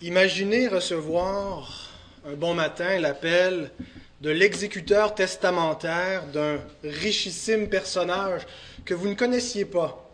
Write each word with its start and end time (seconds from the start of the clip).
Imaginez 0.00 0.68
recevoir 0.68 1.90
un 2.24 2.34
bon 2.34 2.54
matin 2.54 3.00
l'appel 3.00 3.72
de 4.20 4.30
l'exécuteur 4.30 5.12
testamentaire 5.12 6.24
d'un 6.28 6.60
richissime 6.84 7.68
personnage 7.68 8.42
que 8.84 8.94
vous 8.94 9.08
ne 9.08 9.14
connaissiez 9.14 9.64
pas. 9.64 10.08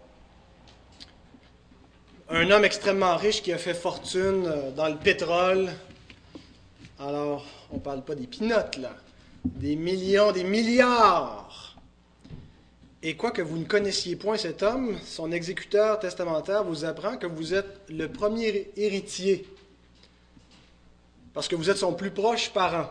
Un 2.31 2.51
homme 2.51 2.65
extrêmement 2.65 3.15
riche 3.19 3.43
qui 3.43 3.53
a 3.53 3.59
fait 3.59 3.75
fortune 3.75 4.47
euh, 4.47 4.71
dans 4.71 4.89
le 4.89 4.97
pétrole. 4.97 5.71
Alors, 6.99 7.45
on 7.71 7.75
ne 7.75 7.81
parle 7.81 8.03
pas 8.03 8.15
des 8.15 8.27
pinottes, 8.27 8.79
là. 8.79 8.97
Des 9.45 9.77
millions, 9.77 10.33
des 10.33 10.45
milliards. 10.45 11.77
Et 13.03 13.17
quoi 13.17 13.33
que 13.33 13.43
vous 13.43 13.59
ne 13.59 13.67
connaissiez 13.67 14.17
point 14.17 14.39
cet 14.39 14.63
homme, 14.63 14.99
son 15.05 15.31
exécuteur 15.31 15.99
testamentaire 15.99 16.65
vous 16.65 16.87
apprend 16.87 17.19
que 17.19 17.27
vous 17.27 17.53
êtes 17.53 17.83
le 17.91 18.09
premier 18.09 18.71
héritier 18.79 19.47
parce 21.35 21.49
que 21.49 21.57
vous 21.57 21.69
êtes 21.69 21.77
son 21.77 21.93
plus 21.93 22.13
proche 22.13 22.51
parent. 22.51 22.91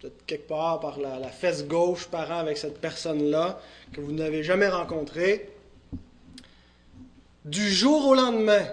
Peut-être 0.00 0.24
quelque 0.24 0.48
part 0.48 0.80
par 0.80 0.98
la, 0.98 1.28
fesse 1.28 1.66
gauche 1.66 2.06
parent 2.06 2.38
avec 2.38 2.56
cette 2.56 2.80
personne-là 2.80 3.60
que 3.92 4.00
vous 4.00 4.12
n'avez 4.12 4.42
jamais 4.42 4.68
rencontrée. 4.68 5.50
Du 7.44 7.68
jour 7.68 8.06
au 8.06 8.14
lendemain, 8.14 8.66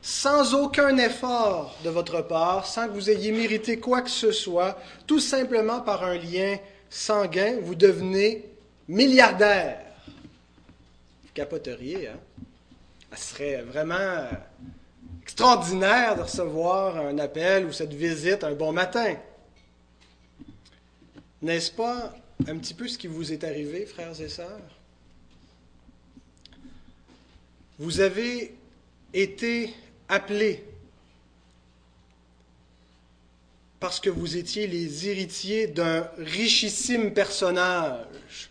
sans 0.00 0.54
aucun 0.54 0.96
effort 0.96 1.76
de 1.84 1.90
votre 1.90 2.22
part, 2.22 2.66
sans 2.66 2.86
que 2.86 2.92
vous 2.92 3.10
ayez 3.10 3.32
mérité 3.32 3.78
quoi 3.78 4.02
que 4.02 4.10
ce 4.10 4.32
soit, 4.32 4.78
tout 5.06 5.20
simplement 5.20 5.80
par 5.80 6.04
un 6.04 6.16
lien 6.16 6.56
sanguin, 6.88 7.58
vous 7.60 7.74
devenez 7.74 8.48
milliardaire. 8.88 9.80
Vous 10.06 11.30
capoteriez, 11.34 12.08
hein? 12.08 12.18
Ça 13.10 13.16
serait 13.18 13.62
vraiment 13.62 14.28
extraordinaire 15.22 16.16
de 16.16 16.22
recevoir 16.22 16.96
un 16.96 17.18
appel 17.18 17.66
ou 17.66 17.72
cette 17.72 17.94
visite 17.94 18.44
un 18.44 18.54
bon 18.54 18.72
matin. 18.72 19.16
N'est-ce 21.40 21.70
pas 21.72 22.14
un 22.46 22.58
petit 22.58 22.74
peu 22.74 22.88
ce 22.88 22.98
qui 22.98 23.06
vous 23.06 23.32
est 23.32 23.44
arrivé, 23.44 23.86
frères 23.86 24.20
et 24.20 24.28
sœurs? 24.28 24.78
Vous 27.78 28.00
avez 28.00 28.54
été 29.12 29.74
appelés 30.08 30.64
parce 33.80 33.98
que 33.98 34.10
vous 34.10 34.36
étiez 34.36 34.68
les 34.68 35.08
héritiers 35.08 35.66
d'un 35.66 36.08
richissime 36.16 37.12
personnage. 37.12 38.50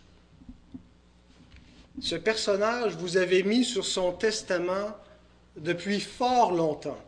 Ce 2.02 2.16
personnage 2.16 2.96
vous 2.96 3.16
avait 3.16 3.42
mis 3.42 3.64
sur 3.64 3.86
son 3.86 4.12
testament 4.12 4.94
depuis 5.56 6.00
fort 6.00 6.52
longtemps. 6.52 6.98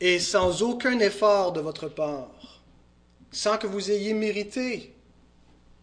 Et 0.00 0.18
sans 0.18 0.62
aucun 0.62 0.98
effort 1.00 1.52
de 1.52 1.60
votre 1.60 1.88
part, 1.88 2.62
sans 3.32 3.58
que 3.58 3.66
vous 3.66 3.90
ayez 3.90 4.14
mérité 4.14 4.94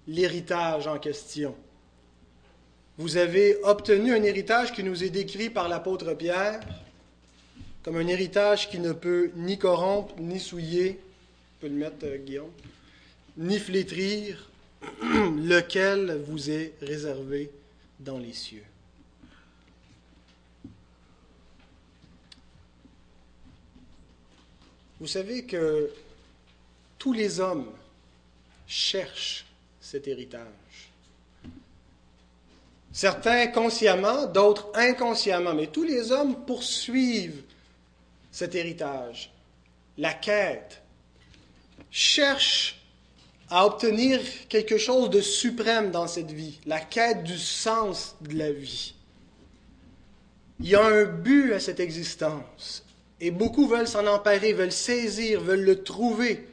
l'héritage 0.07 0.87
en 0.87 0.99
question. 0.99 1.55
Vous 2.97 3.17
avez 3.17 3.57
obtenu 3.63 4.13
un 4.13 4.23
héritage 4.23 4.71
qui 4.71 4.83
nous 4.83 5.03
est 5.03 5.09
décrit 5.09 5.49
par 5.49 5.67
l'apôtre 5.67 6.13
Pierre 6.13 6.61
comme 7.85 7.97
un 7.97 8.07
héritage 8.07 8.67
qui 8.71 8.79
ne 8.79 8.93
peut 8.93 9.29
ni 9.35 9.59
corrompre, 9.59 10.15
ni 10.17 10.39
souiller, 10.39 10.99
peut 11.59 11.67
le 11.67 11.75
mettre 11.75 12.03
euh, 12.05 12.41
ni 13.37 13.59
flétrir, 13.59 14.49
lequel 15.03 16.19
vous 16.27 16.49
est 16.49 16.73
réservé 16.81 17.51
dans 17.99 18.17
les 18.17 18.33
cieux. 18.33 18.63
Vous 24.99 25.07
savez 25.07 25.43
que 25.43 25.91
tous 26.97 27.11
les 27.11 27.39
hommes 27.39 27.69
cherchent 28.65 29.45
cet 29.81 30.07
héritage. 30.07 30.41
Certains 32.93 33.47
consciemment, 33.47 34.25
d'autres 34.25 34.71
inconsciemment, 34.73 35.53
mais 35.53 35.67
tous 35.67 35.83
les 35.83 36.13
hommes 36.13 36.45
poursuivent 36.45 37.43
cet 38.31 38.55
héritage. 38.55 39.31
La 39.97 40.13
quête 40.13 40.81
cherche 41.91 42.81
à 43.49 43.65
obtenir 43.65 44.21
quelque 44.47 44.77
chose 44.77 45.09
de 45.09 45.19
suprême 45.19 45.91
dans 45.91 46.07
cette 46.07 46.31
vie, 46.31 46.59
la 46.65 46.79
quête 46.79 47.23
du 47.23 47.37
sens 47.37 48.15
de 48.21 48.37
la 48.37 48.51
vie. 48.51 48.93
Il 50.61 50.67
y 50.67 50.75
a 50.75 50.85
un 50.85 51.03
but 51.03 51.51
à 51.51 51.59
cette 51.59 51.81
existence. 51.81 52.84
Et 53.21 53.31
beaucoup 53.31 53.67
veulent 53.67 53.87
s'en 53.87 54.05
emparer, 54.07 54.53
veulent 54.53 54.71
saisir, 54.71 55.41
veulent 55.41 55.63
le 55.63 55.83
trouver, 55.83 56.47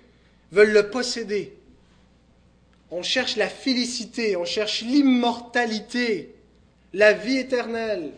veulent 0.53 0.73
le 0.73 0.91
posséder. 0.91 1.57
On 2.91 3.03
cherche 3.03 3.37
la 3.37 3.49
félicité, 3.49 4.37
on 4.37 4.45
cherche 4.45 4.83
l'immortalité, 4.83 6.35
la 6.93 7.13
vie 7.13 7.39
éternelle. 7.39 8.13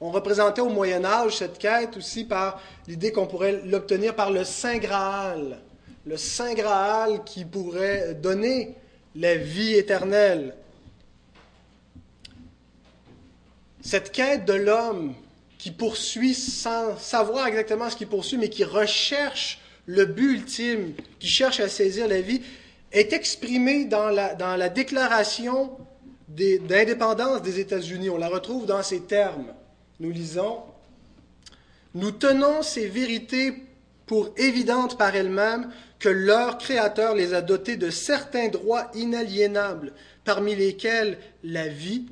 On 0.00 0.10
représentait 0.10 0.60
au 0.60 0.68
Moyen 0.68 1.04
Âge 1.04 1.38
cette 1.38 1.58
quête 1.58 1.96
aussi 1.96 2.24
par 2.24 2.62
l'idée 2.86 3.10
qu'on 3.10 3.26
pourrait 3.26 3.60
l'obtenir 3.64 4.14
par 4.14 4.30
le 4.30 4.44
Saint 4.44 4.78
Graal, 4.78 5.58
le 6.06 6.16
Saint 6.16 6.54
Graal 6.54 7.24
qui 7.24 7.44
pourrait 7.44 8.14
donner 8.14 8.76
la 9.16 9.34
vie 9.34 9.74
éternelle. 9.74 10.54
Cette 13.80 14.12
quête 14.12 14.44
de 14.44 14.52
l'homme 14.52 15.14
qui 15.58 15.70
poursuit 15.72 16.34
sans 16.34 16.96
savoir 16.98 17.48
exactement 17.48 17.90
ce 17.90 17.96
qu'il 17.96 18.06
poursuit, 18.06 18.38
mais 18.38 18.48
qui 18.48 18.64
recherche 18.64 19.60
le 19.86 20.04
but 20.04 20.34
ultime, 20.34 20.94
qui 21.18 21.26
cherche 21.28 21.60
à 21.60 21.68
saisir 21.68 22.06
la 22.08 22.20
vie, 22.20 22.42
est 22.92 23.12
exprimé 23.12 23.84
dans 23.84 24.08
la, 24.08 24.34
dans 24.34 24.56
la 24.56 24.68
déclaration 24.68 25.76
d'indépendance 26.28 27.42
des, 27.42 27.52
des 27.52 27.60
États-Unis. 27.60 28.10
On 28.10 28.18
la 28.18 28.28
retrouve 28.28 28.66
dans 28.66 28.82
ces 28.82 29.00
termes. 29.00 29.52
Nous 29.98 30.10
lisons, 30.10 30.62
Nous 31.94 32.12
tenons 32.12 32.62
ces 32.62 32.86
vérités 32.86 33.54
pour 34.06 34.32
évidentes 34.36 34.96
par 34.96 35.16
elles-mêmes 35.16 35.70
que 35.98 36.08
leur 36.08 36.58
Créateur 36.58 37.14
les 37.14 37.34
a 37.34 37.40
dotées 37.40 37.76
de 37.76 37.90
certains 37.90 38.48
droits 38.48 38.90
inaliénables, 38.94 39.92
parmi 40.24 40.54
lesquels 40.54 41.18
la 41.42 41.66
vie, 41.66 42.06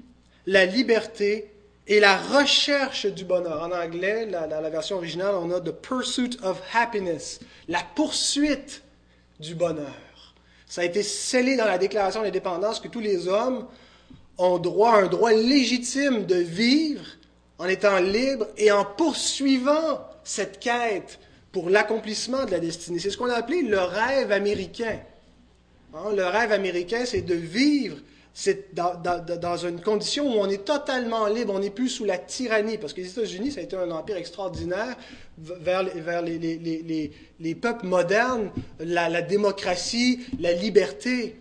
la 0.47 0.67
liberté 0.67 1.53
et 1.87 2.01
la 2.01 2.17
recherche 2.17 3.07
du 3.07 3.25
bonheur. 3.25 3.63
En 3.63 3.73
anglais, 3.73 4.27
dans 4.27 4.49
la, 4.49 4.71
version 4.71 4.97
originale, 4.97 5.35
on 5.35 5.51
a 5.51 5.61
The 5.61 5.71
Pursuit 5.71 6.39
of 6.43 6.61
Happiness, 6.75 7.41
la 7.69 7.81
poursuite 7.95 8.83
du 9.39 9.55
bonheur. 9.55 10.35
Ça 10.67 10.81
a 10.81 10.85
été 10.85 11.03
scellé 11.03 11.57
dans 11.57 11.65
la 11.65 11.79
Déclaration 11.79 12.23
d'indépendance 12.23 12.81
que 12.81 12.89
tous 12.89 13.01
les 13.01 13.29
hommes 13.29 13.67
ont 14.39 14.59
droit, 14.59 14.97
un 14.97 15.07
droit 15.07 15.33
légitime 15.33 16.27
de 16.27 16.37
vivre 16.37 17.05
en 17.59 17.67
étant 17.67 17.99
libres 17.99 18.49
et 18.57 18.73
en 18.73 18.85
poursuivant 18.85 20.01
cette 20.25 20.59
quête 20.59 21.19
pour 21.53 21.71
l'accomplissement 21.71 22.45
de 22.45 22.51
la 22.51 22.59
destinée. 22.59 22.99
C'est 22.99 23.11
ce 23.11 23.17
qu'on 23.17 23.31
a 23.31 23.35
appelé 23.35 23.63
le 23.63 23.79
rêve 23.79 24.33
américain. 24.33 24.99
Hein, 25.95 26.13
le 26.15 26.27
rêve 26.27 26.53
américain, 26.53 27.05
c'est 27.07 27.23
de 27.23 27.35
vivre 27.35 27.97
c'est 28.39 28.75
dans, 28.75 29.57
une 29.57 29.81
condition 29.81 30.27
où 30.27 30.39
on 30.39 30.51
est 30.51 30.67
totalement 30.67 31.27
libre, 31.27 31.55
on 31.55 31.59
n'est 31.59 31.71
plus 31.71 31.89
sous 31.89 32.05
la 32.05 32.19
tyrannie, 32.19 32.77
parce 32.77 32.93
que 32.93 33.01
les 33.01 33.09
États-Unis, 33.09 33.53
ça 33.53 33.61
a 33.61 33.63
été 33.63 33.77
un 33.77 33.91
empire 33.91 34.19
extraordinaire 34.19 34.95
vers, 35.39 35.85
vers 35.85 36.21
les, 36.21 37.55
peuples 37.55 37.87
modernes, 37.87 38.51
la, 38.79 39.23
démocratie, 39.23 40.21
la 40.39 40.53
liberté. 40.53 41.37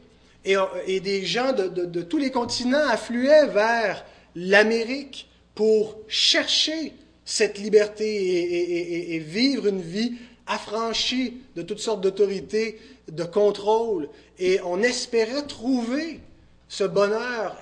Et, 0.45 0.55
et 0.87 1.01
des 1.01 1.25
gens 1.25 1.51
de, 1.51 2.01
tous 2.01 2.17
les 2.17 2.31
continents 2.31 2.87
affluaient 2.87 3.47
vers 3.47 4.05
l'Amérique 4.33 5.27
pour 5.53 5.97
chercher 6.07 6.93
cette 7.25 7.57
liberté 7.57 8.05
et, 8.05 9.15
et 9.15 9.19
vivre 9.19 9.67
une 9.67 9.81
vie 9.81 10.13
affranchie 10.47 11.41
de 11.57 11.61
toutes 11.61 11.79
sortes 11.79 11.99
d'autorités, 11.99 12.79
de 13.11 13.25
contrôle. 13.25 14.07
Et 14.39 14.61
on 14.63 14.81
espérait 14.81 15.45
trouver 15.45 16.21
ce 16.67 16.83
bonheur 16.83 17.59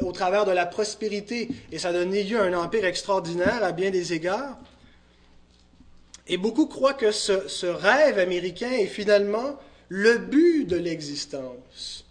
au 0.00 0.12
travers 0.12 0.44
de 0.44 0.52
la 0.52 0.66
prospérité, 0.66 1.48
et 1.70 1.78
ça 1.78 1.88
a 1.88 1.92
donné 1.92 2.24
lieu 2.24 2.40
à 2.40 2.44
un 2.44 2.54
empire 2.54 2.84
extraordinaire 2.84 3.62
à 3.62 3.72
bien 3.72 3.90
des 3.90 4.12
égards. 4.12 4.58
Et 6.26 6.36
beaucoup 6.36 6.66
croient 6.66 6.94
que 6.94 7.10
ce, 7.10 7.66
rêve 7.66 8.18
américain 8.18 8.70
est 8.70 8.86
finalement 8.86 9.56
le 9.88 10.18
but 10.18 10.66
de 10.66 10.76
l'existence. 10.76 12.04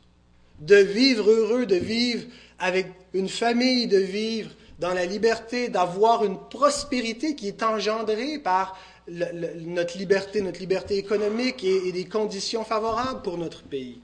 De 0.60 0.76
vivre 0.76 1.30
heureux, 1.30 1.66
de 1.66 1.76
vivre 1.76 2.26
avec 2.58 2.88
une 3.14 3.30
famille, 3.30 3.88
de 3.88 4.00
vivre 4.00 4.50
dans 4.80 4.94
la 4.94 5.06
liberté, 5.06 5.70
d'avoir 5.70 6.24
une 6.24 6.38
prospérité 6.50 7.36
qui 7.36 7.48
est 7.48 7.62
engendrée 7.62 8.40
par 8.40 8.80
notre 9.08 9.98
liberté, 9.98 10.42
notre 10.42 10.60
liberté 10.60 10.98
économique 10.98 11.64
et 11.64 11.92
des 11.92 12.06
conditions 12.06 12.64
favorables 12.64 13.22
pour 13.22 13.38
notre 13.38 13.64
pays. 13.64 14.02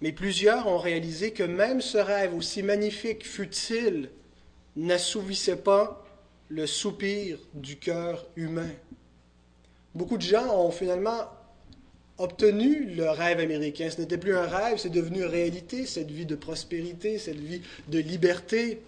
Mais 0.00 0.12
plusieurs 0.12 0.66
ont 0.66 0.78
réalisé 0.78 1.32
que 1.32 1.42
même 1.42 1.80
ce 1.80 1.98
rêve, 1.98 2.34
aussi 2.34 2.62
magnifique 2.62 3.26
fut-il, 3.26 4.10
n'assouvissait 4.76 5.56
pas 5.56 6.04
le 6.48 6.66
soupir 6.66 7.38
du 7.54 7.76
cœur 7.76 8.26
humain. 8.36 8.70
Beaucoup 9.94 10.16
de 10.16 10.22
gens 10.22 10.56
ont 10.56 10.70
finalement 10.70 11.28
obtenu 12.18 12.84
le 12.84 13.08
rêve 13.10 13.40
américain. 13.40 13.88
Ce 13.90 14.00
n'était 14.00 14.18
plus 14.18 14.36
un 14.36 14.46
rêve, 14.46 14.78
c'est 14.78 14.90
devenu 14.90 15.24
réalité, 15.24 15.86
cette 15.86 16.10
vie 16.10 16.26
de 16.26 16.36
prospérité, 16.36 17.18
cette 17.18 17.40
vie 17.40 17.62
de 17.88 17.98
liberté. 17.98 18.82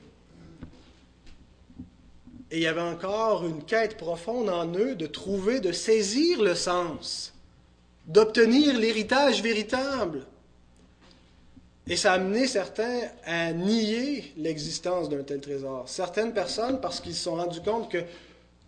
Et 2.51 2.59
il 2.59 2.63
y 2.63 2.67
avait 2.67 2.83
encore 2.83 3.47
une 3.47 3.65
quête 3.65 3.97
profonde 3.97 4.51
en 4.51 4.67
eux 4.75 4.95
de 4.95 5.07
trouver, 5.07 5.61
de 5.61 5.73
saisir 5.73 6.43
le 6.43 6.55
sens, 6.55 7.33
d'obtenir 8.07 8.79
l'héritage 8.79 9.43
véritable. 9.43 10.27
Et 11.89 11.97
ça 11.97 12.13
a 12.13 12.15
amené 12.15 12.47
certains 12.47 13.01
à 13.25 13.53
nier 13.53 14.33
l'existence 14.37 15.09
d'un 15.09 15.23
tel 15.25 15.41
trésor. 15.41 15.89
Certaines 15.89 16.33
personnes, 16.33 16.81
parce 16.81 17.01
qu'ils 17.01 17.15
se 17.15 17.25
sont 17.25 17.35
rendus 17.35 17.61
compte 17.61 17.91
que 17.91 18.05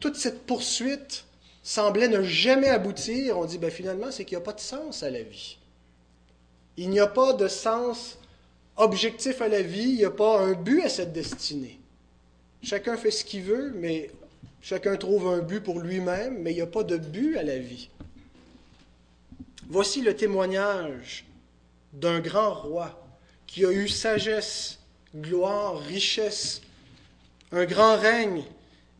toute 0.01 0.17
cette 0.17 0.45
poursuite 0.47 1.25
semblait 1.63 2.09
ne 2.09 2.23
jamais 2.23 2.69
aboutir, 2.69 3.39
on 3.39 3.45
dit 3.45 3.59
ben, 3.59 3.71
finalement, 3.71 4.11
c'est 4.11 4.25
qu'il 4.25 4.37
n'y 4.37 4.43
a 4.43 4.45
pas 4.45 4.53
de 4.53 4.61
sens 4.61 5.03
à 5.03 5.11
la 5.11 5.23
vie. 5.23 5.59
Il 6.77 6.91
n'y 6.91 6.99
a 7.01 7.07
pas 7.07 7.33
de 7.35 7.47
sens 7.47 8.19
objectif 8.77 9.41
à 9.41 9.49
la 9.49 9.63
vie, 9.63 9.91
il 9.91 9.97
n'y 9.97 10.05
a 10.05 10.11
pas 10.11 10.41
un 10.41 10.53
but 10.53 10.83
à 10.83 10.89
cette 10.89 11.13
destinée. 11.13 11.79
Chacun 12.63 12.97
fait 12.97 13.13
ce 13.13 13.25
qu'il 13.25 13.43
veut, 13.43 13.73
mais 13.77 14.11
chacun 14.61 14.97
trouve 14.97 15.29
un 15.29 15.39
but 15.39 15.61
pour 15.61 15.79
lui-même, 15.79 16.39
mais 16.43 16.51
il 16.51 16.57
n'y 16.57 16.63
a 16.63 16.67
pas 16.67 16.83
de 16.83 16.97
but 16.97 17.37
à 17.37 17.45
la 17.45 17.59
vie. 17.59 17.91
Voici 19.69 20.03
le 20.03 20.17
témoignage 20.17 21.25
d'un 21.93 22.19
grand 22.19 22.53
roi 22.53 23.04
qui 23.47 23.65
a 23.65 23.73
eu 23.73 23.89
sagesse, 23.89 24.79
gloire, 25.15 25.79
richesse, 25.79 26.61
un 27.53 27.65
grand 27.65 27.97
règne, 27.97 28.45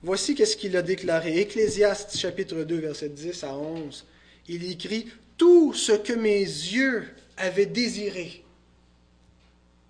Voici 0.05 0.35
qu'est-ce 0.35 0.59
qu'il 0.59 0.77
a 0.77 0.83
déclaré. 0.83 1.41
Ecclésiaste 1.41 2.19
chapitre 2.19 2.63
2, 2.63 2.77
verset 2.77 3.09
10 3.09 3.43
à 3.43 3.57
11. 3.57 4.05
Il 4.49 4.71
écrit 4.71 5.07
Tout 5.39 5.73
ce 5.73 5.93
que 5.93 6.13
mes 6.13 6.41
yeux 6.41 7.09
avaient 7.39 7.65
désiré, 7.65 8.45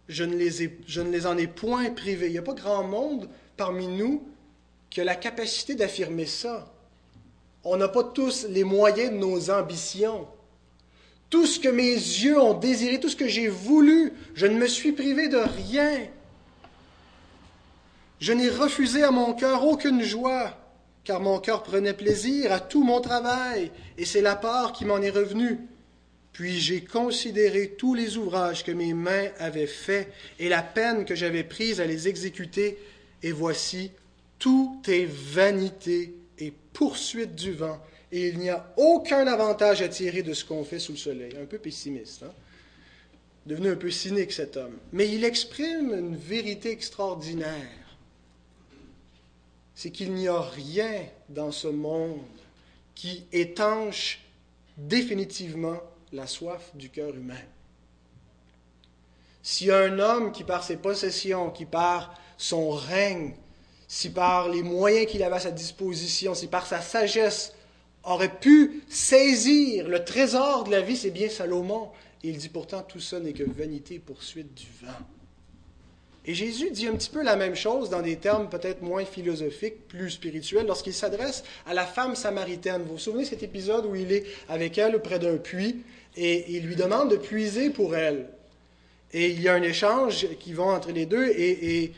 je 0.08 0.22
ne 0.22 0.36
les, 0.36 0.78
je 0.86 1.00
ne 1.00 1.10
les 1.10 1.26
en 1.26 1.36
ai 1.36 1.48
point 1.48 1.90
privés. 1.90 2.26
Il 2.26 2.32
n'y 2.32 2.38
a 2.38 2.42
pas 2.42 2.54
grand 2.54 2.84
monde 2.84 3.28
parmi 3.56 3.88
nous 3.88 4.22
qui 4.88 5.00
a 5.00 5.04
la 5.04 5.16
capacité 5.16 5.74
d'affirmer 5.74 6.26
ça. 6.26 6.72
On 7.64 7.76
n'a 7.76 7.88
pas 7.88 8.04
tous 8.04 8.46
les 8.48 8.62
moyens 8.62 9.10
de 9.10 9.16
nos 9.16 9.50
ambitions. 9.50 10.28
Tout 11.34 11.48
ce 11.48 11.58
que 11.58 11.68
mes 11.68 11.94
yeux 11.94 12.40
ont 12.40 12.54
désiré, 12.54 13.00
tout 13.00 13.08
ce 13.08 13.16
que 13.16 13.26
j'ai 13.26 13.48
voulu, 13.48 14.12
je 14.36 14.46
ne 14.46 14.56
me 14.56 14.68
suis 14.68 14.92
privé 14.92 15.26
de 15.26 15.38
rien. 15.38 16.06
Je 18.20 18.32
n'ai 18.32 18.48
refusé 18.48 19.02
à 19.02 19.10
mon 19.10 19.32
cœur 19.32 19.66
aucune 19.66 20.00
joie, 20.00 20.56
car 21.02 21.18
mon 21.18 21.40
cœur 21.40 21.64
prenait 21.64 21.92
plaisir 21.92 22.52
à 22.52 22.60
tout 22.60 22.84
mon 22.84 23.00
travail, 23.00 23.72
et 23.98 24.04
c'est 24.04 24.20
la 24.20 24.36
part 24.36 24.72
qui 24.72 24.84
m'en 24.84 25.02
est 25.02 25.10
revenue. 25.10 25.58
Puis 26.32 26.60
j'ai 26.60 26.84
considéré 26.84 27.74
tous 27.76 27.94
les 27.94 28.16
ouvrages 28.16 28.62
que 28.62 28.70
mes 28.70 28.94
mains 28.94 29.30
avaient 29.40 29.66
faits 29.66 30.12
et 30.38 30.48
la 30.48 30.62
peine 30.62 31.04
que 31.04 31.16
j'avais 31.16 31.42
prise 31.42 31.80
à 31.80 31.84
les 31.84 32.06
exécuter, 32.06 32.78
et 33.24 33.32
voici, 33.32 33.90
tout 34.38 34.80
est 34.86 35.08
vanité 35.10 36.14
poursuite 36.74 37.34
du 37.34 37.52
vent, 37.52 37.80
et 38.12 38.28
il 38.28 38.38
n'y 38.38 38.50
a 38.50 38.74
aucun 38.76 39.26
avantage 39.26 39.80
à 39.80 39.88
tirer 39.88 40.22
de 40.22 40.34
ce 40.34 40.44
qu'on 40.44 40.64
fait 40.64 40.78
sous 40.78 40.92
le 40.92 40.98
soleil. 40.98 41.32
Un 41.40 41.46
peu 41.46 41.58
pessimiste, 41.58 42.24
hein? 42.24 42.32
devenu 43.46 43.70
un 43.70 43.76
peu 43.76 43.90
cynique 43.90 44.32
cet 44.32 44.58
homme. 44.58 44.76
Mais 44.92 45.08
il 45.08 45.24
exprime 45.24 45.94
une 45.94 46.16
vérité 46.16 46.70
extraordinaire 46.70 47.84
c'est 49.74 49.90
qu'il 49.90 50.14
n'y 50.14 50.28
a 50.28 50.40
rien 50.40 51.02
dans 51.28 51.52
ce 51.52 51.68
monde 51.68 52.20
qui 52.94 53.26
étanche 53.32 54.20
définitivement 54.76 55.80
la 56.12 56.26
soif 56.26 56.70
du 56.74 56.90
cœur 56.90 57.14
humain. 57.14 57.34
A 59.68 59.76
un 59.76 59.98
homme 59.98 60.32
qui, 60.32 60.44
par 60.44 60.64
ses 60.64 60.76
possessions, 60.76 61.50
qui 61.50 61.66
par 61.66 62.18
son 62.38 62.70
règne, 62.70 63.34
si 63.88 64.10
par 64.10 64.48
les 64.48 64.62
moyens 64.62 65.06
qu'il 65.06 65.22
avait 65.22 65.36
à 65.36 65.40
sa 65.40 65.50
disposition, 65.50 66.34
si 66.34 66.46
par 66.46 66.66
sa 66.66 66.80
sagesse, 66.80 67.52
aurait 68.04 68.38
pu 68.38 68.82
saisir 68.88 69.88
le 69.88 70.04
trésor 70.04 70.64
de 70.64 70.70
la 70.70 70.80
vie, 70.80 70.96
c'est 70.96 71.10
bien 71.10 71.28
Salomon. 71.28 71.88
il 72.22 72.36
dit 72.36 72.48
pourtant, 72.48 72.82
tout 72.82 73.00
ça 73.00 73.20
n'est 73.20 73.32
que 73.32 73.44
vanité, 73.44 73.98
poursuite 73.98 74.54
du 74.54 74.66
vent. 74.82 74.92
Et 76.26 76.34
Jésus 76.34 76.70
dit 76.70 76.86
un 76.86 76.94
petit 76.94 77.10
peu 77.10 77.22
la 77.22 77.36
même 77.36 77.54
chose 77.54 77.90
dans 77.90 78.00
des 78.00 78.16
termes 78.16 78.48
peut-être 78.48 78.80
moins 78.80 79.04
philosophiques, 79.04 79.86
plus 79.88 80.10
spirituels, 80.10 80.66
lorsqu'il 80.66 80.94
s'adresse 80.94 81.44
à 81.66 81.74
la 81.74 81.84
femme 81.84 82.16
samaritaine. 82.16 82.82
Vous 82.82 82.92
vous 82.92 82.98
souvenez 82.98 83.26
cet 83.26 83.42
épisode 83.42 83.84
où 83.84 83.94
il 83.94 84.10
est 84.10 84.24
avec 84.48 84.78
elle 84.78 85.00
près 85.02 85.18
d'un 85.18 85.36
puits 85.36 85.82
et 86.16 86.56
il 86.56 86.66
lui 86.66 86.76
demande 86.76 87.10
de 87.10 87.16
puiser 87.16 87.68
pour 87.68 87.94
elle. 87.94 88.30
Et 89.12 89.30
il 89.30 89.42
y 89.42 89.48
a 89.48 89.54
un 89.54 89.62
échange 89.62 90.26
qui 90.40 90.54
va 90.54 90.64
entre 90.64 90.92
les 90.92 91.04
deux 91.04 91.26
et, 91.26 91.82
et 91.82 91.92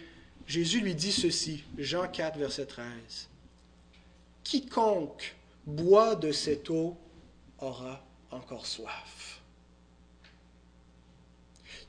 Jésus 0.46 0.80
lui 0.80 0.94
dit 0.94 1.12
ceci, 1.12 1.64
Jean 1.76 2.06
4, 2.06 2.38
verset 2.38 2.66
13. 2.66 2.86
Quiconque 4.44 5.34
boit 5.66 6.14
de 6.14 6.30
cette 6.30 6.70
eau 6.70 6.96
aura 7.58 8.04
encore 8.30 8.66
soif. 8.66 9.40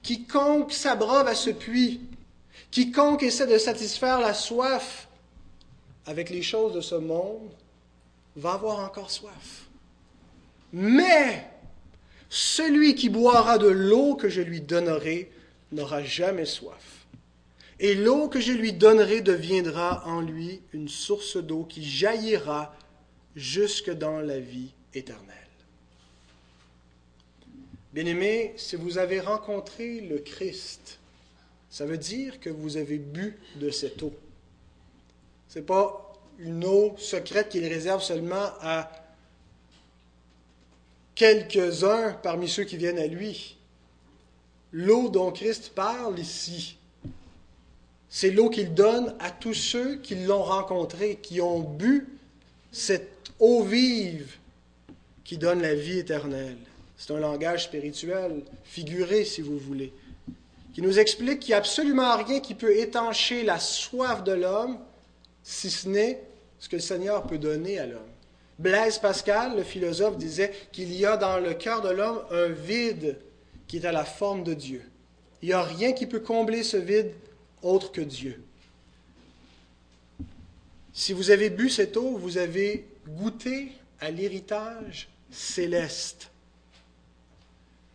Quiconque 0.01 0.71
s'abreuve 0.71 1.27
à 1.27 1.36
ce 1.36 1.51
puits 1.51 2.01
Quiconque 2.71 3.24
essaie 3.24 3.48
de 3.48 3.57
satisfaire 3.57 4.19
la 4.19 4.33
soif 4.33 5.07
avec 6.06 6.30
les 6.30 6.42
choses 6.42 6.74
de 6.74 6.81
ce 6.81 6.95
monde 6.95 7.50
va 8.36 8.54
avoir 8.54 8.80
encore 8.80 9.12
soif. 9.12 9.65
Mais 10.74 11.50
celui 12.30 12.95
qui 12.95 13.09
boira 13.09 13.57
de 13.57 13.68
l'eau 13.68 14.15
que 14.15 14.30
je 14.30 14.42
lui 14.42 14.62
donnerai 14.62 15.31
n'aura 15.71 16.04
jamais 16.04 16.45
soif. 16.45 16.96
Et 17.79 17.94
l'eau 17.94 18.27
que 18.27 18.39
je 18.39 18.51
lui 18.51 18.74
donnerai 18.74 19.21
deviendra 19.21 20.03
en 20.07 20.21
lui 20.21 20.62
une 20.74 20.89
source 20.89 21.38
d'eau 21.38 21.63
qui 21.63 21.83
jaillira 21.83 22.75
jusque 23.35 23.91
dans 23.91 24.19
la 24.19 24.39
vie 24.39 24.71
éternelle. 24.94 25.35
Bien-aimés, 27.94 28.53
si 28.57 28.75
vous 28.75 28.97
avez 28.97 29.19
rencontré 29.19 30.01
le 30.01 30.19
Christ, 30.19 31.00
ça 31.69 31.85
veut 31.85 31.97
dire 31.97 32.39
que 32.39 32.50
vous 32.50 32.77
avez 32.77 32.97
bu 32.97 33.37
de 33.56 33.69
cette 33.69 34.02
eau. 34.02 34.13
Ce 35.49 35.59
n'est 35.59 35.66
pas 35.66 36.13
une 36.40 36.66
eau 36.66 36.95
secrète 36.97 37.49
qu'il 37.49 37.66
réserve 37.66 38.04
seulement 38.04 38.49
à 38.61 38.92
quelques-uns 41.16 42.13
parmi 42.13 42.47
ceux 42.47 42.63
qui 42.63 42.78
viennent 42.78 42.99
à 42.99 43.07
lui. 43.07 43.57
L'eau 44.71 45.09
dont 45.09 45.31
Christ 45.31 45.71
parle 45.73 46.19
ici, 46.19 46.78
c'est 48.09 48.31
l'eau 48.31 48.49
qu'il 48.49 48.73
donne 48.73 49.14
à 49.19 49.31
tous 49.31 49.54
ceux 49.54 49.97
qui 49.97 50.16
l'ont 50.16 50.44
rencontré, 50.44 51.18
qui 51.21 51.42
ont 51.42 51.59
bu 51.59 52.07
cette 52.71 53.31
eau 53.40 53.64
vive 53.64 54.35
qui 55.23 55.37
donne 55.37 55.61
la 55.61 55.76
vie 55.76 55.99
éternelle. 55.99 56.57
C'est 56.97 57.14
un 57.14 57.19
langage 57.19 57.66
spirituel, 57.66 58.44
figuré 58.64 59.26
si 59.26 59.42
vous 59.42 59.57
voulez 59.57 59.92
qui 60.78 60.83
nous 60.83 60.99
explique 60.99 61.40
qu'il 61.40 61.49
n'y 61.49 61.56
a 61.56 61.57
absolument 61.57 62.16
rien 62.18 62.40
qui 62.40 62.54
peut 62.54 62.78
étancher 62.78 63.42
la 63.42 63.57
soif 63.57 64.23
de 64.23 64.33
l'homme, 64.33 64.78
si 65.42 65.71
ce 65.71 65.90
n'est 65.90 66.21
ce 66.59 66.69
que 66.69 66.76
le 66.76 66.83
Seigneur 66.83 67.23
peut 67.23 67.40
donner 67.40 67.80
à 67.80 67.87
l'homme. 67.87 67.97
Blaise 68.59 68.99
Pascal, 68.99 69.57
le 69.57 69.64
philosophe, 69.64 70.18
disait 70.18 70.54
qu'il 70.71 70.94
y 70.94 71.04
a 71.04 71.18
dans 71.18 71.40
le 71.40 71.56
cœur 71.56 71.81
de 71.81 71.90
l'homme 71.90 72.21
un 72.30 72.49
vide 72.49 73.18
qui 73.68 73.78
est 73.78 73.87
à 73.87 73.92
la 73.92 74.06
forme 74.06 74.44
de 74.44 74.54
Dieu. 74.54 74.83
Il 75.42 75.47
n'y 75.47 75.54
a 75.54 75.64
rien 75.64 75.94
qui 75.94 76.06
peut 76.06 76.19
combler 76.19 76.61
ce 76.61 76.78
vide 76.78 77.11
autre 77.64 77.92
que 77.92 78.02
Dieu. 78.02 78.42
Si 80.94 81.14
vous 81.14 81.31
avez 81.31 81.49
bu 81.49 81.69
cette 81.69 81.95
eau, 81.97 82.18
vous 82.18 82.37
avez 82.37 82.85
goûté 83.07 83.71
à 83.99 84.09
l'héritage 84.09 85.09
céleste. 85.31 86.30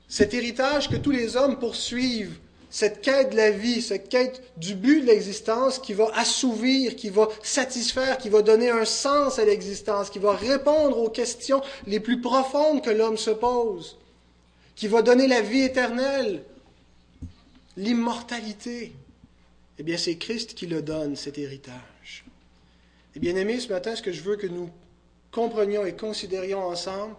Cet 0.08 0.34
héritage 0.34 0.88
que 0.88 0.96
tous 0.96 1.10
les 1.10 1.36
hommes 1.36 1.58
poursuivent 1.58 2.38
cette 2.72 3.02
quête 3.02 3.30
de 3.30 3.36
la 3.36 3.50
vie, 3.50 3.82
cette 3.82 4.08
quête 4.08 4.42
du 4.56 4.74
but 4.74 5.02
de 5.02 5.06
l'existence 5.06 5.78
qui 5.78 5.92
va 5.92 6.10
assouvir, 6.14 6.96
qui 6.96 7.10
va 7.10 7.28
satisfaire, 7.42 8.16
qui 8.16 8.30
va 8.30 8.40
donner 8.40 8.70
un 8.70 8.86
sens 8.86 9.38
à 9.38 9.44
l'existence, 9.44 10.08
qui 10.08 10.18
va 10.18 10.32
répondre 10.32 10.96
aux 10.96 11.10
questions 11.10 11.60
les 11.86 12.00
plus 12.00 12.22
profondes 12.22 12.82
que 12.82 12.88
l'homme 12.90 13.18
se 13.18 13.30
pose, 13.30 13.98
qui 14.74 14.88
va 14.88 15.02
donner 15.02 15.26
la 15.26 15.42
vie 15.42 15.60
éternelle, 15.60 16.44
l'immortalité. 17.76 18.94
Eh 19.82 19.84
bien, 19.84 19.96
c'est 19.96 20.14
Christ 20.14 20.54
qui 20.54 20.68
le 20.68 20.80
donne, 20.80 21.16
cet 21.16 21.38
héritage. 21.38 22.24
Et 23.16 23.18
bien 23.18 23.34
aimé, 23.34 23.58
ce 23.58 23.68
matin, 23.68 23.96
ce 23.96 24.00
que 24.00 24.12
je 24.12 24.22
veux 24.22 24.36
que 24.36 24.46
nous 24.46 24.70
comprenions 25.32 25.84
et 25.84 25.96
considérions 25.96 26.64
ensemble, 26.64 27.16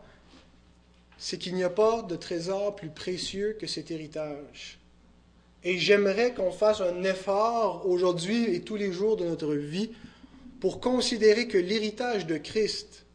c'est 1.17 1.37
qu'il 1.37 1.55
n'y 1.55 1.65
a 1.65 1.69
pas 1.69 2.03
de 2.03 2.15
trésor 2.15 2.73
plus 2.73 2.87
précieux 2.87 3.57
que 3.59 3.67
cet 3.67 3.91
héritage. 3.91 4.79
Et 5.65 5.77
j'aimerais 5.77 6.33
qu'on 6.33 6.53
fasse 6.53 6.79
un 6.79 7.03
effort 7.03 7.85
aujourd'hui 7.85 8.45
et 8.55 8.61
tous 8.61 8.77
les 8.77 8.93
jours 8.93 9.17
de 9.17 9.25
notre 9.25 9.55
vie 9.55 9.91
pour 10.61 10.79
considérer 10.79 11.49
que 11.49 11.57
l'héritage 11.57 12.25
de 12.27 12.37
Christ 12.37 13.05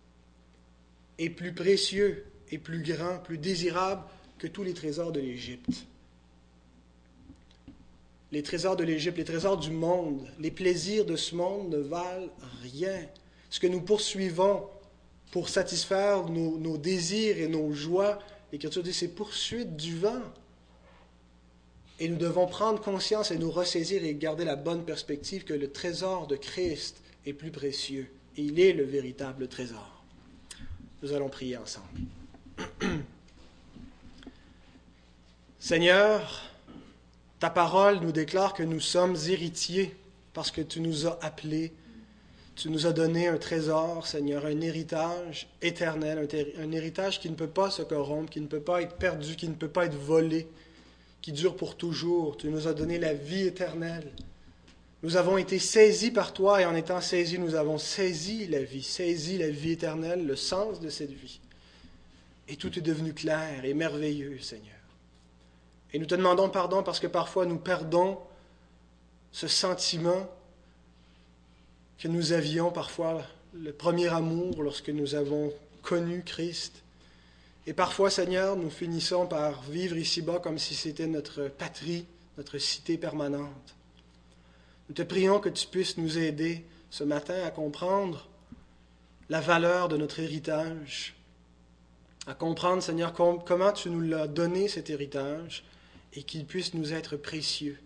est 1.18 1.30
plus 1.30 1.54
précieux 1.54 2.26
et 2.50 2.58
plus 2.58 2.82
grand, 2.82 3.16
plus 3.20 3.38
désirable 3.38 4.02
que 4.36 4.46
tous 4.46 4.62
les 4.62 4.74
trésors 4.74 5.10
de 5.10 5.20
l'Égypte. 5.20 5.87
Les 8.30 8.42
trésors 8.42 8.76
de 8.76 8.84
l'Égypte, 8.84 9.16
les 9.16 9.24
trésors 9.24 9.56
du 9.56 9.70
monde, 9.70 10.28
les 10.38 10.50
plaisirs 10.50 11.06
de 11.06 11.16
ce 11.16 11.34
monde 11.34 11.70
ne 11.70 11.78
valent 11.78 12.28
rien. 12.62 13.00
Ce 13.48 13.58
que 13.58 13.66
nous 13.66 13.80
poursuivons 13.80 14.68
pour 15.30 15.48
satisfaire 15.48 16.28
nos, 16.28 16.76
désirs 16.76 17.38
et 17.38 17.48
nos 17.48 17.72
joies, 17.72 18.18
l'Écriture 18.52 18.82
dit 18.82 18.92
c'est 18.92 19.14
poursuite 19.14 19.76
du 19.76 19.96
vent. 19.96 20.22
Et 22.00 22.08
nous 22.08 22.16
devons 22.16 22.46
prendre 22.46 22.80
conscience 22.80 23.30
et 23.30 23.38
nous 23.38 23.50
ressaisir 23.50 24.04
et 24.04 24.14
garder 24.14 24.44
la 24.44 24.56
bonne 24.56 24.84
perspective 24.84 25.44
que 25.44 25.54
le 25.54 25.72
trésor 25.72 26.26
de 26.26 26.36
Christ 26.36 27.02
est 27.26 27.32
plus 27.32 27.50
précieux. 27.50 28.08
Et 28.36 28.42
il 28.42 28.60
est 28.60 28.72
le 28.72 28.84
véritable 28.84 29.48
trésor. 29.48 30.04
Nous 31.02 31.12
allons 31.12 31.28
prier 31.28 31.56
ensemble. 31.56 31.86
Seigneur, 35.58 36.47
ta 37.40 37.50
parole 37.50 38.00
nous 38.00 38.12
déclare 38.12 38.52
que 38.52 38.62
nous 38.62 38.80
sommes 38.80 39.16
héritiers 39.28 39.94
parce 40.34 40.50
que 40.50 40.60
tu 40.60 40.80
nous 40.80 41.06
as 41.06 41.18
appelés. 41.22 41.72
Tu 42.56 42.70
nous 42.70 42.86
as 42.86 42.92
donné 42.92 43.28
un 43.28 43.38
trésor, 43.38 44.06
Seigneur, 44.06 44.44
un 44.44 44.60
héritage 44.60 45.48
éternel, 45.62 46.28
un, 46.58 46.72
héritage 46.72 47.20
qui 47.20 47.30
ne 47.30 47.36
peut 47.36 47.46
pas 47.46 47.70
se 47.70 47.82
corrompre, 47.82 48.30
qui 48.30 48.40
ne 48.40 48.48
peut 48.48 48.60
pas 48.60 48.82
être 48.82 48.96
perdu, 48.96 49.36
qui 49.36 49.48
ne 49.48 49.54
peut 49.54 49.68
pas 49.68 49.86
être 49.86 49.96
volé, 49.96 50.48
qui 51.22 51.30
dure 51.30 51.54
pour 51.54 51.76
toujours. 51.76 52.36
Tu 52.36 52.48
nous 52.48 52.66
as 52.66 52.74
donné 52.74 52.98
la 52.98 53.14
vie 53.14 53.46
éternelle. 53.46 54.10
Nous 55.04 55.16
avons 55.16 55.38
été 55.38 55.60
saisis 55.60 56.10
par 56.10 56.32
toi 56.32 56.60
et 56.60 56.66
en 56.66 56.74
étant 56.74 57.00
saisis, 57.00 57.38
nous 57.38 57.54
avons 57.54 57.78
saisi 57.78 58.48
la 58.48 58.62
vie, 58.64 58.82
saisi 58.82 59.38
la 59.38 59.48
vie 59.48 59.72
éternelle, 59.72 60.26
le 60.26 60.34
sens 60.34 60.80
de 60.80 60.88
cette 60.88 61.12
vie. 61.12 61.38
Et 62.48 62.56
tout 62.56 62.76
est 62.76 62.82
devenu 62.82 63.12
clair 63.12 63.64
et 63.64 63.74
merveilleux, 63.74 64.40
Seigneur. 64.40 64.77
Et 65.92 65.98
nous 65.98 66.06
te 66.06 66.14
demandons 66.14 66.50
pardon 66.50 66.82
parce 66.82 67.00
que 67.00 67.06
parfois 67.06 67.46
nous 67.46 67.58
perdons 67.58 68.18
ce 69.32 69.48
sentiment 69.48 70.28
que 71.98 72.08
nous 72.08 72.32
avions 72.32 72.70
parfois, 72.70 73.22
le 73.54 73.72
premier 73.72 74.08
amour 74.08 74.62
lorsque 74.62 74.90
nous 74.90 75.14
avons 75.14 75.52
connu 75.82 76.22
Christ. 76.22 76.82
Et 77.66 77.72
parfois, 77.72 78.10
Seigneur, 78.10 78.56
nous 78.56 78.70
finissons 78.70 79.26
par 79.26 79.62
vivre 79.62 79.96
ici-bas 79.96 80.38
comme 80.38 80.58
si 80.58 80.74
c'était 80.74 81.06
notre 81.06 81.48
patrie, 81.48 82.06
notre 82.36 82.58
cité 82.58 82.96
permanente. 82.96 83.74
Nous 84.88 84.94
te 84.94 85.02
prions 85.02 85.40
que 85.40 85.48
tu 85.48 85.66
puisses 85.66 85.98
nous 85.98 86.18
aider 86.18 86.64
ce 86.90 87.04
matin 87.04 87.42
à 87.44 87.50
comprendre 87.50 88.28
la 89.28 89.40
valeur 89.40 89.88
de 89.88 89.96
notre 89.96 90.20
héritage, 90.20 91.14
à 92.26 92.34
comprendre, 92.34 92.82
Seigneur, 92.82 93.12
comment 93.12 93.72
tu 93.72 93.90
nous 93.90 94.00
l'as 94.00 94.26
donné 94.26 94.68
cet 94.68 94.88
héritage, 94.88 95.64
et 96.14 96.22
qu'il 96.22 96.44
puisse 96.46 96.74
nous 96.74 96.92
être 96.92 97.16
précieux. 97.16 97.78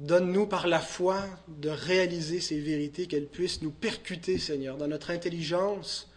Donne-nous 0.00 0.46
par 0.46 0.66
la 0.66 0.80
foi 0.80 1.24
de 1.46 1.68
réaliser 1.68 2.40
ces 2.40 2.58
vérités, 2.58 3.06
qu'elles 3.06 3.26
puissent 3.26 3.62
nous 3.62 3.70
percuter, 3.70 4.38
Seigneur, 4.38 4.76
dans 4.76 4.88
notre 4.88 5.10
intelligence, 5.10 6.10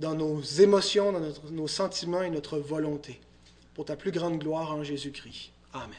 dans 0.00 0.14
nos 0.14 0.40
émotions, 0.42 1.12
dans 1.12 1.50
nos 1.52 1.68
sentiments 1.68 2.22
et 2.22 2.30
notre 2.30 2.58
volonté, 2.58 3.20
pour 3.74 3.84
ta 3.84 3.94
plus 3.96 4.10
grande 4.10 4.38
gloire 4.38 4.74
en 4.74 4.82
Jésus-Christ. 4.82 5.52
Amen. 5.72 5.96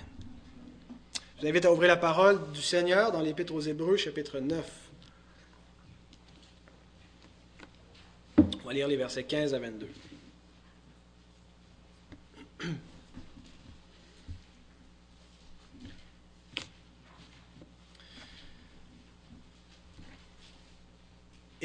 Je 1.38 1.42
vous 1.42 1.48
invite 1.48 1.66
à 1.66 1.72
ouvrir 1.72 1.88
la 1.90 1.98
parole 1.98 2.40
du 2.52 2.62
Seigneur 2.62 3.12
dans 3.12 3.22
l'Épître 3.22 3.54
aux 3.54 3.62
Hébreux, 3.62 3.98
chapitre 3.98 4.40
9. 4.40 4.66
On 8.38 8.68
va 8.68 8.74
lire 8.74 8.88
les 8.88 8.98
versets 8.98 9.24
15 9.24 9.54
à 9.54 9.60
22. 9.60 9.88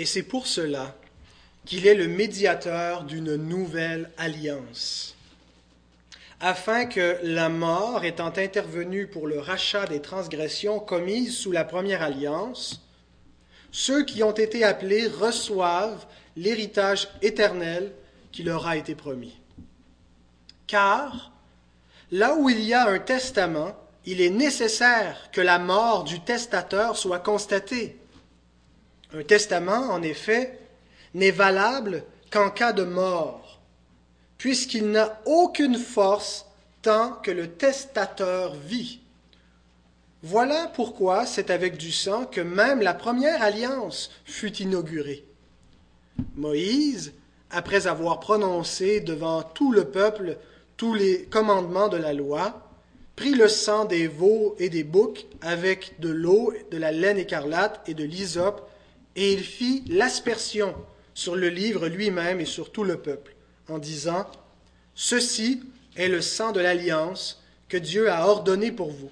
Et 0.01 0.07
c'est 0.07 0.23
pour 0.23 0.47
cela 0.47 0.97
qu'il 1.67 1.87
est 1.87 1.95
le 1.95 2.09
médiateur 2.09 3.05
d'une 3.05 3.37
nouvelle 3.37 4.11
alliance, 4.17 5.15
afin 6.41 6.87
que 6.87 7.19
la 7.23 7.51
mort 7.51 8.07
étant 8.07 8.33
intervenue 8.39 9.09
pour 9.09 9.27
le 9.27 9.39
rachat 9.39 9.85
des 9.85 10.01
transgressions 10.01 10.81
commises 10.81 11.37
sous 11.37 11.53
la 11.53 11.65
première 11.65 12.01
alliance, 12.01 12.81
ceux 13.73 14.03
qui 14.07 14.23
ont 14.23 14.33
été 14.33 14.65
appelés 14.65 15.07
reçoivent 15.07 16.07
l'héritage 16.35 17.09
éternel 17.21 17.93
qui 18.33 18.43
leur 18.43 18.67
a 18.67 18.79
été 18.79 18.95
promis. 18.95 19.39
Car 20.67 21.31
là 22.11 22.37
où 22.37 22.49
il 22.49 22.63
y 22.63 22.73
a 22.73 22.89
un 22.89 23.01
testament, 23.01 23.77
il 24.07 24.23
est 24.23 24.31
nécessaire 24.31 25.29
que 25.31 25.43
la 25.43 25.59
mort 25.59 26.05
du 26.05 26.21
testateur 26.21 26.97
soit 26.97 27.19
constatée. 27.19 28.00
Un 29.13 29.23
testament, 29.23 29.91
en 29.91 30.03
effet, 30.03 30.59
n'est 31.15 31.31
valable 31.31 32.05
qu'en 32.31 32.51
cas 32.51 32.73
de 32.73 32.85
mort, 32.85 33.61
puisqu'il 34.39 34.91
n'a 34.91 35.21
aucune 35.27 35.77
force 35.77 36.47
tant 36.83 37.13
que 37.13 37.31
le 37.31 37.49
testateur 37.49 38.55
vit. 38.55 39.01
Voilà 40.23 40.71
pourquoi 40.75 41.27
c'est 41.27 41.51
avec 41.51 41.77
du 41.77 41.91
sang 41.91 42.25
que 42.27 42.41
même 42.41 42.81
la 42.81 42.95
première 42.95 43.43
alliance 43.43 44.11
fut 44.25 44.55
inaugurée. 44.57 45.25
Moïse, 46.37 47.13
après 47.51 47.87
avoir 47.87 48.21
prononcé 48.21 49.01
devant 49.01 49.43
tout 49.43 49.73
le 49.73 49.87
peuple 49.87 50.39
tous 50.77 50.95
les 50.95 51.25
commandements 51.25 51.89
de 51.89 51.97
la 51.97 52.13
loi, 52.13 52.67
prit 53.17 53.35
le 53.35 53.49
sang 53.49 53.85
des 53.85 54.07
veaux 54.07 54.55
et 54.59 54.69
des 54.69 54.85
boucs 54.85 55.27
avec 55.43 55.99
de 56.01 56.11
l'eau, 56.11 56.55
de 56.71 56.79
la 56.79 56.93
laine 56.93 57.19
écarlate 57.19 57.83
et 57.87 57.95
de 57.95 58.05
l'hysope 58.05 58.70
et 59.17 59.33
il 59.33 59.43
fit 59.43 59.85
l'aspersion 59.89 60.75
sur 61.15 61.37
le 61.37 61.49
livre 61.49 61.89
lui-même 61.89 62.41
et 62.41 62.47
sur 62.47 62.73
tout 62.73 62.85
le 62.85 62.99
peuple, 62.99 63.35
en 63.69 63.79
disant, 63.79 64.27
Ceci 64.95 65.63
est 65.97 66.09
le 66.09 66.21
sang 66.21 66.53
de 66.53 66.61
l'alliance 66.61 67.43
que 67.69 67.77
Dieu 67.77 68.11
a 68.11 68.27
ordonné 68.27 68.73
pour 68.73 68.91
vous. 68.91 69.11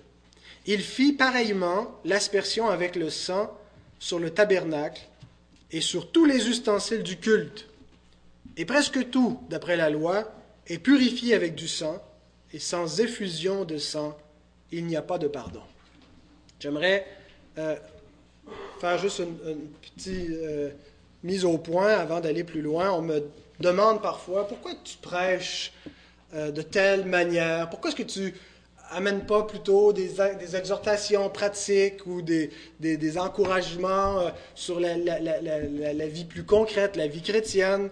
Il 0.67 0.83
fit 0.83 1.13
pareillement 1.13 1.99
l'aspersion 2.05 2.69
avec 2.69 2.95
le 2.97 3.11
sang 3.11 3.57
sur 3.99 4.19
le 4.19 4.31
tabernacle 4.31 5.03
et 5.71 5.81
sur 5.81 6.11
tous 6.13 6.25
les 6.25 6.49
ustensiles 6.49 7.03
du 7.03 7.17
culte. 7.17 7.67
Et 8.57 8.65
presque 8.65 9.11
tout, 9.11 9.41
d'après 9.49 9.77
la 9.77 9.91
loi, 9.91 10.33
est 10.67 10.79
purifié 10.79 11.35
avec 11.35 11.55
du 11.55 11.69
sang, 11.69 12.03
et 12.53 12.59
sans 12.59 13.01
effusion 13.01 13.65
de 13.65 13.79
sang, 13.79 14.17
il 14.73 14.87
n'y 14.87 14.97
a 14.97 15.03
pas 15.03 15.19
de 15.19 15.29
pardon. 15.29 15.63
J'aimerais 16.61 17.07
euh, 17.59 17.77
faire 18.79 18.99
juste 18.99 19.21
une, 19.21 19.37
petite 19.81 20.31
euh, 20.31 20.71
mise 21.23 21.45
au 21.45 21.59
point 21.59 21.95
avant 21.95 22.21
d'aller 22.21 22.45
plus 22.45 22.63
loin. 22.63 22.91
On 22.93 23.03
me 23.03 23.23
demande 23.61 24.01
parfois 24.03 24.47
pourquoi 24.47 24.73
tu 24.85 24.97
prêches 24.99 25.73
euh, 26.35 26.51
de 26.51 26.63
telle 26.63 27.05
manière, 27.07 27.69
pourquoi 27.71 27.91
est-ce 27.91 27.97
que 27.97 28.03
tu 28.03 28.35
amènes 28.91 29.27
pas 29.27 29.43
plutôt 29.43 29.93
des, 29.93 30.13
des 30.39 30.57
exhortations 30.57 31.29
pratiques 31.29 32.07
ou 32.07 32.23
des, 32.23 32.51
des, 32.81 33.19
encouragements 33.19 34.21
euh, 34.21 34.31
sur 34.55 34.81
la, 34.81 34.97
la, 34.97 35.19
la, 35.21 36.07
vie 36.07 36.25
plus 36.25 36.45
concrète, 36.45 36.97
la 36.97 37.07
vie 37.07 37.23
chrétienne? 37.23 37.91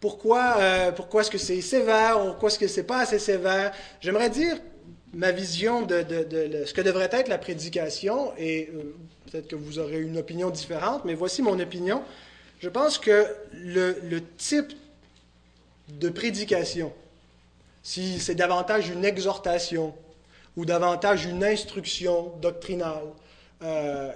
pourquoi 0.00 0.92
pourquoi 0.94 1.22
est-ce 1.22 1.30
que 1.30 1.38
c'est 1.38 1.60
sévère 1.60 2.20
ou 2.20 2.28
pourquoi 2.28 2.48
est-ce 2.50 2.58
que 2.58 2.68
c'est 2.68 2.84
pas 2.84 3.00
assez 3.00 3.18
sévère? 3.18 3.72
J'aimerais 4.00 4.30
dire 4.30 4.56
ma 5.12 5.32
vision 5.32 5.82
de, 5.82 6.02
de, 6.02 6.64
ce 6.64 6.72
que 6.74 6.80
devrait 6.80 7.08
être 7.12 7.28
la 7.28 7.38
prédication, 7.38 8.32
et 8.38 8.70
peut-être 9.30 9.48
que 9.48 9.56
vous 9.56 9.78
aurez 9.78 10.00
une 10.00 10.18
opinion 10.18 10.50
différente, 10.50 11.04
mais 11.04 11.14
voici 11.14 11.42
mon 11.42 11.58
opinion. 11.58 12.02
Je 12.60 12.68
pense 12.68 12.98
que 12.98 13.26
le, 13.52 14.20
type 14.36 14.72
de 15.88 16.08
prédication, 16.08 16.92
si 17.82 18.18
c'est 18.18 18.34
davantage 18.34 18.88
une 18.88 19.04
exhortation 19.04 19.94
ou 20.56 20.64
davantage 20.64 21.24
une 21.24 21.44
instruction 21.44 22.32
doctrinale, 22.40 23.04
euh, 23.62 24.12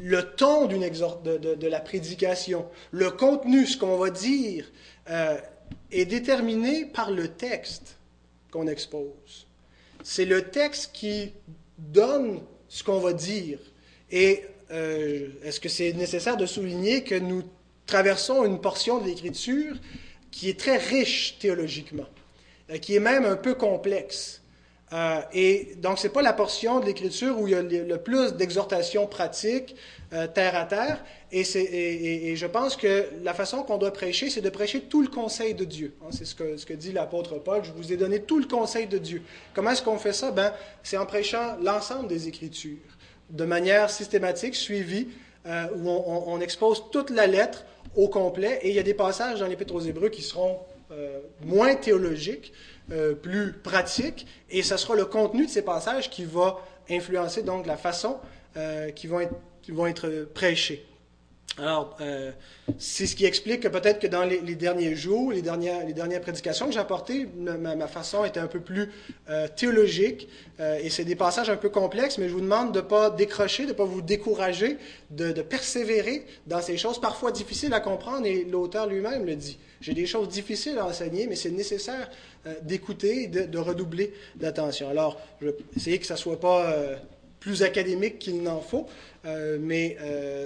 le 0.00 0.22
ton 0.22 0.66
de, 0.66 1.54
de, 1.54 1.66
la 1.66 1.80
prédication, 1.80 2.66
le 2.90 3.10
contenu, 3.10 3.66
ce 3.66 3.76
qu'on 3.76 3.96
va 3.96 4.10
dire, 4.10 4.66
euh, 5.10 5.36
est 5.90 6.04
déterminé 6.04 6.84
par 6.86 7.10
le 7.10 7.28
texte 7.28 7.96
qu'on 8.50 8.66
expose. 8.66 9.46
C'est 10.04 10.24
le 10.24 10.42
texte 10.42 10.90
qui 10.92 11.32
donne 11.78 12.40
ce 12.68 12.82
qu'on 12.82 12.98
va 12.98 13.12
dire. 13.12 13.58
Et 14.12 14.44
euh, 14.70 15.28
est-ce 15.42 15.58
que 15.58 15.70
c'est 15.70 15.92
nécessaire 15.94 16.36
de 16.36 16.46
souligner 16.46 17.02
que 17.02 17.14
nous 17.14 17.42
traversons 17.86 18.44
une 18.44 18.60
portion 18.60 18.98
de 18.98 19.06
l'Écriture 19.06 19.76
qui 20.30 20.48
est 20.48 20.58
très 20.58 20.76
riche 20.76 21.38
théologiquement, 21.38 22.06
euh, 22.70 22.78
qui 22.78 22.94
est 22.94 23.00
même 23.00 23.24
un 23.24 23.36
peu 23.36 23.54
complexe? 23.54 24.42
Euh, 24.92 25.20
et 25.32 25.72
donc, 25.78 25.98
ce 25.98 26.06
n'est 26.06 26.12
pas 26.12 26.20
la 26.20 26.34
portion 26.34 26.78
de 26.78 26.84
l'Écriture 26.84 27.40
où 27.40 27.48
il 27.48 27.52
y 27.52 27.56
a 27.56 27.62
le, 27.62 27.96
plus 27.96 28.34
d'exhortations 28.34 29.06
pratiques, 29.06 29.74
terre 30.34 30.54
à 30.54 30.66
terre. 30.66 31.02
Et, 31.32 31.40
et, 31.40 32.30
et, 32.30 32.36
je 32.36 32.44
pense 32.46 32.76
que 32.76 33.06
la 33.22 33.32
façon 33.32 33.62
qu'on 33.62 33.78
doit 33.78 33.94
prêcher, 33.94 34.28
c'est 34.28 34.42
de 34.42 34.50
prêcher 34.50 34.82
tout 34.82 35.00
le 35.00 35.08
conseil 35.08 35.54
de 35.54 35.64
Dieu. 35.64 35.94
Hein, 36.02 36.08
c'est 36.10 36.26
ce 36.26 36.34
que, 36.34 36.58
ce 36.58 36.66
que 36.66 36.74
dit 36.74 36.92
l'apôtre 36.92 37.38
Paul. 37.38 37.64
Je 37.64 37.72
vous 37.72 37.90
ai 37.94 37.96
donné 37.96 38.20
tout 38.20 38.38
le 38.38 38.44
conseil 38.44 38.86
de 38.86 38.98
Dieu. 38.98 39.22
Comment 39.54 39.70
est-ce 39.70 39.82
qu'on 39.82 39.96
fait 39.96 40.12
ça? 40.12 40.30
Ben, 40.30 40.52
c'est 40.82 40.98
en 40.98 41.06
prêchant 41.06 41.56
l'ensemble 41.62 42.08
des 42.08 42.28
Écritures, 42.28 42.76
de 43.32 43.44
manière 43.44 43.90
systématique, 43.90 44.54
suivie, 44.54 45.08
euh, 45.46 45.66
où 45.74 45.88
on, 45.90 46.40
expose 46.40 46.84
toute 46.92 47.10
la 47.10 47.26
lettre 47.26 47.64
au 47.96 48.08
complet. 48.08 48.60
Et 48.62 48.68
il 48.68 48.74
y 48.74 48.78
a 48.78 48.84
des 48.84 48.94
passages 48.94 49.40
dans 49.40 49.46
l'Épître 49.46 49.74
aux 49.74 49.80
Hébreux 49.80 50.08
qui 50.08 50.22
seront 50.22 50.60
moins 51.44 51.74
théologiques, 51.74 52.52
euh, 52.90 53.14
plus 53.14 53.52
pratique, 53.52 54.26
et 54.50 54.62
ce 54.62 54.76
sera 54.76 54.94
le 54.94 55.04
contenu 55.04 55.46
de 55.46 55.50
ces 55.50 55.62
passages 55.62 56.10
qui 56.10 56.24
va 56.24 56.58
influencer 56.90 57.42
donc 57.42 57.66
la 57.66 57.76
façon 57.76 58.18
euh, 58.56 58.90
qui, 58.90 59.06
vont 59.06 59.20
être, 59.20 59.34
qui 59.62 59.70
vont 59.70 59.86
être 59.86 60.26
prêchés. 60.34 60.84
Alors, 61.58 61.96
euh, 62.00 62.32
c'est 62.78 63.06
ce 63.06 63.14
qui 63.14 63.26
explique 63.26 63.60
que 63.60 63.68
peut-être 63.68 64.00
que 64.00 64.06
dans 64.06 64.24
les, 64.24 64.40
derniers 64.54 64.94
jours, 64.96 65.32
les 65.32 65.42
dernières, 65.42 65.86
les 65.86 65.92
dernières 65.92 66.22
prédications 66.22 66.66
que 66.66 66.72
j'ai 66.72 66.78
apportées, 66.78 67.28
ma, 67.36 67.86
façon 67.88 68.24
était 68.24 68.40
un 68.40 68.46
peu 68.46 68.60
plus 68.60 68.90
théologique, 69.54 70.28
et 70.58 70.88
c'est 70.88 71.04
des 71.04 71.14
passages 71.14 71.50
un 71.50 71.56
peu 71.56 71.68
complexes, 71.68 72.16
mais 72.16 72.28
je 72.28 72.32
vous 72.32 72.40
demande 72.40 72.72
de 72.72 72.80
ne 72.80 72.84
pas 72.84 73.10
décrocher, 73.10 73.64
de 73.64 73.68
ne 73.68 73.74
pas 73.74 73.84
vous 73.84 74.00
décourager, 74.00 74.78
de, 75.10 75.42
persévérer 75.42 76.24
dans 76.46 76.62
ces 76.62 76.78
choses 76.78 77.00
parfois 77.00 77.32
difficiles 77.32 77.74
à 77.74 77.80
comprendre, 77.80 78.26
et 78.26 78.44
l'auteur 78.44 78.86
lui-même 78.86 79.26
le 79.26 79.36
dit. 79.36 79.58
J'ai 79.82 79.94
des 79.94 80.06
choses 80.06 80.28
difficiles 80.28 80.78
à 80.78 80.86
enseigner, 80.86 81.26
mais 81.26 81.34
c'est 81.34 81.50
nécessaire 81.50 82.08
euh, 82.46 82.54
d'écouter 82.62 83.24
et 83.24 83.26
de, 83.26 83.58
redoubler 83.58 84.14
d'attention. 84.36 84.88
Alors, 84.88 85.20
je 85.40 85.46
vais 85.46 85.56
essayer 85.76 85.98
que 85.98 86.06
ça 86.06 86.14
ne 86.14 86.18
soit 86.18 86.38
pas 86.38 86.70
euh, 86.70 86.96
plus 87.42 87.64
académique 87.64 88.20
qu'il 88.20 88.40
n'en 88.42 88.60
faut, 88.60 88.86
euh, 89.24 89.58
mais 89.60 89.98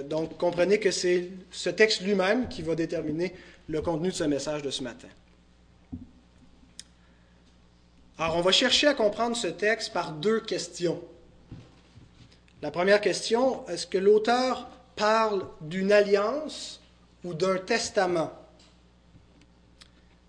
donc 0.09 0.37
comprenez 0.37 0.79
que 0.79 0.89
c'est 0.89 1.29
ce 1.51 1.69
texte 1.69 2.01
lui-même 2.01 2.49
qui 2.49 2.63
va 2.63 2.73
déterminer 2.73 3.33
le 3.69 3.81
contenu 3.81 4.09
de 4.09 4.15
ce 4.15 4.23
message 4.23 4.63
de 4.63 4.71
ce 4.71 4.81
matin. 4.81 5.07
Alors, 8.19 8.37
on 8.37 8.41
va 8.41 8.51
chercher 8.51 8.87
à 8.87 8.95
comprendre 8.95 9.35
ce 9.35 9.47
texte 9.47 9.93
par 9.93 10.11
deux 10.11 10.39
questions. 10.39 10.99
La 12.63 12.71
première 12.71 12.99
question, 12.99 13.67
est-ce 13.67 13.85
que 13.85 13.99
l'auteur 13.99 14.67
parle 14.95 15.45
d'une 15.61 15.91
alliance 15.91 16.81
ou 17.23 17.35
d'un 17.35 17.57
testament? 17.57 18.31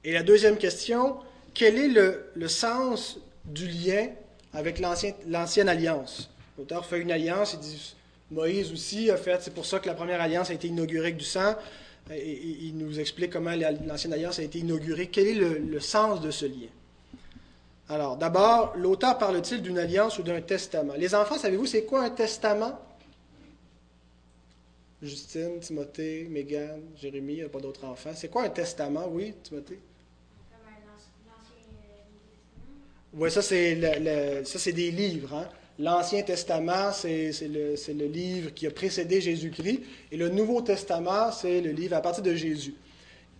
Et 0.04 0.12
la 0.12 0.22
deuxième 0.22 0.58
question, 0.58 1.16
quel 1.54 1.78
est 1.78 1.88
le, 1.88 2.48
sens 2.48 3.18
du 3.46 3.66
lien 3.66 4.08
avec 4.52 4.78
l'ancienne 4.78 5.68
alliance? 5.70 6.30
L'auteur 6.58 6.84
fait 6.84 7.00
une 7.00 7.12
alliance, 7.12 7.54
il 7.54 7.60
dit 7.60 7.94
Moïse 8.32 8.72
aussi 8.72 9.10
a 9.10 9.16
fait, 9.16 9.40
c'est 9.40 9.54
pour 9.54 9.64
ça 9.64 9.78
que 9.78 9.86
la 9.86 9.94
première 9.94 10.20
alliance 10.20 10.50
a 10.50 10.54
été 10.54 10.68
inaugurée 10.68 11.06
avec 11.06 11.16
du 11.16 11.24
sang. 11.24 11.54
Et, 12.10 12.32
il 12.62 12.76
nous 12.76 12.98
explique 12.98 13.32
comment 13.32 13.54
l'ancienne 13.86 14.12
alliance 14.12 14.38
a 14.38 14.42
été 14.42 14.58
inaugurée. 14.58 15.06
Quel 15.06 15.28
est 15.28 15.34
le, 15.34 15.80
sens 15.80 16.20
de 16.20 16.30
ce 16.30 16.46
lien? 16.46 16.68
Alors, 17.88 18.16
d'abord, 18.16 18.74
l'auteur 18.76 19.16
parle-t-il 19.18 19.62
d'une 19.62 19.78
alliance 19.78 20.18
ou 20.18 20.22
d'un 20.22 20.40
testament? 20.40 20.94
Les 20.98 21.14
enfants, 21.14 21.38
savez-vous, 21.38 21.66
c'est 21.66 21.84
quoi 21.84 22.02
un 22.02 22.10
testament? 22.10 22.78
Justine, 25.00 25.60
Timothée, 25.60 26.26
Mégane, 26.28 26.82
Jérémie, 27.00 27.34
il 27.34 27.36
n'y 27.36 27.42
a 27.44 27.48
pas 27.48 27.60
d'autres 27.60 27.84
enfants. 27.84 28.10
C'est 28.14 28.28
quoi 28.28 28.42
un 28.42 28.50
testament, 28.50 29.06
oui, 29.08 29.32
Timothée? 29.42 29.78
Oui, 33.14 33.30
ça, 33.30 33.40
c'est 33.40 33.74
le, 33.74 34.72
des 34.72 34.90
livres. 34.90 35.34
Hein. 35.34 35.48
L'Ancien 35.78 36.22
Testament, 36.22 36.92
c'est 36.92 37.30
le, 37.42 37.74
le, 37.92 38.06
livre 38.06 38.50
qui 38.50 38.66
a 38.66 38.70
précédé 38.70 39.20
Jésus-Christ. 39.20 39.80
Et 40.10 40.16
le 40.16 40.28
Nouveau 40.28 40.60
Testament, 40.60 41.30
c'est 41.30 41.60
le 41.60 41.70
livre 41.70 41.96
à 41.96 42.00
partir 42.00 42.24
de 42.24 42.34
Jésus. 42.34 42.74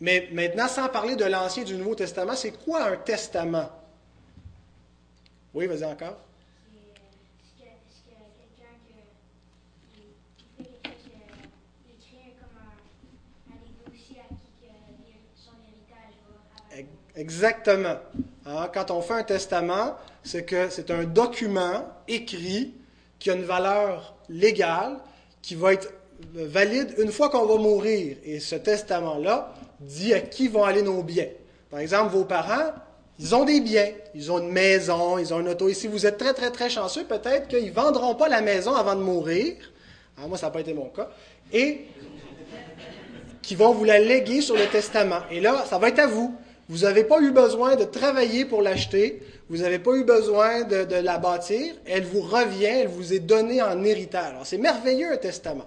Mais 0.01 0.29
maintenant, 0.33 0.69
sans 0.69 0.89
parler 0.89 1.17
de 1.17 1.25
l'Ancien 1.25 1.63
et 1.63 1.67
du 1.67 1.75
Nouveau 1.75 1.97
Testament, 1.97 2.37
c'est 2.37 2.53
quoi 2.65 2.85
un 2.85 2.97
testament? 2.97 3.69
Oui, 5.53 5.67
vas-y 5.67 5.85
encore. 5.85 6.19
Exactement. 17.19 17.97
Hein, 18.47 18.71
quand 18.73 18.93
on 18.93 19.03
fait 19.03 19.15
un 19.15 19.25
testament, 19.25 19.97
c'est 20.29 20.45
que 20.45 20.69
c'est 20.69 20.91
un 20.91 21.05
document 21.05 21.87
écrit 22.07 22.75
qui 23.19 23.31
a 23.31 23.35
une 23.35 23.45
valeur 23.45 24.15
légale, 24.29 24.99
qui 25.41 25.55
va 25.55 25.73
être 25.73 25.91
valide 26.35 26.95
une 26.99 27.11
fois 27.11 27.31
qu'on 27.31 27.47
va 27.47 27.57
mourir. 27.57 28.19
Et 28.25 28.39
ce 28.39 28.55
testament-là 28.55 29.55
dit 29.81 30.13
à 30.13 30.21
qui 30.21 30.49
vont 30.49 30.65
aller 30.65 30.83
nos 30.83 31.03
biens. 31.03 31.29
Par 31.71 31.81
exemple, 31.81 32.13
vos 32.13 32.25
parents, 32.25 32.73
ils 33.19 33.35
ont 33.35 33.45
des 33.45 33.61
biens, 33.61 33.89
ils 34.15 34.31
ont 34.31 34.39
une 34.39 34.53
maison, 34.53 35.17
ils 35.17 35.33
ont 35.33 35.41
une 35.41 35.49
auto. 35.49 35.71
Et 35.71 35.75
si 35.75 35.87
vous 35.87 36.05
êtes 36.05 36.19
très, 36.19 36.35
très, 36.35 36.51
très 36.51 36.69
chanceux, 36.69 37.05
peut-être 37.05 37.49
qu'ils 37.49 37.67
ne 37.67 37.73
vendront 37.73 38.15
pas 38.15 38.29
la 38.29 38.43
maison 38.43 38.75
avant 38.75 38.97
de 38.97 39.03
mourir. 39.03 39.55
Ah, 40.19 40.27
moi, 40.29 40.37
ça 40.37 40.49
n'a 40.49 40.53
pas 40.53 40.61
été 40.61 40.75
mon 40.75 40.91
cas. 40.91 41.09
Et 41.55 41.87
qui 43.41 43.55
vont 43.55 43.73
vous 43.73 43.85
la 43.85 43.99
léguer 43.99 44.43
sur 44.43 44.57
le 44.57 44.67
testament. 44.67 45.21
Et 45.31 45.41
là, 45.41 45.65
ça 45.71 45.79
va 45.79 45.89
être 45.89 46.01
à 46.01 46.07
vous. 46.07 46.35
Vous 46.69 46.81
n'avez 46.81 47.05
pas 47.05 47.23
eu 47.23 47.31
besoin 47.31 47.77
de 47.77 47.85
travailler 47.85 48.45
pour 48.45 48.61
l'acheter. 48.61 49.23
Vous 49.49 49.59
n'avez 49.59 49.79
pas 49.79 49.93
eu 49.95 50.05
besoin 50.05 50.65
de, 50.65 50.95
la 50.97 51.19
bâtir. 51.19 51.75
Elle 51.87 52.05
vous 52.05 52.21
revient, 52.21 52.65
elle 52.65 52.89
vous 52.89 53.15
est 53.15 53.21
donnée 53.21 53.63
en 53.63 53.83
héritage. 53.83 54.33
Alors, 54.33 54.47
c'est 54.47 54.59
merveilleux 54.59 55.13
un 55.13 55.17
testament. 55.17 55.67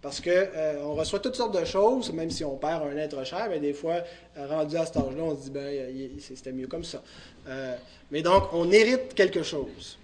Parce 0.00 0.20
qu'on 0.20 0.30
euh, 0.30 0.82
on 0.84 0.94
reçoit 0.94 1.18
toutes 1.18 1.34
sortes 1.34 1.58
de 1.58 1.64
choses, 1.64 2.12
même 2.12 2.30
si 2.30 2.44
on 2.44 2.56
perd 2.56 2.84
un 2.84 2.96
être 2.96 3.24
cher, 3.24 3.48
mais 3.50 3.58
des 3.58 3.74
fois, 3.74 3.96
euh, 4.36 4.46
rendu 4.46 4.76
à 4.76 4.86
cet 4.86 4.96
âge-là, 4.96 5.22
on 5.22 5.36
se 5.36 5.42
dit, 5.42 5.50
ben, 5.50 6.10
c'était 6.20 6.52
mieux 6.52 6.68
comme 6.68 6.84
ça. 6.84 7.02
Euh, 7.48 7.74
mais 8.10 8.22
donc, 8.22 8.44
on 8.52 8.70
hérite 8.70 9.12
quelque 9.14 9.42
chose 9.42 9.98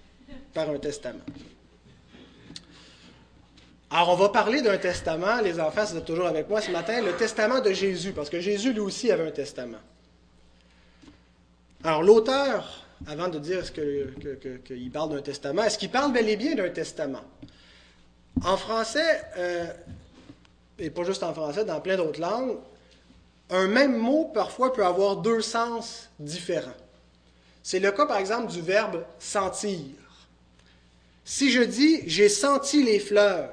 par 0.52 0.68
un 0.68 0.78
testament. 0.78 1.24
Alors, 3.90 4.10
on 4.10 4.16
va 4.16 4.28
parler 4.30 4.60
d'un 4.60 4.78
testament, 4.78 5.40
les 5.40 5.60
enfants, 5.60 5.84
c'est 5.86 6.04
toujours 6.04 6.26
avec 6.26 6.48
moi 6.48 6.60
ce 6.60 6.72
matin, 6.72 7.00
le 7.00 7.12
testament 7.12 7.60
de 7.60 7.72
Jésus, 7.72 8.12
parce 8.12 8.28
que 8.28 8.40
Jésus, 8.40 8.72
lui 8.72 8.80
aussi, 8.80 9.12
avait 9.12 9.28
un 9.28 9.30
testament. 9.30 9.78
Alors, 11.84 12.02
l'auteur, 12.02 12.83
avant 13.06 13.28
de 13.28 13.38
dire 13.38 13.72
qu'il 13.72 14.90
parle 14.92 15.10
d'un 15.10 15.22
testament, 15.22 15.64
est-ce 15.64 15.78
qu'il 15.78 15.90
parle 15.90 16.12
bel 16.12 16.28
et 16.28 16.36
bien 16.36 16.54
d'un 16.54 16.70
testament? 16.70 17.24
En 18.44 18.56
français, 18.56 19.22
euh, 19.36 19.66
et 20.78 20.90
pas 20.90 21.04
juste 21.04 21.22
en 21.22 21.32
français, 21.32 21.64
dans 21.64 21.80
plein 21.80 21.96
d'autres 21.96 22.20
langues, 22.20 22.56
un 23.50 23.68
même 23.68 23.96
mot 23.96 24.30
parfois 24.32 24.72
peut 24.72 24.84
avoir 24.84 25.16
deux 25.16 25.40
sens 25.40 26.08
différents. 26.18 26.72
C'est 27.62 27.78
le 27.78 27.92
cas, 27.92 28.06
par 28.06 28.18
exemple, 28.18 28.52
du 28.52 28.60
verbe 28.60 29.04
sentir. 29.18 29.78
Si 31.24 31.50
je 31.50 31.62
dis 31.62 32.02
j'ai 32.06 32.28
senti 32.28 32.82
les 32.82 32.98
fleurs, 32.98 33.50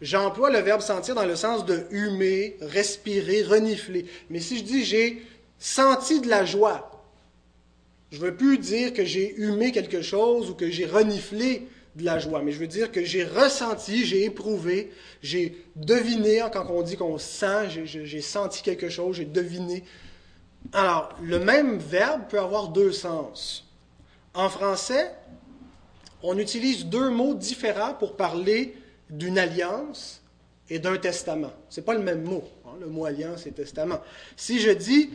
j'emploie 0.00 0.50
le 0.50 0.60
verbe 0.60 0.80
sentir 0.80 1.14
dans 1.14 1.26
le 1.26 1.36
sens 1.36 1.64
de 1.66 1.86
humer, 1.90 2.56
respirer, 2.60 3.42
renifler. 3.42 4.06
Mais 4.30 4.40
si 4.40 4.58
je 4.58 4.64
dis 4.64 4.84
j'ai 4.84 5.22
senti 5.58 6.20
de 6.20 6.28
la 6.28 6.44
joie. 6.44 6.93
Je 8.14 8.20
ne 8.20 8.26
veux 8.26 8.36
plus 8.36 8.58
dire 8.58 8.92
que 8.92 9.04
j'ai 9.04 9.34
humé 9.38 9.72
quelque 9.72 10.00
chose 10.00 10.48
ou 10.48 10.54
que 10.54 10.70
j'ai 10.70 10.86
reniflé 10.86 11.66
de 11.96 12.04
la 12.04 12.20
joie, 12.20 12.42
mais 12.42 12.52
je 12.52 12.60
veux 12.60 12.68
dire 12.68 12.92
que 12.92 13.04
j'ai 13.04 13.24
ressenti, 13.24 14.04
j'ai 14.04 14.22
éprouvé, 14.22 14.92
j'ai 15.20 15.64
deviné, 15.74 16.40
hein, 16.40 16.48
quand 16.48 16.64
on 16.70 16.82
dit 16.82 16.96
qu'on 16.96 17.18
sent, 17.18 17.70
j'ai 17.84 18.20
senti 18.20 18.62
quelque 18.62 18.88
chose, 18.88 19.16
j'ai 19.16 19.24
deviné. 19.24 19.82
Alors, 20.72 21.12
le 21.24 21.40
même 21.40 21.78
verbe 21.78 22.28
peut 22.28 22.38
avoir 22.38 22.68
deux 22.68 22.92
sens. 22.92 23.68
En 24.32 24.48
français, 24.48 25.12
on 26.22 26.38
utilise 26.38 26.86
deux 26.86 27.10
mots 27.10 27.34
différents 27.34 27.94
pour 27.94 28.14
parler 28.14 28.76
d'une 29.10 29.40
alliance 29.40 30.22
et 30.70 30.78
d'un 30.78 30.98
testament. 30.98 31.52
Ce 31.68 31.80
n'est 31.80 31.84
pas 31.84 31.94
le 31.94 32.02
même 32.02 32.22
mot, 32.22 32.44
hein, 32.64 32.76
le 32.80 32.86
mot 32.86 33.06
alliance 33.06 33.44
et 33.48 33.50
testament. 33.50 33.98
Si 34.36 34.60
je 34.60 34.70
dis 34.70 35.10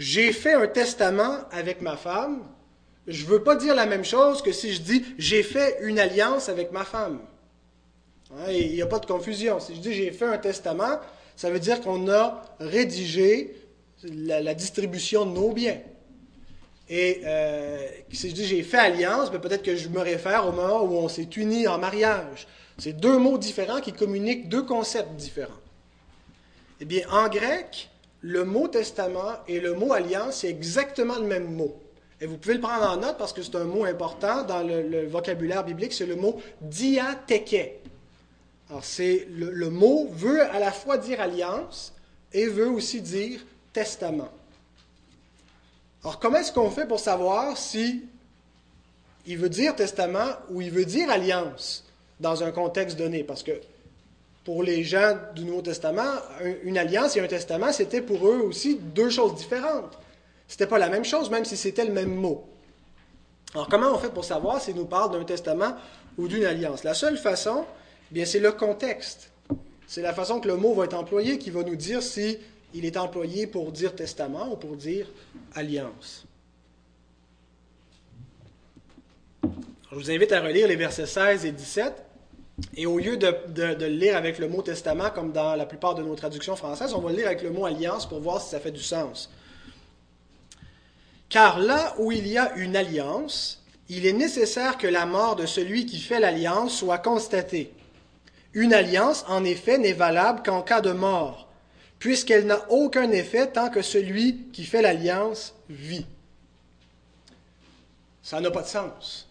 j'ai 0.00 0.32
fait 0.32 0.54
un 0.54 0.66
testament 0.66 1.40
avec 1.52 1.82
ma 1.82 1.94
femme, 1.94 2.42
je 3.06 3.22
ne 3.22 3.28
veux 3.28 3.42
pas 3.42 3.54
dire 3.54 3.74
la 3.74 3.84
même 3.84 4.04
chose 4.04 4.40
que 4.40 4.50
si 4.50 4.72
je 4.72 4.80
dis 4.80 5.04
j'ai 5.18 5.42
fait 5.42 5.76
une 5.82 5.98
alliance 5.98 6.48
avec 6.48 6.72
ma 6.72 6.84
femme. 6.84 7.20
Hein, 8.32 8.50
il 8.50 8.72
n'y 8.72 8.80
a 8.80 8.86
pas 8.86 8.98
de 8.98 9.04
confusion. 9.04 9.60
Si 9.60 9.74
je 9.74 9.80
dis 9.80 9.92
j'ai 9.92 10.10
fait 10.10 10.24
un 10.24 10.38
testament, 10.38 11.00
ça 11.36 11.50
veut 11.50 11.58
dire 11.58 11.82
qu'on 11.82 12.10
a 12.10 12.42
rédigé 12.60 13.54
la, 14.02 14.54
distribution 14.54 15.26
de 15.26 15.32
nos 15.32 15.52
biens. 15.52 15.80
Et 16.88 17.20
euh, 17.26 17.86
si 18.10 18.30
je 18.30 18.34
dis 18.34 18.46
j'ai 18.46 18.62
fait 18.62 18.78
alliance, 18.78 19.30
ben, 19.30 19.38
peut-être 19.38 19.62
que 19.62 19.76
je 19.76 19.90
me 19.90 20.00
réfère 20.00 20.48
au 20.48 20.52
moment 20.52 20.82
où 20.82 20.94
on 20.94 21.08
s'est 21.08 21.28
unis 21.36 21.68
en 21.68 21.76
mariage. 21.76 22.48
C'est 22.78 22.94
deux 22.94 23.18
mots 23.18 23.36
différents 23.36 23.82
qui 23.82 23.92
communiquent 23.92 24.48
deux 24.48 24.62
concepts 24.62 25.14
différents. 25.16 25.52
Eh 26.80 26.86
bien, 26.86 27.06
en 27.10 27.28
grec, 27.28 27.90
le 28.22 28.44
mot 28.44 28.68
testament 28.68 29.38
et 29.48 29.60
le 29.60 29.74
mot 29.74 29.92
alliance, 29.92 30.38
c'est 30.38 30.48
exactement 30.48 31.18
le 31.18 31.26
même 31.26 31.54
mot. 31.54 31.74
Et 32.20 32.26
vous 32.26 32.36
pouvez 32.36 32.54
le 32.54 32.60
prendre 32.60 32.88
en 32.88 32.96
note 32.98 33.16
parce 33.16 33.32
que 33.32 33.42
c'est 33.42 33.56
un 33.56 33.64
mot 33.64 33.84
important 33.84 34.42
dans 34.42 34.62
le, 34.62 35.06
vocabulaire 35.06 35.64
biblique, 35.64 35.92
c'est 35.92 36.06
le 36.06 36.16
mot 36.16 36.40
diatheke. 36.60 37.80
Alors, 38.68 38.84
c'est 38.84 39.26
le, 39.30 39.50
le, 39.50 39.70
mot 39.70 40.08
veut 40.12 40.42
à 40.42 40.58
la 40.58 40.70
fois 40.70 40.98
dire 40.98 41.20
alliance 41.20 41.94
et 42.32 42.46
veut 42.46 42.68
aussi 42.68 43.00
dire 43.00 43.40
testament. 43.72 44.28
Alors, 46.02 46.18
comment 46.18 46.38
est-ce 46.38 46.52
qu'on 46.52 46.70
fait 46.70 46.86
pour 46.86 47.00
savoir 47.00 47.56
si 47.56 48.04
il 49.26 49.38
veut 49.38 49.48
dire 49.48 49.74
testament 49.74 50.28
ou 50.50 50.60
il 50.60 50.70
veut 50.70 50.84
dire 50.84 51.10
alliance 51.10 51.84
dans 52.20 52.42
un 52.42 52.52
contexte 52.52 52.98
donné? 52.98 53.24
Parce 53.24 53.42
que 53.42 53.52
pour 54.50 54.64
les 54.64 54.82
gens 54.82 55.16
du 55.36 55.44
Nouveau 55.44 55.62
Testament, 55.62 56.10
une 56.64 56.76
alliance 56.76 57.16
et 57.16 57.20
un 57.20 57.28
testament, 57.28 57.70
c'était 57.70 58.02
pour 58.02 58.26
eux 58.26 58.40
aussi 58.40 58.80
deux 58.80 59.08
choses 59.08 59.36
différentes. 59.36 59.96
C'était 60.48 60.66
pas 60.66 60.80
la 60.80 60.88
même 60.88 61.04
chose, 61.04 61.30
même 61.30 61.44
si 61.44 61.56
c'était 61.56 61.84
le 61.84 61.92
même 61.92 62.12
mot. 62.12 62.48
Alors, 63.54 63.68
comment 63.68 63.94
on 63.94 63.98
fait 63.98 64.12
pour 64.12 64.24
savoir 64.24 64.60
s'il 64.60 64.74
nous 64.74 64.86
parle 64.86 65.12
d'un 65.12 65.22
testament 65.22 65.76
ou 66.18 66.26
d'une 66.26 66.44
alliance? 66.44 66.82
La 66.82 66.94
seule 66.94 67.16
façon, 67.16 67.64
eh 68.10 68.14
bien, 68.14 68.24
c'est 68.24 68.40
le 68.40 68.50
contexte. 68.50 69.30
C'est 69.86 70.02
la 70.02 70.12
façon 70.12 70.40
que 70.40 70.48
le 70.48 70.56
mot 70.56 70.74
va 70.74 70.86
être 70.86 70.98
employé 70.98 71.38
qui 71.38 71.50
va 71.50 71.62
nous 71.62 71.76
dire 71.76 72.02
si 72.02 72.36
il 72.74 72.84
est 72.84 72.96
employé 72.96 73.46
pour 73.46 73.70
dire 73.70 73.94
testament 73.94 74.50
ou 74.52 74.56
pour 74.56 74.74
dire 74.74 75.06
alliance. 75.54 76.26
je 79.92 79.94
vous 79.94 80.10
invite 80.10 80.32
à 80.32 80.40
relire 80.40 80.66
les 80.66 80.76
versets 80.76 81.06
16 81.06 81.44
et 81.44 81.52
17. 81.52 82.09
Et 82.74 82.86
au 82.86 82.98
lieu 82.98 83.16
de, 83.16 83.34
le 83.56 83.86
lire 83.86 84.16
avec 84.16 84.38
le 84.38 84.48
mot 84.48 84.62
testament, 84.62 85.10
comme 85.10 85.32
dans 85.32 85.54
la 85.54 85.66
plupart 85.66 85.94
de 85.94 86.02
nos 86.02 86.14
traductions 86.14 86.56
françaises, 86.56 86.94
on 86.94 87.00
va 87.00 87.10
le 87.10 87.16
lire 87.16 87.26
avec 87.26 87.42
le 87.42 87.50
mot 87.50 87.64
alliance 87.64 88.08
pour 88.08 88.20
voir 88.20 88.40
si 88.40 88.50
ça 88.50 88.60
fait 88.60 88.70
du 88.70 88.82
sens. 88.82 89.30
Car 91.28 91.58
là 91.58 91.94
où 91.98 92.12
il 92.12 92.26
y 92.26 92.38
a 92.38 92.54
une 92.56 92.76
alliance, 92.76 93.62
il 93.88 94.06
est 94.06 94.12
nécessaire 94.12 94.78
que 94.78 94.86
la 94.86 95.06
mort 95.06 95.36
de 95.36 95.46
celui 95.46 95.86
qui 95.86 95.98
fait 95.98 96.20
l'alliance 96.20 96.76
soit 96.76 96.98
constatée. 96.98 97.72
Une 98.52 98.74
alliance, 98.74 99.24
en 99.28 99.44
effet, 99.44 99.78
n'est 99.78 99.92
valable 99.92 100.42
qu'en 100.44 100.62
cas 100.62 100.80
de 100.80 100.92
mort, 100.92 101.48
puisqu'elle 101.98 102.46
n'a 102.46 102.64
aucun 102.70 103.10
effet 103.12 103.46
tant 103.46 103.70
que 103.70 103.82
celui 103.82 104.48
qui 104.52 104.64
fait 104.64 104.82
l'alliance 104.82 105.54
vit. 105.68 106.06
Ça 108.22 108.40
n'a 108.40 108.50
pas 108.50 108.62
de 108.62 108.66
sens. 108.66 109.28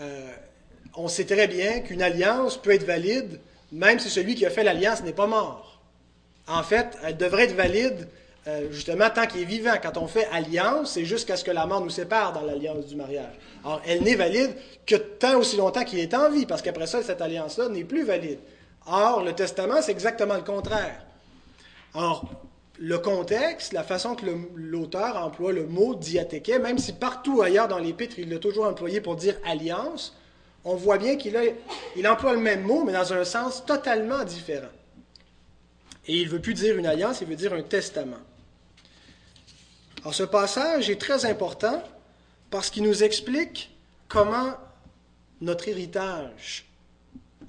Euh, 0.00 0.34
on 0.96 1.08
sait 1.08 1.24
très 1.24 1.46
bien 1.46 1.80
qu'une 1.80 2.02
alliance 2.02 2.56
peut 2.56 2.72
être 2.72 2.84
valide 2.84 3.40
même 3.72 3.98
si 3.98 4.10
celui 4.10 4.34
qui 4.34 4.46
a 4.46 4.50
fait 4.50 4.64
l'alliance 4.64 5.02
n'est 5.02 5.12
pas 5.12 5.26
mort. 5.26 5.80
En 6.48 6.62
fait, 6.62 6.98
elle 7.04 7.16
devrait 7.16 7.44
être 7.44 7.54
valide 7.54 8.08
euh, 8.48 8.68
justement 8.72 9.10
tant 9.10 9.26
qu'il 9.26 9.42
est 9.42 9.44
vivant. 9.44 9.74
Quand 9.80 9.96
on 9.96 10.06
fait 10.06 10.26
alliance, 10.32 10.92
c'est 10.92 11.04
jusqu'à 11.04 11.36
ce 11.36 11.44
que 11.44 11.50
la 11.50 11.66
mort 11.66 11.80
nous 11.80 11.90
sépare 11.90 12.32
dans 12.32 12.42
l'alliance 12.42 12.86
du 12.86 12.96
mariage. 12.96 13.32
Alors, 13.64 13.80
elle 13.86 14.02
n'est 14.02 14.14
valide 14.14 14.52
que 14.86 14.96
tant 14.96 15.38
aussi 15.38 15.56
longtemps 15.56 15.84
qu'il 15.84 15.98
est 15.98 16.14
en 16.14 16.30
vie, 16.30 16.46
parce 16.46 16.62
qu'après 16.62 16.86
ça, 16.86 17.02
cette 17.02 17.20
alliance-là 17.20 17.68
n'est 17.68 17.84
plus 17.84 18.04
valide. 18.04 18.38
Or, 18.86 19.22
le 19.22 19.34
testament, 19.34 19.82
c'est 19.82 19.92
exactement 19.92 20.34
le 20.34 20.42
contraire. 20.42 21.04
Or, 21.94 22.24
le 22.78 22.98
contexte, 22.98 23.74
la 23.74 23.84
façon 23.84 24.14
que 24.14 24.24
l'auteur 24.56 25.16
emploie 25.22 25.52
le 25.52 25.66
mot 25.66 25.94
diathéké, 25.94 26.58
même 26.58 26.78
si 26.78 26.94
partout 26.94 27.42
ailleurs 27.42 27.68
dans 27.68 27.78
l'épître, 27.78 28.18
il 28.18 28.30
l'a 28.30 28.38
toujours 28.38 28.64
employé 28.64 29.02
pour 29.02 29.16
dire 29.16 29.36
alliance, 29.46 30.16
on 30.64 30.76
voit 30.76 30.98
bien 30.98 31.16
qu'il 31.16 31.38
il 31.96 32.06
emploie 32.08 32.34
le 32.34 32.40
même 32.40 32.62
mot, 32.62 32.84
mais 32.84 32.92
dans 32.92 33.12
un 33.12 33.24
sens 33.24 33.64
totalement 33.64 34.24
différent. 34.24 34.68
Et 36.06 36.18
il 36.18 36.26
ne 36.26 36.32
veut 36.32 36.40
plus 36.40 36.54
dire 36.54 36.76
une 36.76 36.86
alliance, 36.86 37.20
il 37.20 37.26
veut 37.26 37.36
dire 37.36 37.52
un 37.52 37.62
testament. 37.62 38.18
Alors 40.00 40.14
ce 40.14 40.22
passage 40.22 40.90
est 40.90 41.00
très 41.00 41.24
important 41.24 41.82
parce 42.50 42.70
qu'il 42.70 42.82
nous 42.82 43.02
explique 43.02 43.70
comment 44.08 44.54
notre 45.40 45.68
héritage, 45.68 46.66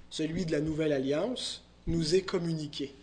celui 0.09 0.45
de 0.45 0.51
la 0.51 0.59
nouvelle 0.61 0.93
alliance, 0.93 1.63
nous 1.87 2.15
est 2.15 2.21
communiqué. 2.21 2.93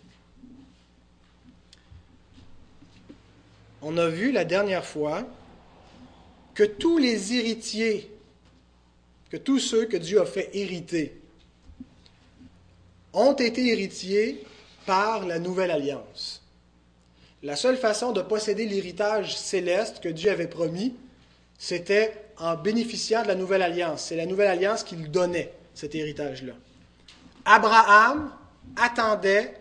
On 3.82 3.96
a 3.96 4.08
vu 4.08 4.32
la 4.32 4.44
dernière 4.44 4.84
fois 4.84 5.26
que 6.54 6.64
tous 6.64 6.98
les 6.98 7.34
héritiers 7.34 8.10
que 9.30 9.36
tous 9.36 9.58
ceux 9.58 9.86
que 9.86 9.96
Dieu 9.96 10.20
a 10.20 10.26
fait 10.26 10.50
hériter 10.54 11.20
ont 13.12 13.34
été 13.34 13.68
héritiers 13.68 14.44
par 14.86 15.26
la 15.26 15.38
nouvelle 15.38 15.70
alliance. 15.70 16.42
La 17.42 17.56
seule 17.56 17.76
façon 17.76 18.12
de 18.12 18.20
posséder 18.20 18.66
l'héritage 18.66 19.36
céleste 19.36 20.00
que 20.00 20.08
Dieu 20.08 20.30
avait 20.30 20.48
promis, 20.48 20.94
c'était 21.58 22.12
en 22.38 22.56
bénéficiant 22.56 23.22
de 23.22 23.28
la 23.28 23.34
nouvelle 23.34 23.62
alliance. 23.62 24.06
C'est 24.06 24.16
la 24.16 24.26
nouvelle 24.26 24.48
alliance 24.48 24.82
qu'il 24.82 25.10
donnait, 25.10 25.52
cet 25.74 25.94
héritage-là. 25.94 26.54
Abraham 27.44 28.32
attendait 28.76 29.54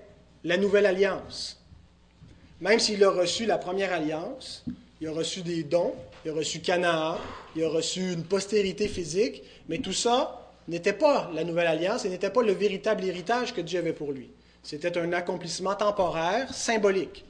la 0.44 0.58
nouvelle 0.58 0.86
alliance. 0.86 1.62
Même 2.62 2.80
s'il 2.80 3.04
a 3.04 3.12
reçu 3.12 3.46
la 3.46 3.58
première 3.58 3.94
alliance, 3.94 4.64
il 5.00 5.08
a 5.08 5.12
reçu 5.12 5.42
des 5.42 5.64
dons, 5.64 5.94
il 6.26 6.32
a 6.32 6.34
reçu 6.34 6.60
Canaan, 6.60 7.18
il 7.56 7.64
a 7.64 7.70
reçu 7.70 8.14
une 8.14 8.24
postérité 8.24 8.88
physique, 8.88 9.44
mais 9.70 9.80
tout 9.80 9.94
ça 9.94 10.52
n'était 10.68 10.94
pas 10.94 11.30
la 11.34 11.44
nouvelle 11.44 11.68
alliance 11.68 12.06
et 12.06 12.10
n'était 12.10 12.30
pas 12.30 12.44
le 12.44 12.52
véritable 12.52 13.04
héritage 13.06 13.54
que 13.54 13.62
Dieu 13.62 13.80
avait 13.80 13.94
pour 13.94 14.12
lui. 14.12 14.30
C'était 14.64 14.98
un 14.98 15.14
accomplissement 15.14 15.76
temporaire, 15.76 16.54
symbolique. 16.54 17.24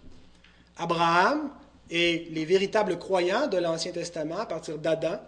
Abraham 0.77 1.51
et 1.89 2.27
les 2.31 2.45
véritables 2.45 2.97
croyants 2.97 3.47
de 3.47 3.57
l'Ancien 3.57 3.91
Testament, 3.91 4.39
à 4.39 4.45
partir 4.45 4.77
d'Adam, 4.77 5.19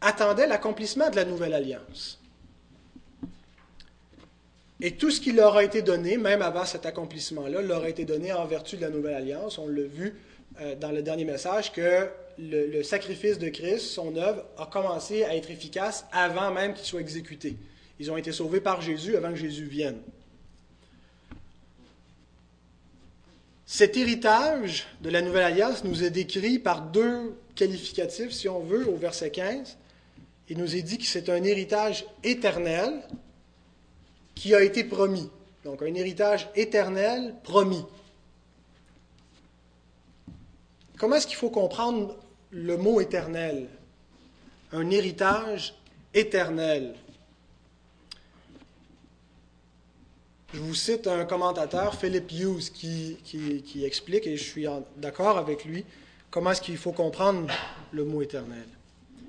attendaient 0.00 0.46
l'accomplissement 0.46 1.10
de 1.10 1.16
la 1.16 1.24
nouvelle 1.24 1.54
alliance. 1.54 2.20
Et 4.80 4.96
tout 4.96 5.12
ce 5.12 5.20
qui 5.20 5.32
leur 5.32 5.56
a 5.56 5.62
été 5.62 5.80
donné, 5.80 6.16
même 6.16 6.42
avant 6.42 6.64
cet 6.64 6.86
accomplissement-là, 6.86 7.62
leur 7.62 7.84
a 7.84 7.88
été 7.88 8.04
donné 8.04 8.32
en 8.32 8.44
vertu 8.46 8.76
de 8.76 8.82
la 8.82 8.90
nouvelle 8.90 9.14
alliance. 9.14 9.58
On 9.58 9.68
l'a 9.68 9.82
vu 9.82 10.16
euh, 10.60 10.74
dans 10.76 10.90
le 10.90 11.02
dernier 11.02 11.24
message 11.24 11.72
que 11.72 12.08
le, 12.38 12.82
sacrifice 12.82 13.38
de 13.38 13.48
Christ, 13.48 13.86
son 13.86 14.16
œuvre, 14.16 14.44
a 14.58 14.66
commencé 14.66 15.24
à 15.24 15.36
être 15.36 15.50
efficace 15.50 16.06
avant 16.12 16.50
même 16.50 16.74
qu'il 16.74 16.84
soit 16.84 17.00
exécuté. 17.00 17.56
Ils 17.98 18.10
ont 18.10 18.16
été 18.16 18.32
sauvés 18.32 18.60
par 18.60 18.80
Jésus 18.80 19.16
avant 19.16 19.30
que 19.30 19.36
Jésus 19.36 19.64
vienne. 19.64 19.98
Cet 23.66 23.96
héritage 23.96 24.86
de 25.00 25.08
la 25.08 25.22
Nouvelle 25.22 25.44
Alliance 25.44 25.84
nous 25.84 26.04
est 26.04 26.10
décrit 26.10 26.58
par 26.58 26.82
deux 26.82 27.34
qualificatifs, 27.54 28.32
si 28.32 28.48
on 28.48 28.60
veut, 28.60 28.86
au 28.88 28.96
verset 28.96 29.30
15. 29.30 29.78
Il 30.48 30.58
nous 30.58 30.76
est 30.76 30.82
dit 30.82 30.98
que 30.98 31.06
c'est 31.06 31.30
un 31.30 31.42
héritage 31.42 32.04
éternel 32.24 33.02
qui 34.34 34.54
a 34.54 34.62
été 34.62 34.84
promis. 34.84 35.30
Donc 35.64 35.82
un 35.82 35.94
héritage 35.94 36.48
éternel 36.54 37.34
promis. 37.44 37.84
Comment 41.02 41.16
est-ce 41.16 41.26
qu'il 41.26 41.36
faut 41.36 41.50
comprendre 41.50 42.14
le 42.52 42.76
mot 42.76 43.00
éternel? 43.00 43.66
Un 44.70 44.88
héritage 44.88 45.74
éternel. 46.14 46.94
Je 50.54 50.60
vous 50.60 50.76
cite 50.76 51.08
un 51.08 51.24
commentateur, 51.24 51.96
Philip 51.96 52.30
Hughes, 52.30 52.70
qui, 52.72 53.16
qui 53.24 53.84
explique, 53.84 54.28
et 54.28 54.36
je 54.36 54.44
suis 54.44 54.66
d'accord 54.96 55.38
avec 55.38 55.64
lui, 55.64 55.84
comment 56.30 56.52
est-ce 56.52 56.62
qu'il 56.62 56.76
faut 56.76 56.92
comprendre 56.92 57.52
le 57.90 58.04
mot 58.04 58.22
éternel. 58.22 58.68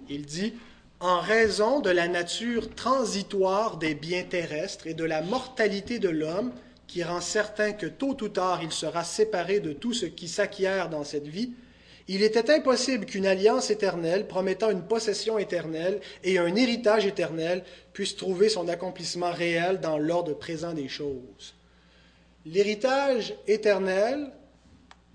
Il 0.09 0.27
dit, 0.27 0.53
en 0.99 1.21
raison 1.21 1.79
de 1.79 1.89
la 1.89 2.07
nature 2.07 2.69
transitoire 2.75 3.77
des 3.77 3.95
biens 3.95 4.25
terrestres 4.25 4.85
et 4.85 4.93
de 4.93 5.05
la 5.05 5.23
mortalité 5.23 5.97
de 5.97 6.09
l'homme, 6.09 6.53
qui 6.85 7.03
rend 7.03 7.19
certain 7.19 7.71
que 7.71 7.87
tôt 7.87 8.15
ou 8.21 8.29
tard 8.29 8.61
il 8.61 8.71
sera 8.71 9.03
séparé 9.03 9.59
de 9.59 9.73
tout 9.73 9.93
ce 9.93 10.05
qui 10.05 10.27
s'acquiert 10.27 10.89
dans 10.89 11.03
cette 11.03 11.25
vie, 11.25 11.53
il 12.07 12.21
était 12.21 12.51
impossible 12.51 13.05
qu'une 13.05 13.25
alliance 13.25 13.69
éternelle 13.71 14.27
promettant 14.27 14.69
une 14.69 14.81
possession 14.81 15.37
éternelle 15.37 16.01
et 16.23 16.37
un 16.37 16.53
héritage 16.55 17.05
éternel 17.05 17.63
puisse 17.93 18.15
trouver 18.15 18.49
son 18.49 18.67
accomplissement 18.67 19.31
réel 19.31 19.79
dans 19.79 19.97
l'ordre 19.97 20.33
présent 20.33 20.73
des 20.73 20.89
choses. 20.89 21.55
L'héritage 22.45 23.33
éternel, 23.47 24.31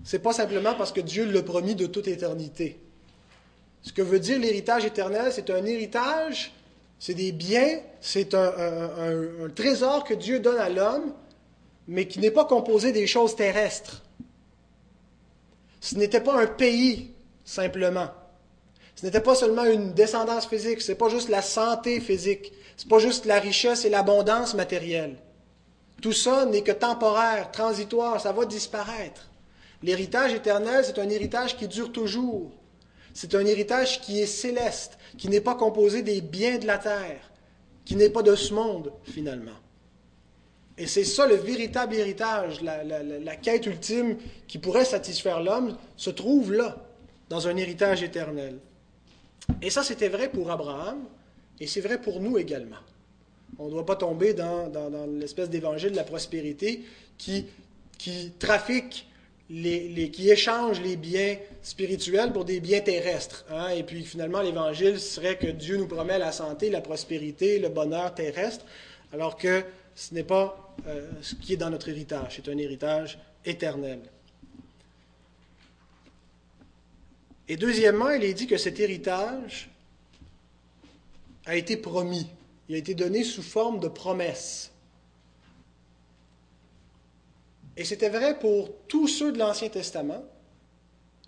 c'est 0.03 0.23
pas 0.23 0.33
simplement 0.33 0.73
parce 0.73 0.91
que 0.91 1.01
Dieu 1.01 1.25
l'a 1.25 1.43
promis 1.43 1.75
de 1.75 1.85
toute 1.85 2.07
éternité. 2.07 2.79
Ce 3.83 3.93
que 3.93 4.01
veut 4.01 4.19
dire 4.19 4.39
l'héritage 4.39 4.83
éternel, 4.83 5.31
c'est 5.31 5.51
un 5.51 5.63
héritage, 5.65 6.51
c'est 6.97 7.13
des 7.13 7.31
biens, 7.31 7.79
c'est 8.01 8.33
un, 8.33 8.51
un 9.45 9.49
trésor 9.49 10.03
que 10.03 10.15
Dieu 10.15 10.39
donne 10.39 10.57
à 10.57 10.69
l'homme, 10.69 11.13
mais 11.87 12.07
qui 12.07 12.19
n'est 12.19 12.31
pas 12.31 12.45
composé 12.45 12.91
des 12.91 13.05
choses 13.05 13.35
terrestres. 13.35 14.03
Ce 15.79 15.95
n'était 15.95 16.21
pas 16.21 16.41
un 16.41 16.47
pays 16.47 17.15
simplement. 17.43 18.09
Ce 18.95 19.05
n'était 19.05 19.21
pas 19.21 19.35
seulement 19.35 19.63
une 19.63 19.93
descendance 19.93 20.47
physique, 20.47 20.81
ce 20.81 20.91
n'est 20.91 20.97
pas 20.97 21.09
juste 21.09 21.29
la 21.29 21.41
santé 21.41 22.01
physique, 22.01 22.51
ce 22.75 22.83
n'est 22.83 22.89
pas 22.89 22.99
juste 22.99 23.25
la 23.25 23.39
richesse 23.39 23.85
et 23.85 23.89
l'abondance 23.89 24.55
matérielle. 24.55 25.15
Tout 26.01 26.13
ça 26.13 26.45
n'est 26.45 26.63
que 26.63 26.71
temporaire, 26.71 27.51
transitoire, 27.51 28.19
ça 28.19 28.31
va 28.31 28.45
disparaître. 28.45 29.29
L'héritage 29.81 30.33
éternel, 30.33 30.83
c'est 30.85 30.99
un 30.99 31.09
héritage 31.09 31.55
qui 31.57 31.67
dure 31.67 31.91
toujours. 31.91 32.51
C'est 33.13 33.35
un 33.35 33.45
héritage 33.45 34.01
qui 34.01 34.21
est 34.21 34.27
céleste, 34.27 34.97
qui 35.17 35.29
n'est 35.29 35.41
pas 35.41 35.55
composé 35.55 36.01
des 36.01 36.21
biens 36.21 36.57
de 36.57 36.67
la 36.67 36.77
terre, 36.77 37.31
qui 37.85 37.95
n'est 37.95 38.09
pas 38.09 38.21
de 38.21 38.35
ce 38.35 38.53
monde, 38.53 38.91
finalement. 39.03 39.57
Et 40.79 40.87
c'est 40.87 41.03
ça 41.03 41.27
le 41.27 41.35
véritable 41.35 41.93
héritage, 41.93 42.61
la, 42.61 43.35
quête 43.35 43.65
ultime 43.65 44.15
qui 44.47 44.57
pourrait 44.59 44.85
satisfaire 44.85 45.43
l'homme, 45.43 45.77
se 45.97 46.09
trouve 46.09 46.53
là, 46.53 46.77
dans 47.27 47.49
un 47.49 47.57
héritage 47.57 48.01
éternel. 48.01 48.59
Et 49.61 49.69
ça, 49.69 49.83
c'était 49.83 50.07
vrai 50.07 50.29
pour 50.29 50.49
Abraham, 50.49 51.03
et 51.59 51.67
c'est 51.67 51.81
vrai 51.81 51.99
pour 51.99 52.21
nous 52.21 52.37
également. 52.37 52.77
On 53.57 53.65
ne 53.65 53.71
doit 53.71 53.85
pas 53.85 53.97
tomber 53.97 54.33
dans, 54.33 54.71
l'espèce 55.19 55.49
d'évangile 55.49 55.91
de 55.91 55.97
la 55.97 56.05
prospérité 56.05 56.85
qui, 57.17 57.45
qui 57.97 58.31
trafique, 58.39 59.05
les, 59.49 60.11
qui 60.11 60.29
échange 60.29 60.79
les 60.79 60.95
biens 60.95 61.35
spirituels 61.61 62.31
pour 62.31 62.45
des 62.45 62.61
biens 62.61 62.79
terrestres. 62.79 63.43
Hein. 63.51 63.69
Et 63.69 63.83
puis 63.83 64.05
finalement, 64.05 64.41
l'évangile 64.41 64.97
serait 64.97 65.37
que 65.37 65.47
Dieu 65.47 65.75
nous 65.75 65.87
promet 65.87 66.19
la 66.19 66.31
santé, 66.31 66.69
la 66.69 66.79
prospérité, 66.79 67.59
le 67.59 67.67
bonheur 67.67 68.15
terrestre, 68.15 68.63
alors 69.11 69.35
que 69.35 69.63
ce 69.99 70.13
n'est 70.13 70.23
pas 70.23 70.73
euh, 70.87 71.11
ce 71.21 71.35
qui 71.35 71.51
est 71.51 71.57
dans 71.57 71.69
notre 71.69 71.89
héritage. 71.89 72.37
C'est 72.37 72.49
un 72.49 72.57
héritage 72.57 73.19
éternel. 73.43 73.99
Et 77.49 77.57
deuxièmement, 77.57 78.09
il 78.11 78.23
est 78.23 78.33
dit 78.33 78.47
que 78.47 78.55
cet 78.55 78.79
héritage 78.79 79.69
a 81.45 81.57
été 81.57 81.75
promis. 81.75 82.27
Il 82.69 82.75
a 82.75 82.77
été 82.77 82.95
donné 82.95 83.25
sous 83.25 83.41
forme 83.41 83.81
de 83.81 83.89
promesse. 83.89 84.71
Et 87.75 87.83
c'était 87.83 88.09
vrai 88.09 88.39
pour 88.39 88.71
tous 88.87 89.09
ceux 89.09 89.33
de 89.33 89.37
l'Ancien 89.37 89.67
Testament 89.67 90.23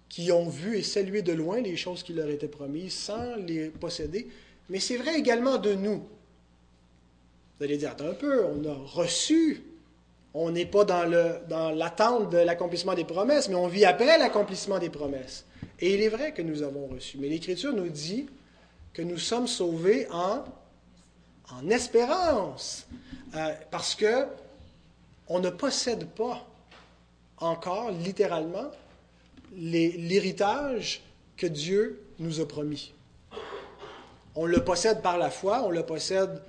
qui 0.07 0.31
ont 0.31 0.47
vu 0.47 0.77
et 0.77 0.83
salué 0.83 1.23
de 1.23 1.33
loin 1.33 1.59
les 1.59 1.75
choses 1.75 2.03
qui 2.03 2.13
leur 2.13 2.29
étaient 2.29 2.47
promises 2.47 2.93
sans 2.93 3.35
les 3.35 3.67
posséder. 3.67 4.29
Mais 4.69 4.79
c'est 4.79 4.97
vrai 4.97 5.19
également 5.19 5.57
de 5.57 5.73
nous. 5.73 6.07
Vous 7.61 7.65
allez 7.65 7.77
dire, 7.77 7.91
attends 7.91 8.07
un 8.07 8.15
peu, 8.15 8.43
on 8.43 8.67
a 8.67 8.73
reçu. 8.73 9.61
On 10.33 10.49
n'est 10.49 10.65
pas 10.65 10.83
dans, 10.83 11.75
l'attente 11.75 12.31
de 12.31 12.39
l'accomplissement 12.39 12.95
des 12.95 13.03
promesses, 13.03 13.49
mais 13.49 13.55
on 13.55 13.67
vit 13.67 13.85
après 13.85 14.17
l'accomplissement 14.17 14.79
des 14.79 14.89
promesses. 14.89 15.45
Et 15.79 15.93
il 15.93 16.01
est 16.01 16.09
vrai 16.09 16.31
que 16.31 16.41
nous 16.41 16.63
avons 16.63 16.87
reçu. 16.87 17.19
Mais 17.19 17.29
l'Écriture 17.29 17.71
nous 17.71 17.89
dit 17.89 18.27
que 18.93 19.03
nous 19.03 19.19
sommes 19.19 19.45
sauvés 19.45 20.07
en, 20.09 20.43
en 21.51 21.69
espérance. 21.69 22.87
Euh, 23.35 23.53
parce 23.69 23.93
que 23.93 24.25
on 25.27 25.37
ne 25.37 25.51
possède 25.51 26.07
pas 26.07 26.43
encore, 27.37 27.91
littéralement, 27.91 28.71
l'héritage 29.55 31.03
que 31.37 31.45
Dieu 31.45 32.01
nous 32.17 32.39
a 32.41 32.47
promis. 32.47 32.91
On 34.33 34.47
le 34.47 34.63
possède 34.63 35.03
par 35.03 35.19
la 35.19 35.29
foi, 35.29 35.61
on 35.63 35.69
le 35.69 35.83
possède 35.83 36.41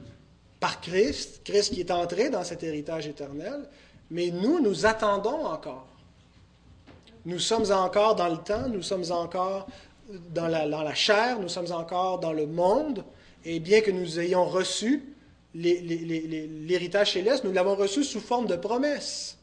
par 0.62 0.80
Christ, 0.80 1.40
Christ 1.42 1.74
qui 1.74 1.80
est 1.80 1.90
entré 1.90 2.30
dans 2.30 2.44
cet 2.44 2.62
héritage 2.62 3.08
éternel, 3.08 3.68
mais 4.12 4.30
nous, 4.30 4.60
nous 4.60 4.86
attendons 4.86 5.44
encore. 5.44 5.88
Nous 7.26 7.40
sommes 7.40 7.72
encore 7.72 8.14
dans 8.14 8.28
le 8.28 8.36
temps, 8.36 8.68
nous 8.68 8.82
sommes 8.82 9.10
encore 9.10 9.66
dans 10.32 10.46
la, 10.46 10.68
dans 10.68 10.84
la 10.84 10.94
chair, 10.94 11.40
nous 11.40 11.48
sommes 11.48 11.72
encore 11.72 12.20
dans 12.20 12.32
le 12.32 12.46
monde, 12.46 13.02
et 13.44 13.58
bien 13.58 13.80
que 13.80 13.90
nous 13.90 14.20
ayons 14.20 14.44
reçu 14.44 15.02
l'héritage 15.52 17.14
céleste, 17.14 17.42
nous 17.42 17.52
l'avons 17.52 17.74
reçu 17.74 18.04
sous 18.04 18.20
forme 18.20 18.46
de 18.46 18.54
promesses. 18.54 19.36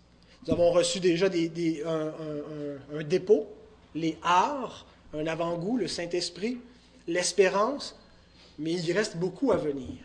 Nous 0.47 0.53
avons 0.53 0.71
reçu 0.71 1.01
déjà 1.01 1.27
des, 1.27 1.83
un, 1.85 3.03
dépôt, 3.03 3.45
les 3.93 4.17
arts, 4.23 4.85
un 5.13 5.27
avant-goût, 5.27 5.75
le 5.75 5.89
Saint-Esprit, 5.89 6.59
l'espérance, 7.07 7.99
mais 8.57 8.71
il 8.71 8.93
reste 8.93 9.17
beaucoup 9.17 9.51
à 9.51 9.57
venir. 9.57 9.97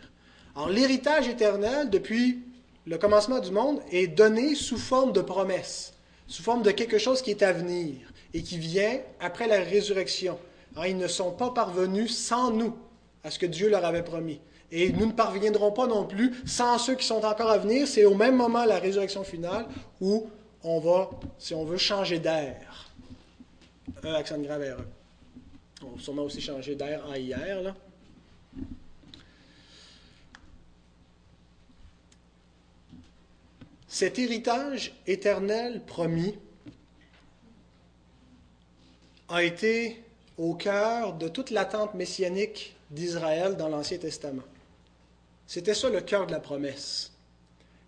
Alors 0.55 0.69
l'héritage 0.69 1.27
éternel, 1.27 1.89
depuis 1.89 2.43
le 2.85 2.97
commencement 2.97 3.39
du 3.39 3.51
monde, 3.51 3.81
est 3.91 4.07
donné 4.07 4.55
sous 4.55 4.77
forme 4.77 5.11
de 5.11 5.21
promesses, 5.21 5.93
sous 6.27 6.43
forme 6.43 6.63
de 6.63 6.71
quelque 6.71 6.97
chose 6.97 7.21
qui 7.21 7.31
est 7.31 7.43
à 7.43 7.51
venir 7.51 7.97
et 8.33 8.41
qui 8.41 8.57
vient 8.57 8.99
après 9.19 9.47
la 9.47 9.59
résurrection. 9.59 10.37
Ils 10.85 10.97
ne 10.97 11.07
sont 11.07 11.31
pas 11.31 11.51
parvenus 11.51 12.15
sans 12.15 12.51
nous 12.51 12.75
à 13.23 13.31
ce 13.31 13.39
que 13.39 13.45
Dieu 13.45 13.69
leur 13.69 13.83
avait 13.83 14.03
promis. 14.03 14.39
Et 14.71 14.91
nous 14.91 15.05
ne 15.05 15.11
parviendrons 15.11 15.71
pas 15.71 15.87
non 15.87 16.05
plus 16.05 16.33
sans 16.45 16.77
ceux 16.77 16.95
qui 16.95 17.05
sont 17.05 17.23
encore 17.23 17.49
à 17.49 17.57
venir. 17.57 17.87
C'est 17.87 18.05
au 18.05 18.15
même 18.15 18.35
moment 18.35 18.65
la 18.65 18.79
résurrection 18.79 19.23
finale 19.23 19.67
où 20.01 20.27
on 20.63 20.79
va, 20.79 21.09
si 21.37 21.53
on 21.53 21.65
veut, 21.65 21.77
changer 21.77 22.19
d'air. 22.19 22.91
Un 24.03 24.13
accent 24.13 24.39
grave 24.39 24.63
R. 24.63 25.83
On 25.85 25.95
va 25.95 26.01
sûrement 26.01 26.23
aussi 26.23 26.41
changer 26.41 26.75
d'air 26.75 27.03
hier. 27.15 27.61
Là. 27.61 27.75
Cet 33.95 34.19
héritage 34.19 34.91
éternel 35.07 35.79
promis 35.87 36.37
a 39.29 39.41
été 39.41 40.03
au 40.37 40.53
cœur 40.53 41.13
de 41.13 41.29
toute 41.29 41.49
l'attente 41.49 41.93
messianique 41.93 42.75
d'Israël 42.91 43.55
dans 43.55 43.69
l'Ancien 43.69 43.97
Testament. 43.97 44.41
C'était 45.47 45.73
ça 45.73 45.89
le 45.89 46.01
cœur 46.01 46.27
de 46.27 46.33
la 46.33 46.41
promesse. 46.41 47.13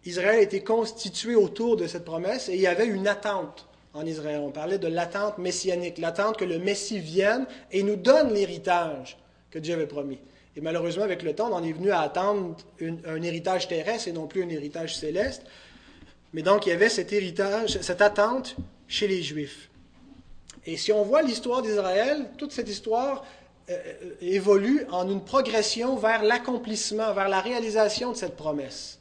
Israël 0.05 0.41
était 0.41 0.63
constitué 0.63 1.35
autour 1.35 1.75
de 1.75 1.87
cette 1.87 2.05
promesse 2.05 2.47
et 2.47 2.53
il 2.53 2.61
y 2.61 2.67
avait 2.67 2.87
une 2.87 3.09
attente 3.09 3.67
en 3.93 4.05
Israël. 4.05 4.39
On 4.41 4.51
parlait 4.51 4.79
de 4.79 4.87
l'attente 4.87 5.39
messianique, 5.39 5.97
l'attente 5.97 6.37
que 6.37 6.45
le 6.45 6.57
Messie 6.57 6.99
vienne 6.99 7.45
et 7.69 7.83
nous 7.83 7.97
donne 7.97 8.33
l'héritage 8.33 9.17
que 9.51 9.59
Dieu 9.59 9.73
avait 9.73 9.87
promis. 9.87 10.19
Et 10.55 10.61
malheureusement, 10.61 11.03
avec 11.03 11.21
le 11.21 11.35
temps, 11.35 11.51
on 11.51 11.63
est 11.65 11.73
venu 11.73 11.91
à 11.91 11.99
attendre 11.99 12.55
un 12.81 13.21
héritage 13.21 13.67
terrestre 13.67 14.07
et 14.07 14.13
non 14.13 14.25
plus 14.25 14.41
un 14.41 14.49
héritage 14.49 14.95
céleste. 14.95 15.43
Mais 16.37 16.43
donc, 16.43 16.67
il 16.67 16.69
y 16.69 16.71
avait 16.71 16.87
cet 16.87 17.13
héritage, 17.13 17.79
cette 17.81 17.99
attente 17.99 18.57
chez 18.87 19.07
les 19.07 19.23
Juifs. 19.23 19.71
Et 20.67 20.77
si 20.77 20.93
on 20.93 21.01
voit 21.01 21.23
l'histoire 21.23 21.63
d'Israël, 21.63 22.29
toute 22.37 22.51
cette 22.51 22.69
histoire 22.69 23.25
euh, 23.71 23.73
euh, 23.73 24.11
évolue 24.21 24.85
en 24.91 25.09
une 25.09 25.25
progression 25.25 25.95
vers 25.95 26.21
l'accomplissement, 26.21 27.11
vers 27.11 27.27
la 27.27 27.41
réalisation 27.41 28.11
de 28.11 28.17
cette 28.17 28.35
promesse. 28.35 28.99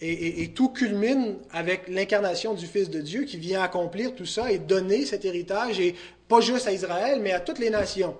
Et, 0.00 0.52
tout 0.54 0.68
culmine 0.68 1.34
avec 1.50 1.88
l'incarnation 1.88 2.54
du 2.54 2.68
Fils 2.68 2.90
de 2.90 3.00
Dieu 3.00 3.24
qui 3.24 3.36
vient 3.36 3.60
accomplir 3.60 4.14
tout 4.14 4.24
ça 4.24 4.52
et 4.52 4.60
donner 4.60 5.04
cet 5.04 5.24
héritage, 5.24 5.80
et 5.80 5.96
pas 6.28 6.40
juste 6.40 6.68
à 6.68 6.72
Israël, 6.72 7.18
mais 7.20 7.32
à 7.32 7.40
toutes 7.40 7.58
les 7.58 7.70
nations. 7.70 8.16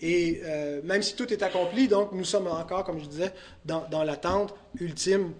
Et 0.00 0.40
euh, 0.42 0.80
même 0.84 1.02
si 1.02 1.14
tout 1.16 1.30
est 1.30 1.42
accompli, 1.42 1.86
donc 1.86 2.12
nous 2.12 2.24
sommes 2.24 2.46
encore, 2.46 2.82
comme 2.82 2.98
je 2.98 3.04
disais, 3.04 3.34
dans, 3.66 3.86
dans 3.90 4.04
l'attente 4.04 4.54
ultime. 4.80 5.34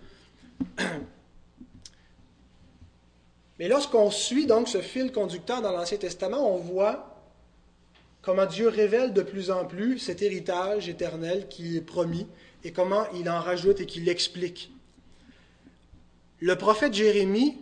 Mais 3.59 3.69
lorsqu'on 3.69 4.11
suit 4.11 4.47
donc 4.47 4.69
ce 4.69 4.81
fil 4.81 5.13
conducteur 5.13 5.63
dans 5.63 5.71
l'Ancien 5.71 5.99
Testament, 5.99 6.55
on 6.55 6.59
voit 6.59 7.15
comment 8.23 8.47
Dieu 8.47 8.69
révèle 8.69 9.13
de 9.13 9.23
plus 9.23 9.51
en 9.51 9.65
plus 9.65 9.99
cet 9.99 10.23
héritage 10.23 10.89
éternel 10.89 11.47
qui 11.49 11.77
est 11.77 11.81
promis 11.83 12.27
et 12.65 12.73
comment 12.73 13.07
il 13.13 13.31
en 13.31 13.41
rajoute 13.41 13.81
et 13.81 13.87
qu'il 13.87 14.05
l'explique. 14.05 14.73
Le 16.41 16.57
prophète 16.57 16.95
Jérémie 16.95 17.59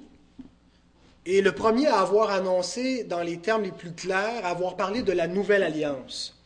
est 1.26 1.40
le 1.40 1.52
premier 1.52 1.87
à 1.87 2.00
avoir 2.00 2.31
annoncé 2.31 3.05
dans 3.05 3.22
les 3.22 3.38
termes 3.38 3.62
les 3.62 3.72
plus 3.72 3.92
clairs, 3.92 4.44
à 4.44 4.48
avoir 4.48 4.76
parlé 4.76 5.02
de 5.02 5.12
la 5.12 5.28
nouvelle 5.28 5.62
alliance. 5.62 6.37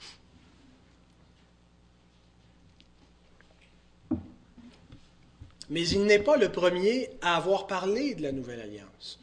Mais 5.71 5.87
il 5.89 6.05
n'est 6.05 6.19
pas 6.19 6.37
le 6.37 6.51
premier 6.51 7.11
à 7.23 7.37
avoir 7.37 7.67
parlé 7.67 8.15
de 8.15 8.23
la 8.23 8.33
nouvelle 8.33 8.61
alliance. 8.61 9.19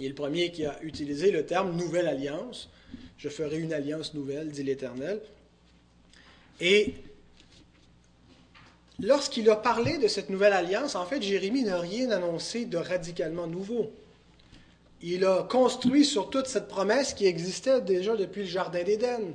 Il 0.00 0.06
est 0.06 0.08
le 0.08 0.14
premier 0.14 0.50
qui 0.50 0.64
a 0.66 0.76
utilisé 0.82 1.30
le 1.30 1.46
terme 1.46 1.76
nouvelle 1.76 2.08
alliance 2.08 2.68
je 3.24 3.28
ferai 3.28 3.58
une 3.58 3.72
alliance 3.72 4.14
nouvelle, 4.14 4.50
dit 4.50 4.62
l'Éternel. 4.62 5.20
Et 6.60 6.94
lorsqu'il 9.00 9.48
a 9.50 9.56
parlé 9.56 9.98
de 9.98 10.08
cette 10.08 10.30
nouvelle 10.30 10.52
alliance, 10.52 10.94
en 10.94 11.06
fait, 11.06 11.22
Jérémie 11.22 11.62
n'a 11.62 11.78
rien 11.78 12.10
annoncé 12.10 12.64
de 12.64 12.76
radicalement 12.76 13.46
nouveau. 13.46 13.90
Il 15.00 15.24
a 15.24 15.42
construit 15.42 16.04
sur 16.04 16.30
toute 16.30 16.46
cette 16.46 16.68
promesse 16.68 17.14
qui 17.14 17.26
existait 17.26 17.80
déjà 17.80 18.16
depuis 18.16 18.42
le 18.42 18.48
Jardin 18.48 18.82
d'Éden. 18.82 19.32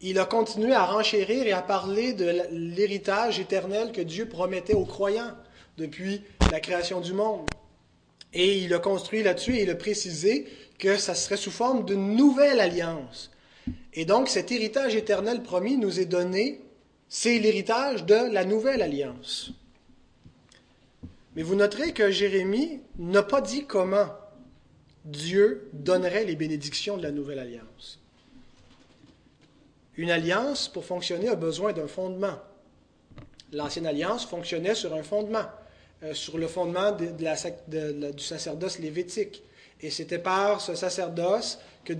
Il 0.00 0.18
a 0.18 0.24
continué 0.24 0.72
à 0.74 0.84
renchérir 0.84 1.46
et 1.46 1.52
à 1.52 1.62
parler 1.62 2.12
de 2.12 2.42
l'héritage 2.52 3.40
éternel 3.40 3.90
que 3.92 4.00
Dieu 4.00 4.28
promettait 4.28 4.74
aux 4.74 4.84
croyants 4.84 5.34
depuis 5.76 6.22
la 6.52 6.60
création 6.60 7.00
du 7.00 7.12
monde. 7.12 7.48
Et 8.32 8.58
il 8.58 8.74
a 8.74 8.78
construit 8.78 9.22
là-dessus 9.22 9.56
et 9.56 9.62
il 9.62 9.70
a 9.70 9.74
précisé 9.74 10.46
que 10.78 10.96
ça 10.96 11.14
serait 11.14 11.36
sous 11.36 11.50
forme 11.50 11.84
d'une 11.84 12.14
nouvelle 12.14 12.60
alliance. 12.60 13.30
Et 13.94 14.04
donc 14.04 14.28
cet 14.28 14.52
héritage 14.52 14.94
éternel 14.94 15.42
promis 15.42 15.76
nous 15.76 15.98
est 15.98 16.06
donné, 16.06 16.60
c'est 17.08 17.38
l'héritage 17.38 18.04
de 18.04 18.32
la 18.32 18.44
nouvelle 18.44 18.82
alliance. 18.82 19.52
Mais 21.34 21.42
vous 21.42 21.54
noterez 21.54 21.92
que 21.92 22.10
Jérémie 22.10 22.80
n'a 22.98 23.22
pas 23.22 23.40
dit 23.40 23.64
comment 23.64 24.08
Dieu 25.04 25.70
donnerait 25.72 26.24
les 26.24 26.36
bénédictions 26.36 26.96
de 26.96 27.02
la 27.02 27.12
nouvelle 27.12 27.38
alliance. 27.38 28.00
Une 29.96 30.10
alliance, 30.10 30.68
pour 30.68 30.84
fonctionner, 30.84 31.28
a 31.28 31.34
besoin 31.34 31.72
d'un 31.72 31.88
fondement. 31.88 32.38
L'ancienne 33.52 33.86
alliance 33.86 34.26
fonctionnait 34.26 34.74
sur 34.74 34.94
un 34.94 35.02
fondement, 35.02 35.46
euh, 36.04 36.14
sur 36.14 36.38
le 36.38 36.46
fondement 36.46 36.92
du 36.92 38.22
sacerdoce 38.22 38.78
lévitique. 38.78 39.42
Et 39.80 39.90
c'était 39.90 40.18
par 40.18 40.60
ce 40.60 40.74
sacerdoce 40.74 41.58
que, 41.84 41.92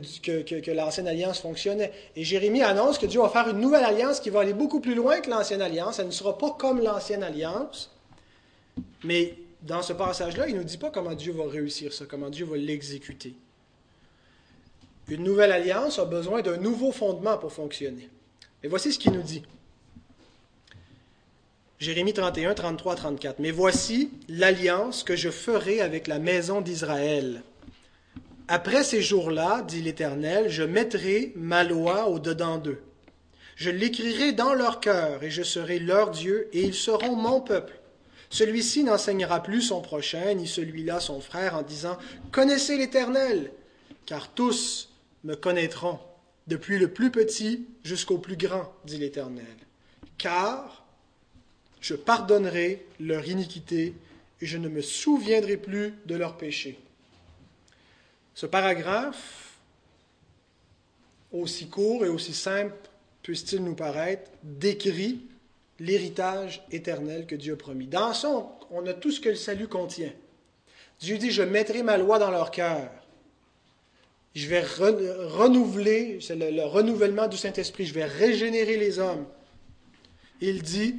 que, 0.42 0.60
que 0.60 0.70
l'ancienne 0.70 1.08
alliance 1.08 1.40
fonctionnait. 1.40 1.92
Et 2.16 2.24
Jérémie 2.24 2.62
annonce 2.62 2.98
que 2.98 3.06
Dieu 3.06 3.20
va 3.20 3.28
faire 3.28 3.48
une 3.48 3.60
nouvelle 3.60 3.84
alliance 3.84 4.20
qui 4.20 4.30
va 4.30 4.40
aller 4.40 4.52
beaucoup 4.52 4.80
plus 4.80 4.94
loin 4.94 5.20
que 5.20 5.30
l'ancienne 5.30 5.62
alliance. 5.62 5.98
Elle 5.98 6.06
ne 6.06 6.12
sera 6.12 6.36
pas 6.36 6.50
comme 6.58 6.80
l'ancienne 6.80 7.22
alliance. 7.22 7.90
Mais 9.04 9.34
dans 9.62 9.82
ce 9.82 9.92
passage-là, 9.92 10.48
il 10.48 10.54
ne 10.54 10.60
nous 10.60 10.64
dit 10.64 10.78
pas 10.78 10.90
comment 10.90 11.14
Dieu 11.14 11.32
va 11.32 11.48
réussir 11.48 11.92
ça, 11.92 12.04
comment 12.06 12.30
Dieu 12.30 12.46
va 12.46 12.56
l'exécuter. 12.56 13.34
Une 15.08 15.24
nouvelle 15.24 15.52
alliance 15.52 15.98
a 15.98 16.04
besoin 16.04 16.42
d'un 16.42 16.58
nouveau 16.58 16.92
fondement 16.92 17.38
pour 17.38 17.52
fonctionner. 17.52 18.08
Et 18.62 18.68
voici 18.68 18.92
ce 18.92 18.98
qu'il 18.98 19.12
nous 19.12 19.22
dit. 19.22 19.42
Jérémie 21.78 22.12
31, 22.12 22.54
33, 22.54 22.96
34. 22.96 23.38
Mais 23.38 23.52
voici 23.52 24.10
l'alliance 24.28 25.04
que 25.04 25.14
je 25.14 25.30
ferai 25.30 25.80
avec 25.80 26.08
la 26.08 26.18
maison 26.18 26.60
d'Israël. 26.60 27.42
Après 28.48 28.82
ces 28.82 29.00
jours-là, 29.00 29.62
dit 29.62 29.82
l'Éternel, 29.82 30.48
je 30.48 30.64
mettrai 30.64 31.32
ma 31.36 31.62
loi 31.62 32.08
au-dedans 32.08 32.58
d'eux. 32.58 32.82
Je 33.54 33.70
l'écrirai 33.70 34.32
dans 34.32 34.54
leur 34.54 34.80
cœur, 34.80 35.22
et 35.22 35.30
je 35.30 35.42
serai 35.42 35.78
leur 35.78 36.10
Dieu, 36.10 36.48
et 36.52 36.62
ils 36.62 36.74
seront 36.74 37.14
mon 37.14 37.40
peuple. 37.40 37.78
Celui-ci 38.30 38.84
n'enseignera 38.84 39.42
plus 39.42 39.62
son 39.62 39.80
prochain, 39.80 40.34
ni 40.34 40.46
celui-là 40.46 40.98
son 41.00 41.20
frère, 41.20 41.56
en 41.56 41.62
disant 41.62 41.96
Connaissez 42.32 42.76
l'Éternel, 42.76 43.52
car 44.06 44.28
tous 44.32 44.90
me 45.24 45.34
connaîtront, 45.34 45.98
depuis 46.46 46.78
le 46.78 46.88
plus 46.88 47.10
petit 47.10 47.66
jusqu'au 47.84 48.18
plus 48.18 48.36
grand, 48.36 48.72
dit 48.84 48.98
l'Éternel. 48.98 49.44
Car 50.16 50.87
je 51.80 51.94
pardonnerai 51.94 52.84
leur 53.00 53.26
iniquité 53.28 53.94
et 54.40 54.46
je 54.46 54.58
ne 54.58 54.68
me 54.68 54.82
souviendrai 54.82 55.56
plus 55.56 55.94
de 56.06 56.14
leurs 56.14 56.36
péchés. 56.36 56.78
Ce 58.34 58.46
paragraphe, 58.46 59.58
aussi 61.32 61.68
court 61.68 62.04
et 62.04 62.08
aussi 62.08 62.32
simple 62.32 62.74
puisse-t-il 63.22 63.62
nous 63.62 63.74
paraître, 63.74 64.30
décrit 64.42 65.20
l'héritage 65.80 66.64
éternel 66.72 67.26
que 67.26 67.34
Dieu 67.34 67.54
a 67.54 67.56
promis. 67.56 67.86
Dans 67.86 68.14
son, 68.14 68.48
on 68.70 68.86
a 68.86 68.94
tout 68.94 69.10
ce 69.10 69.20
que 69.20 69.28
le 69.28 69.34
salut 69.34 69.68
contient. 69.68 70.12
Dieu 71.00 71.18
dit, 71.18 71.30
je 71.30 71.42
mettrai 71.42 71.82
ma 71.82 71.98
loi 71.98 72.18
dans 72.18 72.30
leur 72.30 72.50
cœur 72.50 72.88
je 74.38 74.46
vais 74.46 74.62
renouveler, 74.62 76.18
c'est 76.20 76.36
le, 76.36 76.62
renouvellement 76.64 77.26
du 77.26 77.36
Saint-Esprit, 77.36 77.86
je 77.86 77.94
vais 77.94 78.04
régénérer 78.04 78.76
les 78.76 79.00
hommes. 79.00 79.26
Il 80.40 80.62
dit 80.62 80.96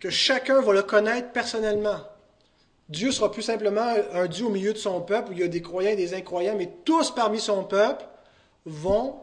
que 0.00 0.10
chacun 0.10 0.60
va 0.60 0.72
le 0.72 0.82
connaître 0.82 1.32
personnellement. 1.32 2.00
Dieu 2.88 3.10
sera 3.10 3.30
plus 3.32 3.42
simplement 3.42 3.94
un 4.12 4.26
Dieu 4.26 4.46
au 4.46 4.50
milieu 4.50 4.72
de 4.72 4.78
son 4.78 5.00
peuple, 5.00 5.30
où 5.30 5.32
il 5.32 5.40
y 5.40 5.42
a 5.42 5.48
des 5.48 5.62
croyants 5.62 5.90
et 5.90 5.96
des 5.96 6.14
incroyants, 6.14 6.56
mais 6.56 6.70
tous 6.84 7.10
parmi 7.10 7.40
son 7.40 7.64
peuple 7.64 8.04
vont 8.64 9.16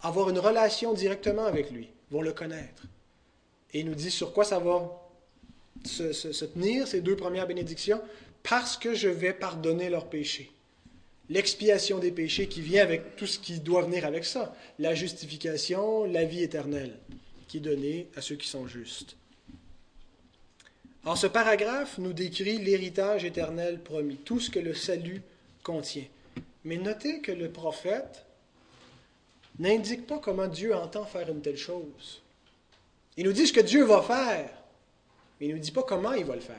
avoir 0.00 0.30
une 0.30 0.38
relation 0.38 0.94
directement 0.94 1.44
avec 1.44 1.70
lui, 1.70 1.90
vont 2.10 2.22
le 2.22 2.32
connaître. 2.32 2.84
Et 3.72 3.80
il 3.80 3.86
nous 3.86 3.94
dit 3.94 4.10
sur 4.10 4.32
quoi 4.32 4.44
ça 4.44 4.58
va 4.58 4.90
se, 5.84 6.12
se 6.12 6.44
tenir, 6.44 6.86
ces 6.86 7.00
deux 7.00 7.16
premières 7.16 7.46
bénédictions, 7.46 8.00
parce 8.42 8.76
que 8.76 8.94
je 8.94 9.08
vais 9.08 9.32
pardonner 9.32 9.90
leurs 9.90 10.08
péchés 10.08 10.52
l'expiation 11.30 12.00
des 12.00 12.10
péchés 12.10 12.48
qui 12.48 12.60
vient 12.60 12.82
avec 12.82 13.16
tout 13.16 13.26
ce 13.26 13.38
qui 13.38 13.60
doit 13.60 13.82
venir 13.82 14.04
avec 14.04 14.24
ça, 14.24 14.54
la 14.78 14.94
justification, 14.94 16.04
la 16.04 16.24
vie 16.24 16.42
éternelle 16.42 16.98
qui 17.48 17.56
est 17.56 17.60
donnée 17.60 18.08
à 18.16 18.20
ceux 18.20 18.36
qui 18.36 18.48
sont 18.48 18.66
justes. 18.66 19.16
En 21.04 21.16
ce 21.16 21.26
paragraphe 21.26 21.96
nous 21.98 22.12
décrit 22.12 22.58
l'héritage 22.58 23.24
éternel 23.24 23.80
promis, 23.80 24.16
tout 24.16 24.38
ce 24.38 24.50
que 24.50 24.58
le 24.58 24.74
salut 24.74 25.22
contient. 25.62 26.04
Mais 26.64 26.76
notez 26.76 27.20
que 27.20 27.32
le 27.32 27.50
prophète 27.50 28.26
n'indique 29.58 30.06
pas 30.06 30.18
comment 30.18 30.46
Dieu 30.46 30.74
entend 30.74 31.06
faire 31.06 31.30
une 31.30 31.40
telle 31.40 31.56
chose. 31.56 32.20
Il 33.16 33.24
nous 33.24 33.32
dit 33.32 33.46
ce 33.46 33.52
que 33.52 33.60
Dieu 33.60 33.84
va 33.84 34.02
faire, 34.02 34.50
mais 35.38 35.46
il 35.46 35.48
ne 35.50 35.54
nous 35.54 35.60
dit 35.60 35.72
pas 35.72 35.82
comment 35.82 36.12
il 36.12 36.24
va 36.24 36.34
le 36.34 36.40
faire. 36.42 36.56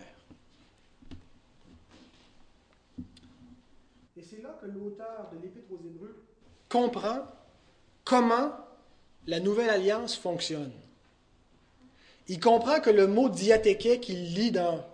Et 4.18 4.24
c'est 4.24 4.42
là 4.42 4.58
que 4.60 4.66
l'auteur 4.66 5.30
de 5.34 5.42
l'Épître 5.42 5.72
aux 5.72 5.86
Hébreux 5.86 6.24
comprend 6.68 7.28
comment 8.04 8.54
la 9.28 9.40
nouvelle 9.40 9.70
alliance 9.70 10.16
fonctionne. 10.16 10.72
Il 12.32 12.40
comprend 12.40 12.80
que 12.80 12.90
le 12.90 13.08
mot 13.08 13.28
diathéké 13.28 14.00
qu'il 14.00 14.34
lit 14.34 14.52
dans 14.52 14.86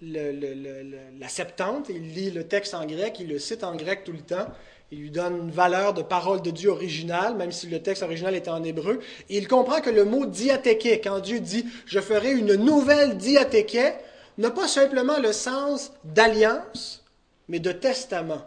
la 0.00 1.28
Septante, 1.28 1.88
il 1.88 2.14
lit 2.14 2.30
le 2.30 2.44
texte 2.44 2.74
en 2.74 2.86
grec, 2.86 3.16
il 3.18 3.26
le 3.26 3.40
cite 3.40 3.64
en 3.64 3.74
grec 3.74 4.04
tout 4.04 4.12
le 4.12 4.20
temps, 4.20 4.46
il 4.92 5.00
lui 5.00 5.10
donne 5.10 5.36
une 5.36 5.50
valeur 5.50 5.94
de 5.94 6.02
parole 6.02 6.42
de 6.42 6.52
Dieu 6.52 6.70
originale, 6.70 7.34
même 7.34 7.50
si 7.50 7.66
le 7.66 7.82
texte 7.82 8.04
original 8.04 8.36
était 8.36 8.50
en 8.50 8.62
hébreu. 8.62 9.00
Il 9.28 9.48
comprend 9.48 9.80
que 9.80 9.90
le 9.90 10.04
mot 10.04 10.26
diathéké, 10.26 11.00
quand 11.00 11.18
Dieu 11.18 11.40
dit 11.40 11.66
je 11.86 11.98
ferai 11.98 12.30
une 12.30 12.54
nouvelle 12.54 13.16
diathéké, 13.16 13.94
n'a 14.38 14.52
pas 14.52 14.68
simplement 14.68 15.18
le 15.18 15.32
sens 15.32 15.90
d'alliance, 16.04 17.04
mais 17.48 17.58
de 17.58 17.72
testament. 17.72 18.42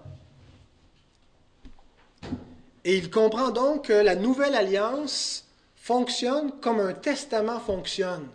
Et 2.86 2.96
il 2.96 3.10
comprend 3.10 3.50
donc 3.50 3.88
que 3.88 3.94
la 3.94 4.16
nouvelle 4.16 4.56
alliance 4.56 5.44
fonctionne 5.84 6.54
comme 6.62 6.80
un 6.80 6.94
testament 6.94 7.60
fonctionne. 7.60 8.30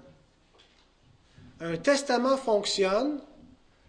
Un 1.61 1.79
testament 1.79 2.37
fonctionne 2.37 3.23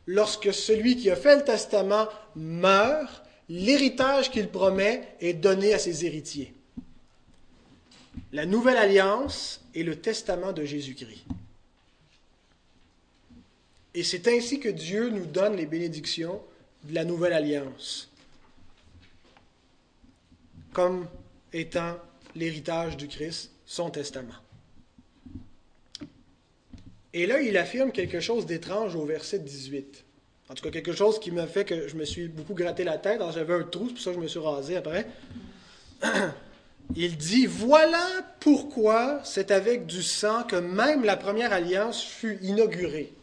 lorsque 0.07 0.53
celui 0.53 0.95
qui 0.95 1.11
a 1.11 1.17
fait 1.17 1.35
le 1.35 1.43
testament 1.43 2.07
meurt, 2.37 3.21
l'héritage 3.49 4.31
qu'il 4.31 4.47
promet 4.47 5.09
est 5.19 5.33
donné 5.33 5.73
à 5.73 5.79
ses 5.79 6.05
héritiers. 6.05 6.53
La 8.31 8.45
nouvelle 8.45 8.77
alliance 8.77 9.59
est 9.75 9.83
le 9.83 9.97
testament 9.97 10.53
de 10.53 10.63
Jésus-Christ. 10.63 11.25
Et 13.93 14.05
c'est 14.05 14.25
ainsi 14.29 14.61
que 14.61 14.69
Dieu 14.69 15.09
nous 15.09 15.25
donne 15.25 15.57
les 15.57 15.65
bénédictions 15.65 16.41
de 16.85 16.95
la 16.95 17.03
nouvelle 17.03 17.33
alliance, 17.33 18.09
comme 20.71 21.07
étant 21.51 21.97
l'héritage 22.35 22.97
du 22.97 23.07
Christ, 23.07 23.51
son 23.65 23.89
testament. 23.89 24.35
Et 27.13 27.25
là, 27.25 27.41
il 27.41 27.57
affirme 27.57 27.91
quelque 27.91 28.19
chose 28.19 28.45
d'étrange 28.45 28.95
au 28.95 29.05
verset 29.05 29.39
18. 29.39 30.05
En 30.49 30.53
tout 30.53 30.63
cas, 30.63 30.71
quelque 30.71 30.93
chose 30.93 31.19
qui 31.19 31.31
m'a 31.31 31.47
fait 31.47 31.65
que 31.65 31.87
je 31.87 31.95
me 31.95 32.05
suis 32.05 32.27
beaucoup 32.27 32.53
gratté 32.53 32.83
la 32.83 32.97
tête. 32.97 33.21
J'avais 33.33 33.53
un 33.53 33.63
trou, 33.63 33.87
c'est 33.87 33.93
pour 33.93 34.03
ça 34.03 34.09
que 34.11 34.15
je 34.17 34.21
me 34.21 34.27
suis 34.27 34.39
rasé 34.39 34.75
après. 34.75 35.07
Il 36.95 37.17
dit, 37.17 37.45
voilà 37.45 38.07
pourquoi 38.39 39.21
c'est 39.23 39.51
avec 39.51 39.85
du 39.85 40.01
sang 40.01 40.43
que 40.43 40.55
même 40.55 41.03
la 41.03 41.17
première 41.17 41.53
alliance 41.53 42.01
fut 42.01 42.39
inaugurée. 42.41 43.13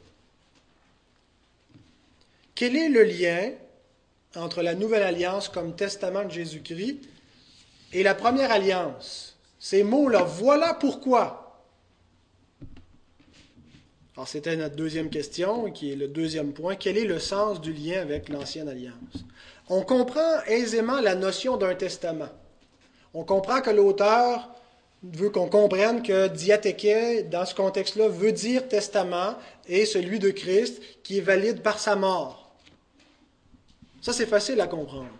Quel 2.54 2.76
est 2.76 2.88
le 2.88 3.02
lien 3.02 3.50
entre 4.36 4.62
la 4.62 4.74
nouvelle 4.74 5.02
alliance 5.02 5.48
comme 5.48 5.74
testament 5.74 6.24
de 6.24 6.30
Jésus-Christ 6.30 7.00
et 7.92 8.02
la 8.02 8.14
première 8.14 8.50
alliance 8.50 9.36
Ces 9.58 9.82
mots-là, 9.82 10.22
voilà 10.22 10.74
pourquoi. 10.74 11.42
Alors 14.16 14.28
c'était 14.28 14.56
notre 14.56 14.76
deuxième 14.76 15.10
question, 15.10 15.70
qui 15.70 15.92
est 15.92 15.96
le 15.96 16.08
deuxième 16.08 16.52
point. 16.52 16.74
Quel 16.74 16.96
est 16.96 17.04
le 17.04 17.18
sens 17.18 17.60
du 17.60 17.72
lien 17.72 18.00
avec 18.00 18.28
l'ancienne 18.28 18.68
alliance? 18.68 19.24
On 19.68 19.82
comprend 19.82 20.42
aisément 20.46 21.00
la 21.00 21.14
notion 21.14 21.56
d'un 21.56 21.74
testament. 21.74 22.30
On 23.12 23.24
comprend 23.24 23.60
que 23.60 23.70
l'auteur 23.70 24.48
veut 25.02 25.30
qu'on 25.30 25.48
comprenne 25.48 26.02
que 26.02 26.28
diathéké, 26.28 27.24
dans 27.24 27.44
ce 27.44 27.54
contexte-là, 27.54 28.08
veut 28.08 28.32
dire 28.32 28.68
testament 28.68 29.34
et 29.68 29.84
celui 29.84 30.18
de 30.18 30.30
Christ 30.30 30.80
qui 31.02 31.18
est 31.18 31.22
valide 31.22 31.62
par 31.62 31.78
sa 31.78 31.96
mort. 31.96 32.54
Ça, 34.00 34.12
c'est 34.12 34.26
facile 34.26 34.60
à 34.60 34.66
comprendre. 34.66 35.10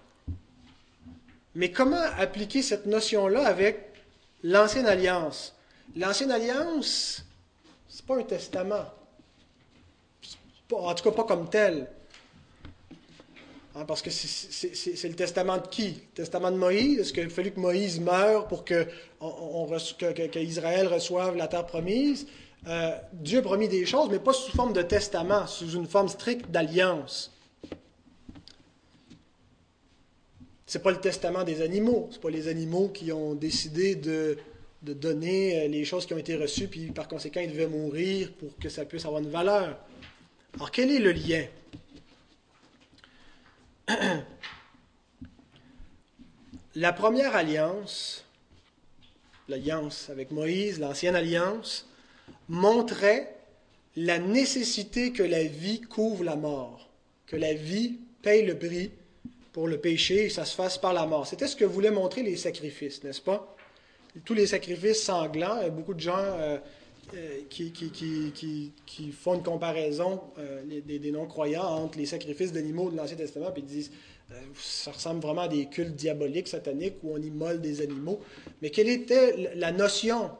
Mais 1.57 1.71
comment 1.71 2.03
appliquer 2.19 2.61
cette 2.61 2.85
notion-là 2.85 3.47
avec 3.47 3.79
l'ancienne 4.43 4.85
alliance? 4.85 5.57
L'ancienne 5.97 6.31
alliance, 6.31 7.25
c'est 7.89 8.05
pas 8.05 8.19
un 8.19 8.25
testament. 8.25 8.85
en 10.71 10.95
tout 10.95 11.03
cas, 11.03 11.11
pas 11.13 11.25
comme 11.25 11.49
tel. 11.49 11.89
Hein, 13.75 13.87
parce 13.87 14.03
que 14.03 14.11
c'est 14.11 15.09
le 15.09 15.15
testament 15.15 15.57
de 15.57 15.67
qui? 15.69 15.93
Le 15.93 16.15
testament 16.17 16.51
de 16.51 16.59
Moïse? 16.59 16.99
Est-ce 16.99 17.15
qu'il 17.15 17.25
a 17.25 17.29
fallu 17.31 17.53
que 17.53 17.61
Moïse 17.61 18.01
meure 18.01 18.49
pour 18.49 18.63
que, 18.63 18.87
reçoive 20.89 21.37
la 21.37 21.49
terre 21.49 21.65
promise? 21.65 22.27
Euh, 22.67 22.99
Dieu 23.15 23.39
a 23.39 23.43
promis 23.43 23.69
des 23.69 23.87
choses, 23.87 24.11
mais 24.11 24.19
pas 24.19 24.35
sous 24.35 24.55
forme 24.55 24.75
de 24.75 24.83
testament, 24.83 25.47
sous 25.47 25.71
une 25.71 25.87
forme 25.87 26.09
stricte 26.09 26.51
d'alliance. 26.51 27.33
Ce 30.67 30.79
n'est 30.79 30.83
pas 30.83 30.91
le 30.91 31.01
testament 31.01 31.45
des 31.45 31.63
animaux. 31.63 32.09
Ce 32.11 32.19
pas 32.19 32.31
les 32.31 32.49
animaux 32.49 32.89
qui 32.89 33.13
ont 33.13 33.35
décidé 33.35 33.95
de, 33.95 34.37
de 34.83 34.93
donner 34.93 35.61
euh, 35.61 35.69
les 35.69 35.85
choses 35.85 36.07
qui 36.07 36.15
ont 36.15 36.19
été 36.19 36.35
reçues, 36.37 36.67
puis 36.67 36.91
par 36.91 37.07
conséquent, 37.09 37.41
ils 37.41 37.51
devaient 37.51 37.69
mourir 37.69 38.33
pour 38.33 38.57
que 38.59 38.69
ça 38.69 38.85
puisse 38.85 39.05
avoir 39.05 39.23
une 39.23 39.31
valeur. 39.31 39.79
Alors, 40.55 40.71
quel 40.71 40.91
est 40.91 40.99
le 40.99 41.13
lien? 41.13 41.45
La 46.75 46.93
première 46.93 47.35
alliance, 47.35 48.25
l'alliance 49.49 50.11
avec 50.11 50.31
Moïse, 50.31 50.79
l'ancienne 50.79 51.17
alliance, 51.17 51.89
montrait 52.49 53.35
la 53.97 54.19
nécessité 54.19 55.13
que 55.13 55.23
la 55.23 55.45
vie 55.45 55.81
couvre 55.81 56.23
la 56.23 56.37
mort, 56.37 56.91
que 57.27 57.37
la 57.37 57.55
vie 57.55 57.99
paye 58.21 58.45
le 58.45 58.59
prix 58.59 58.91
pour 59.57 59.69
le 59.69 59.79
péché 59.79 60.27
et 60.27 60.29
ça 60.29 60.45
se 60.45 60.55
fasse 60.55 60.77
par 60.77 60.93
la 60.93 61.07
mort. 61.07 61.27
C'était 61.27 61.47
ce 61.47 61.57
que 61.57 61.65
voulaient 61.65 61.91
montrer 61.91 62.23
les 62.23 62.37
sacrifices, 62.37 63.03
n'est-ce 63.03 63.23
pas? 63.23 63.57
Tous 64.23 64.35
les 64.35 64.47
sacrifices 64.47 65.03
sanglants, 65.03 65.67
beaucoup 65.71 65.95
de 65.95 66.01
gens 66.01 66.19
euh, 66.19 66.59
euh, 67.15 67.41
qui, 67.49 69.13
font 69.13 69.37
une 69.37 69.43
comparaison 69.43 70.21
euh, 70.39 70.63
des, 70.85 71.11
non-croyants 71.11 71.65
entre 71.65 71.97
les 71.97 72.05
sacrifices 72.05 72.53
d'animaux 72.53 72.91
de 72.91 72.99
l'Ancien 72.99 73.17
Testament 73.17 73.51
et 73.57 73.63
disent 73.63 73.93
ça 74.57 74.93
ressemble 74.93 75.23
vraiment 75.23 75.43
à 75.43 75.49
des 75.49 75.65
cultes 75.71 75.97
diaboliques, 75.97 76.49
sataniques, 76.49 76.97
où 77.03 77.15
on 77.15 77.23
immole 77.23 77.63
des 77.63 77.81
animaux. 77.81 78.21
Mais 78.61 78.69
quelle 78.69 78.91
était 78.91 79.55
la 79.55 79.73
notion 79.73 80.33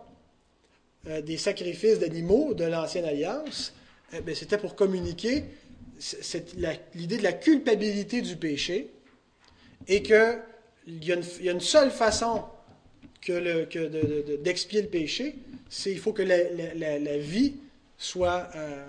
des 1.07 1.39
sacrifices 1.39 2.01
d'animaux 2.01 2.53
de 2.53 2.65
l'Ancienne 2.65 3.07
Alliance? 3.07 3.73
Eh 4.13 4.35
C'était 4.35 4.59
pour 4.59 4.75
communiquer 4.75 5.45
l'idée 6.95 7.17
de 7.17 7.23
la 7.23 7.33
culpabilité 7.33 8.21
du 8.21 8.37
péché 8.37 8.91
et 9.89 10.03
qu'il 10.03 10.41
y, 10.89 11.13
a 11.13 11.53
une 11.53 11.61
seule 11.61 11.91
façon 11.91 12.45
d'expier 13.27 14.83
le, 14.83 14.89
péché, 14.89 15.37
c'est 15.69 15.91
il 15.91 15.99
faut 15.99 16.13
que 16.13 16.23
la, 16.23 17.19
vie 17.19 17.55
soit... 17.99 18.49
Euh, 18.55 18.85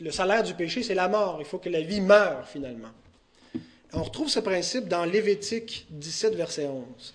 le 0.00 0.10
salaire 0.10 0.42
du 0.42 0.54
péché, 0.54 0.82
c'est 0.82 0.94
la 0.94 1.08
mort. 1.08 1.36
Il 1.40 1.46
faut 1.46 1.58
que 1.58 1.68
la 1.68 1.80
vie 1.80 2.00
meure 2.00 2.48
finalement. 2.48 2.90
On 3.92 4.02
retrouve 4.02 4.28
ce 4.28 4.40
principe 4.40 4.88
dans 4.88 5.04
Lévitique 5.04 5.86
17, 5.90 6.34
verset 6.34 6.66
11. 6.66 7.14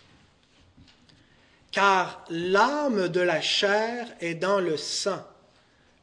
Car 1.71 2.23
l'âme 2.29 3.09
de 3.09 3.19
la 3.19 3.41
chair 3.41 4.07
est 4.21 4.35
dans 4.35 4.59
le 4.59 4.77
sang. 4.77 5.23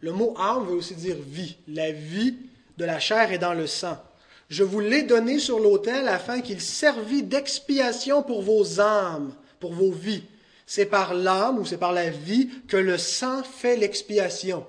Le 0.00 0.12
mot 0.12 0.34
âme 0.38 0.66
veut 0.66 0.74
aussi 0.74 0.94
dire 0.94 1.16
vie. 1.18 1.56
La 1.68 1.92
vie 1.92 2.36
de 2.76 2.84
la 2.84 2.98
chair 2.98 3.32
est 3.32 3.38
dans 3.38 3.54
le 3.54 3.66
sang. 3.66 4.02
Je 4.50 4.64
vous 4.64 4.80
l'ai 4.80 5.04
donné 5.04 5.38
sur 5.38 5.60
l'autel 5.60 6.08
afin 6.08 6.40
qu'il 6.40 6.60
servît 6.60 7.22
d'expiation 7.22 8.24
pour 8.24 8.42
vos 8.42 8.80
âmes, 8.80 9.32
pour 9.60 9.72
vos 9.72 9.92
vies. 9.92 10.24
C'est 10.66 10.86
par 10.86 11.14
l'âme 11.14 11.58
ou 11.58 11.64
c'est 11.64 11.78
par 11.78 11.92
la 11.92 12.10
vie 12.10 12.50
que 12.66 12.76
le 12.76 12.98
sang 12.98 13.44
fait 13.44 13.76
l'expiation. 13.76 14.66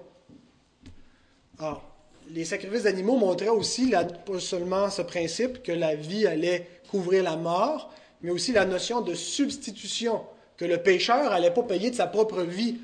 Alors, 1.58 1.84
les 2.30 2.46
sacrifices 2.46 2.84
d'animaux 2.84 3.18
montraient 3.18 3.50
aussi, 3.50 3.92
pas 4.26 4.40
seulement 4.40 4.92
ce 4.92 5.02
principe 5.02 5.64
que 5.64 5.72
la 5.72 5.96
vie 5.96 6.28
allait 6.28 6.68
couvrir 6.92 7.24
la 7.24 7.36
mort, 7.36 7.92
mais 8.22 8.30
aussi 8.30 8.52
la 8.52 8.66
notion 8.66 9.02
de 9.02 9.16
substitution, 9.16 10.22
que 10.58 10.66
le 10.66 10.78
pécheur 10.78 11.32
n'allait 11.32 11.52
pas 11.52 11.64
payer 11.64 11.90
de 11.90 11.96
sa 11.96 12.06
propre 12.06 12.44
vie 12.44 12.78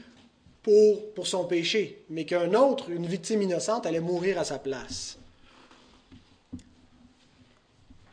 pour 0.63 1.27
son 1.27 1.45
péché, 1.45 2.03
mais 2.09 2.25
qu'un 2.25 2.55
autre, 2.55 2.89
une 2.89 3.05
victime 3.05 3.43
innocente, 3.43 3.85
allait 3.85 3.99
mourir 3.99 4.39
à 4.39 4.43
sa 4.43 4.57
place. 4.57 5.17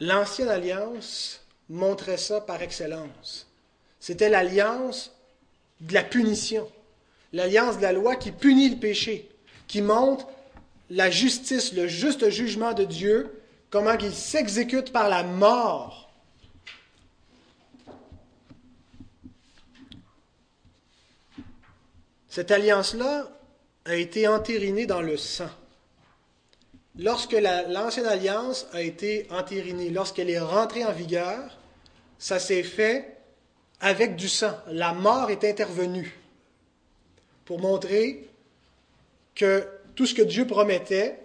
L'ancienne 0.01 0.49
alliance 0.49 1.41
montrait 1.69 2.19
ça 2.19 2.41
par 2.41 2.63
excellence. 2.63 3.47
C'était 4.01 4.29
l'alliance 4.29 5.13
de 5.81 5.95
la 5.95 6.03
punition, 6.03 6.71
l'alliance 7.33 7.79
de 7.79 7.83
la 7.83 7.93
loi 7.93 8.17
qui 8.17 8.33
punit 8.33 8.71
le 8.71 8.77
péché, 8.77 9.31
qui 9.67 9.81
montre 9.81 10.29
la 10.91 11.11
justice, 11.11 11.73
le 11.73 11.89
juste 11.89 12.29
jugement 12.29 12.73
de 12.73 12.85
Dieu, 12.85 13.43
comment 13.71 13.97
il 13.99 14.13
s'exécute 14.13 14.93
par 14.93 15.09
la 15.09 15.23
mort. 15.23 16.13
Cette 22.29 22.51
alliance-là 22.51 23.29
a 23.85 23.95
été 23.95 24.27
entérinée 24.27 24.87
dans 24.87 25.01
le 25.01 25.17
sang. 25.17 25.51
Lorsque 26.99 27.33
l'ancienne 27.33 28.07
alliance 28.07 28.67
a 28.73 28.81
été 28.81 29.27
entérinée, 29.31 29.91
lorsqu'elle 29.91 30.31
est 30.31 30.39
rentrée 30.39 30.85
en 30.85 30.93
vigueur, 30.93 31.59
ça 32.19 32.39
s'est 32.39 32.63
fait 32.63 33.17
avec 33.81 34.15
du 34.15 34.29
sang. 34.29 34.53
La 34.69 34.93
mort 34.93 35.31
est 35.31 35.45
intervenue 35.45 36.17
pour 37.45 37.59
montrer 37.59 38.29
que 39.35 39.67
tout 39.97 40.07
ce 40.07 40.15
que 40.15 40.23
Dieu 40.23 40.47
promettait 40.47 41.19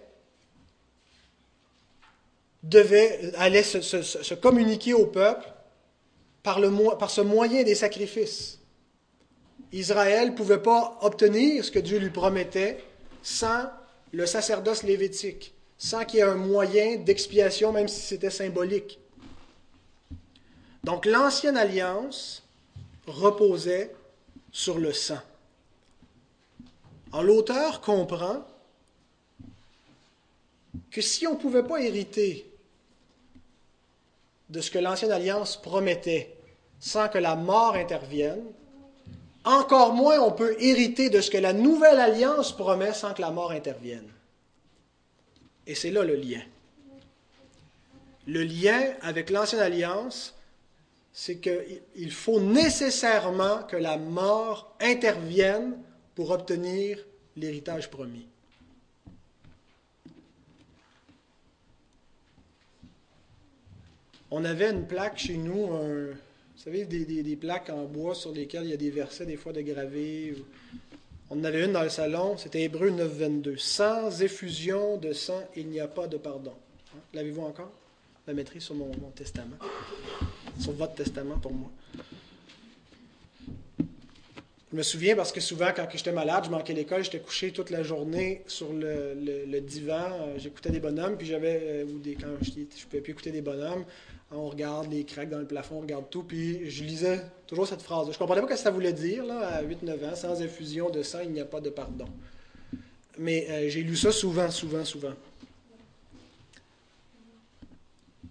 devait, 2.63 3.32
allait 3.38 3.63
se, 3.63 4.34
communiquer 4.34 4.93
au 4.93 5.05
peuple 5.05 5.47
par, 6.41 6.59
par 6.97 7.11
ce 7.11 7.22
moyen 7.22 7.63
des 7.63 7.76
sacrifices. 7.76 8.59
Israël 9.72 10.32
ne 10.32 10.36
pouvait 10.36 10.61
pas 10.61 10.97
obtenir 11.01 11.63
ce 11.63 11.70
que 11.70 11.80
Dieu 11.80 11.99
lui 11.99 12.09
promettait 12.09 12.84
sans 13.22 13.70
le 14.11 14.26
sacerdoce 14.26 14.82
lévitique, 14.82 15.53
sans 15.80 16.03
qu'il 16.03 16.19
y 16.19 16.21
ait 16.21 16.25
un 16.25 16.36
moyen 16.36 16.97
d'expiation, 16.97 17.71
même 17.71 17.88
si 17.88 18.01
c'était 18.01 18.30
symbolique. 18.30 18.99
Donc 20.84 21.05
l'ancienne 21.05 21.57
alliance 21.57 22.43
reposait 23.07 23.95
sur 24.51 24.77
le 24.77 24.93
sang. 24.93 25.19
Alors 27.11 27.23
l'auteur 27.23 27.82
comprend 27.82 28.45
que 30.91 31.01
si 31.01 31.25
on 31.25 31.34
ne 31.34 31.39
pouvait 31.39 31.63
pas 31.63 31.82
hériter 31.82 32.45
de 34.49 34.61
ce 34.61 34.69
que 34.69 34.80
l'Ancienne 34.80 35.11
Alliance 35.11 35.59
promettait 35.61 36.36
sans 36.80 37.07
que 37.07 37.17
la 37.17 37.36
mort 37.36 37.75
intervienne, 37.75 38.43
encore 39.43 39.93
moins 39.93 40.19
on 40.19 40.32
peut 40.32 40.55
hériter 40.59 41.09
de 41.09 41.21
ce 41.21 41.32
que 41.32 41.38
la 41.38 41.53
Nouvelle 41.53 41.99
Alliance 41.99 42.51
promet 42.51 42.93
sans 42.93 43.13
que 43.13 43.21
la 43.21 43.32
mort 43.32 43.51
intervienne. 43.51 44.09
Et 45.70 45.76
c'est 45.76 45.91
là 45.91 46.03
le 46.03 46.15
lien. 46.15 46.41
Le 48.26 48.41
lien 48.41 48.95
avec 49.03 49.30
l'Ancienne 49.30 49.61
Alliance, 49.61 50.36
c'est 51.13 51.38
qu'il 51.38 52.11
faut 52.11 52.39
nécessairement 52.39 53.61
que 53.63 53.76
la 53.76 53.97
mort 53.99 54.76
intervienne 54.80 55.78
pour 56.15 56.32
obtenir 56.32 57.05
l'héritage 57.38 57.91
promis. 57.91 58.26
On 64.32 64.43
avait 64.45 64.72
une 64.72 64.88
plaque 64.88 65.20
chez 65.20 65.38
nous, 65.38 65.67
vous 65.67 66.15
savez, 66.55 66.86
des, 66.86 67.36
plaques 67.36 67.70
en 67.70 67.86
bois 67.86 68.15
sur 68.15 68.32
lesquelles 68.32 68.63
il 68.63 68.72
y 68.72 68.74
a 68.74 68.78
des 68.78 68.89
versets, 68.89 69.28
des 69.28 69.38
fois 69.38 69.53
de 69.53 69.61
gravés. 69.61 70.34
On 71.32 71.39
en 71.39 71.43
avait 71.43 71.63
une 71.65 71.73
dans 71.73 71.84
le 71.84 71.89
salon, 71.89 72.38
c'était 72.38 72.63
Hébreu 72.63 72.89
9, 72.89 73.07
22. 73.07 73.57
Sans 73.57 74.21
effusion 74.21 74.97
de 74.97 75.13
sang, 75.13 75.43
il 75.55 75.67
n'y 75.67 75.80
a 75.80 75.88
pas 75.88 76.07
de 76.07 76.17
pardon. 76.17 76.53
Hein? 76.95 76.99
L'avez-vous 77.13 77.43
encore? 77.43 77.71
La 78.25 78.34
maîtrise 78.34 78.63
sur 78.63 78.75
mon 78.75 78.91
testament. 79.15 79.57
Sur 80.59 80.71
votre 80.73 80.95
testament 80.95 81.38
pour 81.38 81.53
moi. 81.53 81.69
Je 84.71 84.77
me 84.77 84.84
souviens 84.84 85.15
parce 85.15 85.32
que 85.32 85.39
souvent, 85.39 85.69
quand 85.75 85.88
j'étais 85.91 86.11
malade, 86.11 86.43
je 86.45 86.51
manquais 86.51 86.73
l'école, 86.73 87.03
j'étais 87.03 87.19
couché 87.19 87.51
toute 87.51 87.71
la 87.71 87.82
journée 87.82 88.43
sur 88.45 88.71
le, 88.71 89.59
divan, 89.61 90.11
euh, 90.21 90.38
j'écoutais 90.38 90.69
des 90.69 90.80
bonhommes, 90.80 91.17
puis 91.17 91.25
j'avais, 91.25 91.59
euh, 91.63 91.86
ou 91.86 91.97
des, 91.97 92.13
quand 92.13 92.27
je 92.41 92.51
ne 92.51 92.65
pouvais 92.65 93.01
plus 93.01 93.11
écouter 93.11 93.32
des 93.32 93.41
bonhommes, 93.41 93.84
on 94.32 94.49
regarde 94.49 94.91
les 94.91 95.05
craques 95.05 95.30
dans 95.30 95.39
le 95.39 95.47
plafond, 95.47 95.77
on 95.77 95.82
regarde 95.82 96.09
tout, 96.09 96.23
puis 96.23 96.69
je 96.69 96.84
lisais 96.84 97.21
toujours 97.47 97.67
cette 97.67 97.82
phrase. 97.82 98.11
Je 98.11 98.17
comprenais 98.17 98.41
pas 98.41 98.47
ce 98.47 98.53
que 98.53 98.59
ça 98.59 98.71
voulait 98.71 98.93
dire, 98.93 99.25
là, 99.25 99.55
à 99.55 99.63
8-9 99.63 100.11
ans, 100.11 100.15
sans 100.15 100.41
infusion 100.41 100.89
de 100.89 101.01
sang, 101.01 101.19
il 101.23 101.32
n'y 101.32 101.41
a 101.41 101.45
pas 101.45 101.61
de 101.61 101.69
pardon. 101.69 102.07
Mais 103.17 103.47
euh, 103.49 103.69
j'ai 103.69 103.82
lu 103.82 103.95
ça 103.95 104.11
souvent, 104.11 104.49
souvent, 104.51 104.86
souvent. 104.86 105.13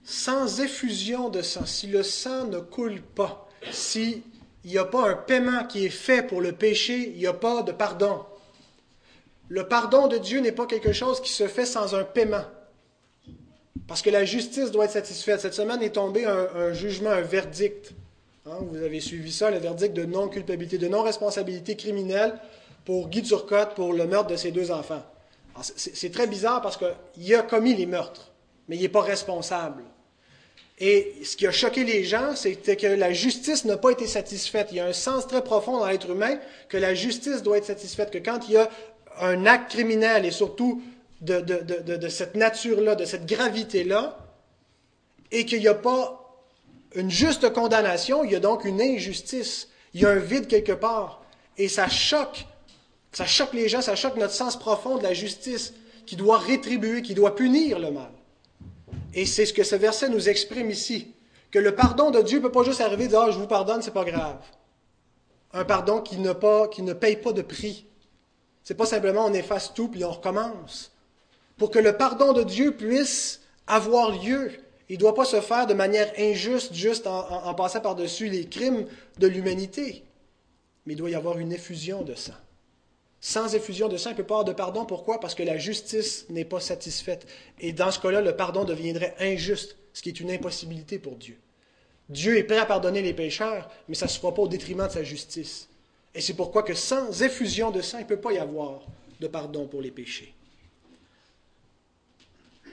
Sans 0.05 0.61
effusion 0.61 1.29
de 1.29 1.43
sang, 1.43 1.67
si 1.67 1.89
le 1.89 2.03
sang 2.03 2.47
ne 2.47 2.61
coule 2.61 3.03
pas, 3.03 3.49
si 3.71 4.23
il 4.65 4.71
n'y 4.71 4.79
a 4.79 4.85
pas 4.85 5.11
un 5.11 5.15
paiement 5.15 5.65
qui 5.65 5.85
est 5.85 5.91
fait 5.91 6.23
pour 6.23 6.41
le 6.41 6.53
péché, 6.53 7.11
il 7.13 7.19
n'y 7.19 7.27
a 7.27 7.33
pas 7.33 7.63
de 7.63 7.73
pardon. 7.73 8.25
Le 9.49 9.67
pardon 9.67 10.09
de 10.09 10.19
Dieu 10.19 10.41
n'est 10.41 10.53
pas 10.53 10.67
quelque 10.67 10.93
chose 10.93 11.21
qui 11.21 11.33
se 11.33 11.49
fait 11.49 11.67
sans 11.67 11.95
un 11.95 12.05
paiement. 12.05 12.45
Parce 13.89 14.03
que 14.03 14.11
la 14.11 14.27
justice 14.27 14.71
doit 14.71 14.85
être 14.85 14.93
satisfaite. 14.93 15.41
Cette 15.41 15.55
semaine 15.55 15.83
est 15.83 15.95
tombé 15.95 16.27
un, 16.27 16.73
jugement, 16.75 17.11
un 17.11 17.23
verdict. 17.23 17.93
Hein, 18.47 18.59
vous 18.61 18.83
avez 18.83 19.01
suivi 19.01 19.33
ça, 19.33 19.51
le 19.51 19.59
verdict 19.59 19.95
de 19.95 20.05
non-culpabilité, 20.05 20.77
de 20.77 20.89
non-responsabilité 20.89 21.75
criminelle 21.75 22.35
pour 22.85 23.09
Guy 23.09 23.23
Turcotte 23.23 23.75
pour 23.75 23.95
le 23.95 24.07
meurtre 24.07 24.31
de 24.31 24.37
ses 24.37 24.53
deux 24.53 24.71
enfants. 24.71 25.03
C'est 25.63 26.13
très 26.13 26.27
bizarre 26.27 26.63
parce 26.63 26.79
qu'il 26.79 27.35
a 27.35 27.43
commis 27.43 27.75
les 27.75 27.87
meurtres, 27.87 28.31
mais 28.69 28.77
il 28.77 28.83
n'est 28.83 28.89
pas 28.89 29.01
responsable. 29.01 29.83
Et 30.79 31.15
ce 31.25 31.37
qui 31.37 31.47
a 31.47 31.51
choqué 31.51 31.83
les 31.83 32.05
gens, 32.05 32.37
c'était 32.37 32.77
que 32.77 32.87
la 32.87 33.13
justice 33.13 33.65
n'a 33.65 33.77
pas 33.77 33.91
été 33.91 34.07
satisfaite. 34.07 34.69
Il 34.71 34.77
y 34.77 34.81
a 34.81 34.87
un 34.87 34.93
sens 34.93 35.27
très 35.27 35.43
profond 35.43 35.79
dans 35.79 35.87
l'être 35.87 36.11
humain 36.11 36.39
que 36.69 36.77
la 36.77 36.95
justice 36.95 37.43
doit 37.43 37.57
être 37.59 37.65
satisfaite, 37.65 38.13
que 38.13 38.19
quand 38.19 38.49
il 38.49 38.55
y 38.55 38.57
a 38.59 38.71
un 39.21 39.47
acte 39.47 39.73
criminel 39.73 40.25
et 40.25 40.31
surtout 40.31 40.81
de, 41.21 41.41
de 41.41 42.09
cette 42.09 42.35
nature-là, 42.35 42.95
de 42.95 43.05
cette 43.05 43.27
gravité-là, 43.27 44.19
et 45.31 45.45
qu'il 45.45 45.61
n'y 45.61 45.69
a 45.69 45.75
pas 45.75 46.19
une 46.95 47.11
juste 47.11 47.53
condamnation, 47.53 48.25
il 48.25 48.33
y 48.33 48.37
a 48.37 48.41
donc 48.41 48.65
une 48.65 48.81
injustice. 48.81 49.69
Il 49.95 50.03
y 50.03 50.07
a 50.07 50.11
un 50.11 50.17
vide 50.17 50.47
quelque 50.47 50.73
part. 50.73 51.23
Et 51.57 51.69
ça 51.69 51.89
choque. 51.89 52.47
Ça 53.13 53.27
choque 53.27 53.53
les 53.53 53.69
gens, 53.69 53.83
ça 53.83 53.97
choque 53.97 54.17
notre 54.17 54.35
sens 54.35 54.59
profond 54.59 54.99
de 54.99 55.03
la 55.03 55.15
justice 55.15 55.75
qui 56.07 56.17
doit 56.17 56.39
rétribuer, 56.39 57.03
qui 57.03 57.15
doit 57.15 57.35
punir 57.35 57.79
le 57.79 57.91
mal. 57.91 58.11
Et 59.15 59.27
c'est 59.27 59.47
ce 59.47 59.53
que 59.53 59.65
ce 59.65 59.77
verset 59.77 60.09
nous 60.09 60.29
exprime 60.29 60.71
ici. 60.71 61.15
Que 61.51 61.59
le 61.59 61.75
pardon 61.75 62.11
de 62.11 62.21
Dieu 62.21 62.39
ne 62.39 62.43
peut 62.43 62.53
pas 62.53 62.63
juste 62.63 62.81
arriver 62.81 63.05
et 63.05 63.09
dire 63.09 63.21
Ah, 63.21 63.31
je 63.31 63.39
vous 63.39 63.47
pardonne, 63.47 63.83
c'est 63.83 63.93
pas 63.93 64.05
grave. 64.05 64.39
Un 65.53 65.65
pardon 65.65 66.01
qui 66.01 66.17
pas, 66.17 66.69
qui 66.69 66.83
ne 66.83 66.93
paye 66.93 67.17
pas 67.17 67.33
de 67.33 67.43
prix. 67.43 67.87
C'est 68.63 68.75
pas 68.75 68.87
simplement 68.87 69.25
on 69.25 69.33
efface 69.33 69.73
tout 69.73 69.89
puis 69.89 70.05
on 70.05 70.11
recommence. 70.11 70.93
Pour 71.59 71.71
que 71.71 71.79
le 71.79 71.97
pardon 71.97 72.33
de 72.33 72.45
Dieu 72.45 72.73
puisse 72.73 73.41
avoir 73.67 74.13
lieu, 74.23 74.53
il 74.89 74.95
ne 74.95 75.01
doit 75.01 75.15
pas 75.15 75.25
se 75.25 75.41
faire 75.41 75.67
de 75.67 75.75
manière 75.75 76.11
injuste, 76.19 76.73
juste 76.73 77.07
en, 77.07 77.55
passant 77.55 77.81
par-dessus 77.81 78.29
les 78.29 78.47
crimes 78.47 78.87
de 79.19 79.27
l'humanité. 79.27 80.05
Mais 80.87 80.95
il 80.95 80.97
doit 80.97 81.11
y 81.11 81.15
avoir 81.15 81.39
une 81.39 81.53
effusion 81.53 82.03
de 82.03 82.15
sang. 82.15 82.33
Sans 83.21 83.55
effusion 83.55 83.89
de 83.89 83.97
sang, 83.97 84.11
il 84.11 84.13
ne 84.13 84.19
peut 84.19 84.25
pas 84.25 84.37
avoir 84.37 84.45
de 84.45 84.53
pardon. 84.53 84.87
Pourquoi? 84.87 85.21
Parce 85.21 85.35
que 85.35 85.43
la 85.43 85.59
justice 85.59 86.27
n'est 86.31 86.45
pas 86.45 86.61
satisfaite. 86.61 87.27
Et 87.61 87.73
dans 87.73 87.91
ce 87.91 87.99
cas-là, 87.99 88.21
le 88.21 88.37
pardon 88.37 88.65
deviendrait 88.65 89.15
injuste, 89.19 89.77
ce 89.93 90.01
qui 90.01 90.09
est 90.09 90.21
une 90.21 90.31
impossibilité 90.31 90.99
pour 90.99 91.17
Dieu. 91.17 91.37
Dieu 92.09 92.39
est 92.39 92.45
prêt 92.45 92.59
à 92.59 92.65
pardonner 92.65 93.03
les 93.03 93.13
pécheurs, 93.13 93.69
mais 93.89 93.95
ça 93.95 94.07
ne 94.07 94.11
se 94.11 94.19
fera 94.19 94.33
pas 94.33 94.43
au 94.43 94.49
détriment 94.49 94.87
de 94.87 94.93
sa 94.93 95.03
justice. 95.03 95.69
Et 96.15 96.21
c'est 96.21 96.35
pourquoi 96.35 96.63
que 96.63 96.75
sans 96.75 97.23
effusion 97.23 97.71
de 97.71 97.83
sang, 97.83 97.99
il 97.99 98.05
ne 98.05 98.09
peut 98.09 98.21
pas 98.21 98.33
y 98.33 98.39
avoir 98.39 98.87
de 99.21 99.27
pardon 99.27 99.67
pour 99.67 99.83
les 99.83 99.91
péchés. 99.91 100.33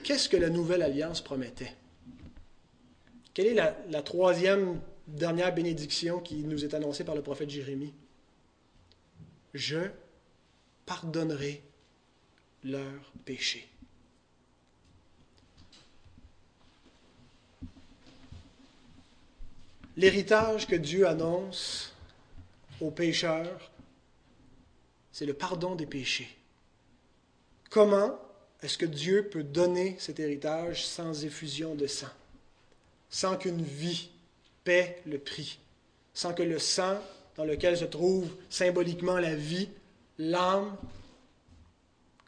Qu'est-ce 0.06 0.28
que 0.28 0.36
la 0.36 0.50
nouvelle 0.50 0.82
alliance 0.82 1.20
promettait? 1.20 1.74
Quelle 3.34 3.48
est 3.48 3.54
la, 3.54 4.02
troisième 4.02 4.80
dernière 5.08 5.52
bénédiction 5.52 6.20
qui 6.20 6.44
nous 6.44 6.64
est 6.64 6.74
annoncée 6.74 7.02
par 7.02 7.16
le 7.16 7.22
prophète 7.22 7.50
Jérémie? 7.50 7.92
Je 9.52 9.80
pardonnerai 10.86 11.60
leurs 12.62 13.12
péchés. 13.24 13.68
L'héritage 19.96 20.68
que 20.68 20.76
Dieu 20.76 21.08
annonce 21.08 21.92
aux 22.80 22.92
pécheurs, 22.92 23.72
c'est 25.10 25.26
le 25.26 25.34
pardon 25.34 25.74
des 25.74 25.86
péchés. 25.86 26.28
Comment 27.70 28.20
est-ce 28.62 28.78
que 28.78 28.86
Dieu 28.86 29.28
peut 29.28 29.42
donner 29.42 29.96
cet 29.98 30.18
héritage 30.18 30.84
sans 30.84 31.24
effusion 31.24 31.74
de 31.74 31.86
sang? 31.86 32.08
Sans 33.10 33.36
qu'une 33.36 33.62
vie 33.62 34.10
paie 34.64 35.00
le 35.06 35.18
prix, 35.18 35.58
sans 36.14 36.32
que 36.32 36.42
le 36.42 36.58
sang 36.58 36.98
dans 37.36 37.44
lequel 37.44 37.76
se 37.76 37.84
trouve 37.84 38.34
symboliquement 38.48 39.18
la 39.18 39.34
vie, 39.34 39.68
l'âme, 40.18 40.76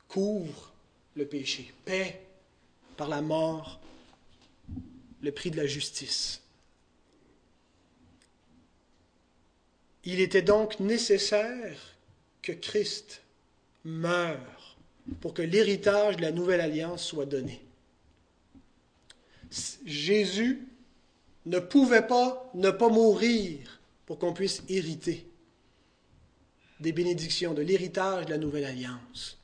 couvre 0.07 0.72
le 1.16 1.26
péché, 1.26 1.72
paie 1.85 2.20
par 2.97 3.09
la 3.09 3.22
mort 3.22 3.81
le 5.22 5.33
prix 5.33 5.51
de 5.51 5.57
la 5.57 5.66
justice. 5.66 6.43
Il 10.05 10.20
était 10.20 10.43
donc 10.43 10.79
nécessaire 10.81 11.97
que 12.43 12.53
Christ 12.53 13.22
meure 13.85 14.58
pour 15.21 15.35
que 15.35 15.43
l'héritage 15.43 16.17
de 16.17 16.23
la 16.23 16.33
nouvelle 16.33 16.61
alliance 16.61 17.05
soit 17.05 17.27
donné. 17.27 17.65
Jésus 19.85 20.69
ne 21.47 21.59
pouvait 21.59 22.07
pas 22.07 22.51
ne 22.55 22.71
pas 22.71 22.89
mourir 22.89 23.81
pour 24.07 24.19
qu'on 24.19 24.33
puisse 24.33 24.63
hériter 24.69 25.27
des 26.81 26.93
bénédictions, 26.93 27.55
de 27.55 27.63
l'héritage 27.63 28.27
de 28.27 28.31
la 28.31 28.39
nouvelle 28.39 28.65
alliance. 28.65 29.39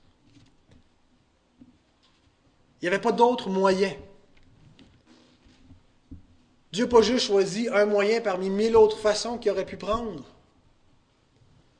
Il 2.80 2.84
n'y 2.84 2.88
avait 2.88 3.00
pas 3.00 3.12
d'autre 3.12 3.48
moyen. 3.48 3.94
Dieu 6.72 6.84
n'a 6.84 6.90
pas 6.90 7.02
juste 7.02 7.26
choisi 7.26 7.68
un 7.68 7.86
moyen 7.86 8.20
parmi 8.20 8.50
mille 8.50 8.76
autres 8.76 8.98
façons 8.98 9.38
qu'il 9.38 9.50
aurait 9.50 9.64
pu 9.64 9.76
prendre. 9.76 10.24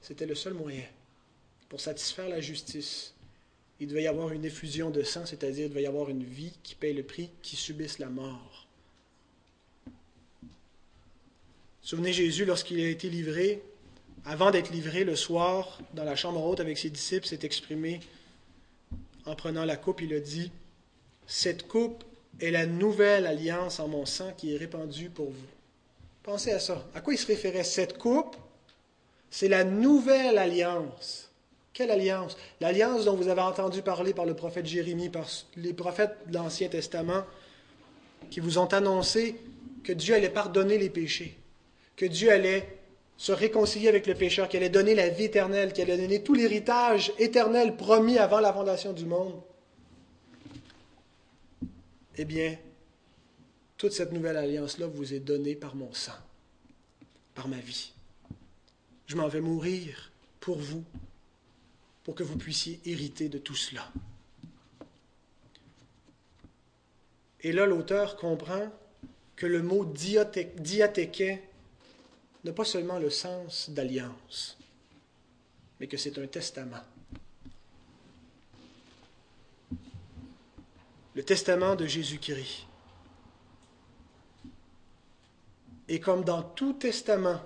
C'était 0.01 0.27
le 0.27 0.35
seul 0.35 0.55
moyen 0.55 0.85
pour 1.69 1.81
satisfaire 1.81 2.29
la 2.29 2.41
justice. 2.41 3.14
Il 3.85 3.89
devait 3.89 4.05
y 4.05 4.07
avoir 4.07 4.33
une 4.33 4.47
effusion 4.47 4.89
de 4.89 5.03
sang, 5.03 5.27
c'est-à-dire 5.27 5.67
il 5.67 5.69
devait 5.69 5.83
y 5.83 5.87
avoir 5.87 6.09
une 6.09 6.25
vie 6.25 6.55
qui 6.63 6.75
paye 6.75 6.95
le 6.95 7.03
prix, 7.03 7.29
qui 7.43 7.55
subisse 7.55 7.99
la 7.99 8.09
mort. 8.09 8.67
Souvenez 11.83 12.15
Jésus, 12.15 12.47
lorsqu'il 12.47 12.81
a 12.81 12.89
été 12.89 13.11
livré, 13.11 13.63
avant 14.25 14.51
d'être 14.51 14.71
livré 14.71 15.05
le 15.05 15.15
soir 15.17 15.83
dans 15.93 16.05
la 16.05 16.17
chambre 16.17 16.43
haute 16.43 16.61
avec 16.61 16.79
ses 16.79 16.89
disciples, 16.89 17.27
s'est 17.27 17.41
exprimé 17.43 18.01
en 19.27 19.35
prenant 19.35 19.67
la 19.67 19.77
coupe, 19.77 20.01
il 20.01 20.15
a 20.15 20.21
dit, 20.21 20.51
Cette 21.27 21.69
coupe 21.69 22.05
est 22.41 22.53
la 22.53 22.65
nouvelle 22.65 23.27
alliance 23.27 23.81
en 23.81 23.89
mon 23.89 24.07
sang 24.07 24.33
qui 24.35 24.55
est 24.55 24.57
répandue 24.57 25.11
pour 25.11 25.29
vous. 25.29 25.47
Pensez 26.23 26.53
à 26.53 26.59
ça. 26.59 26.89
À 26.95 27.03
quoi 27.03 27.13
il 27.13 27.19
se 27.19 27.27
référait 27.27 27.65
Cette 27.65 27.99
coupe, 27.99 28.35
c'est 29.29 29.49
la 29.49 29.63
nouvelle 29.63 30.39
alliance. 30.39 31.29
Quelle 31.75 31.91
alliance? 31.91 32.39
L'alliance 32.61 33.05
dont 33.05 33.17
vous 33.17 33.29
avez 33.29 33.43
entendu 33.43 33.83
parler 33.83 34.15
par 34.15 34.25
le 34.25 34.35
prophète 34.35 34.65
Jérémie, 34.65 35.11
par 35.11 35.27
les 35.57 35.75
prophètes 35.75 36.17
de 36.29 36.35
l'Ancien 36.35 36.69
Testament, 36.69 37.25
qui 38.31 38.41
vous 38.41 38.57
ont 38.57 38.69
annoncé 38.73 39.37
que 39.83 39.93
Dieu 39.93 40.15
allait 40.15 40.31
pardonner 40.31 40.79
les 40.79 40.89
péchés 40.89 41.37
que 41.97 42.07
Dieu 42.07 42.31
allait 42.31 42.79
se 43.17 43.33
réconcilier 43.33 43.89
avec 43.89 44.07
le 44.07 44.15
pécheur, 44.15 44.49
qu'il 44.49 44.59
allait 44.59 44.71
donner 44.71 44.95
la 44.95 45.09
vie 45.09 45.25
éternelle, 45.25 45.73
qu'il 45.73 45.85
allait 45.85 46.03
donner 46.03 46.23
tout 46.23 46.35
l'héritage 46.35 47.13
éternel 47.19 47.77
promis 47.77 48.19
avant 48.19 48.41
la 48.41 48.53
fondation 48.53 48.93
du 48.93 49.07
monde. 49.07 49.41
Eh 52.17 52.25
bien, 52.25 52.57
toute 53.77 53.93
cette 53.93 54.13
nouvelle 54.13 54.37
alliance-là 54.37 54.87
vous 54.87 55.15
est 55.15 55.21
donnée 55.21 55.55
par 55.55 55.77
mon 55.77 55.93
sang, 55.93 56.13
par 57.35 57.49
ma 57.49 57.59
vie. 57.59 57.93
Je 59.07 59.17
m'en 59.17 59.29
vais 59.29 59.41
mourir 59.41 60.13
pour 60.41 60.59
vous, 60.59 60.83
pour 62.05 62.15
que 62.15 62.23
vous 62.23 62.37
puissiez 62.37 62.81
hériter 62.85 63.29
de 63.29 63.39
tout 63.39 63.57
cela. 63.57 63.91
Et 67.41 67.53
là, 67.53 67.67
l'auteur 67.67 68.17
comprend 68.17 68.71
que 69.37 69.47
le 69.47 69.63
mot 69.63 69.85
diatéquet 69.85 71.43
n'a 72.45 72.53
pas 72.53 72.65
seulement 72.65 72.99
le 72.99 73.11
sens 73.11 73.71
d'alliance, 73.71 74.57
mais 75.81 75.87
que 75.87 75.97
c'est 75.97 76.19
un 76.19 76.27
testament. 76.27 76.83
Le 81.15 81.23
testament 81.23 81.75
de 81.77 81.87
Jésus-Christ. 81.87 82.67
Et 85.89 86.01
comme 86.01 86.25
dans 86.25 86.43
tout 86.43 86.73
testament, 86.73 87.41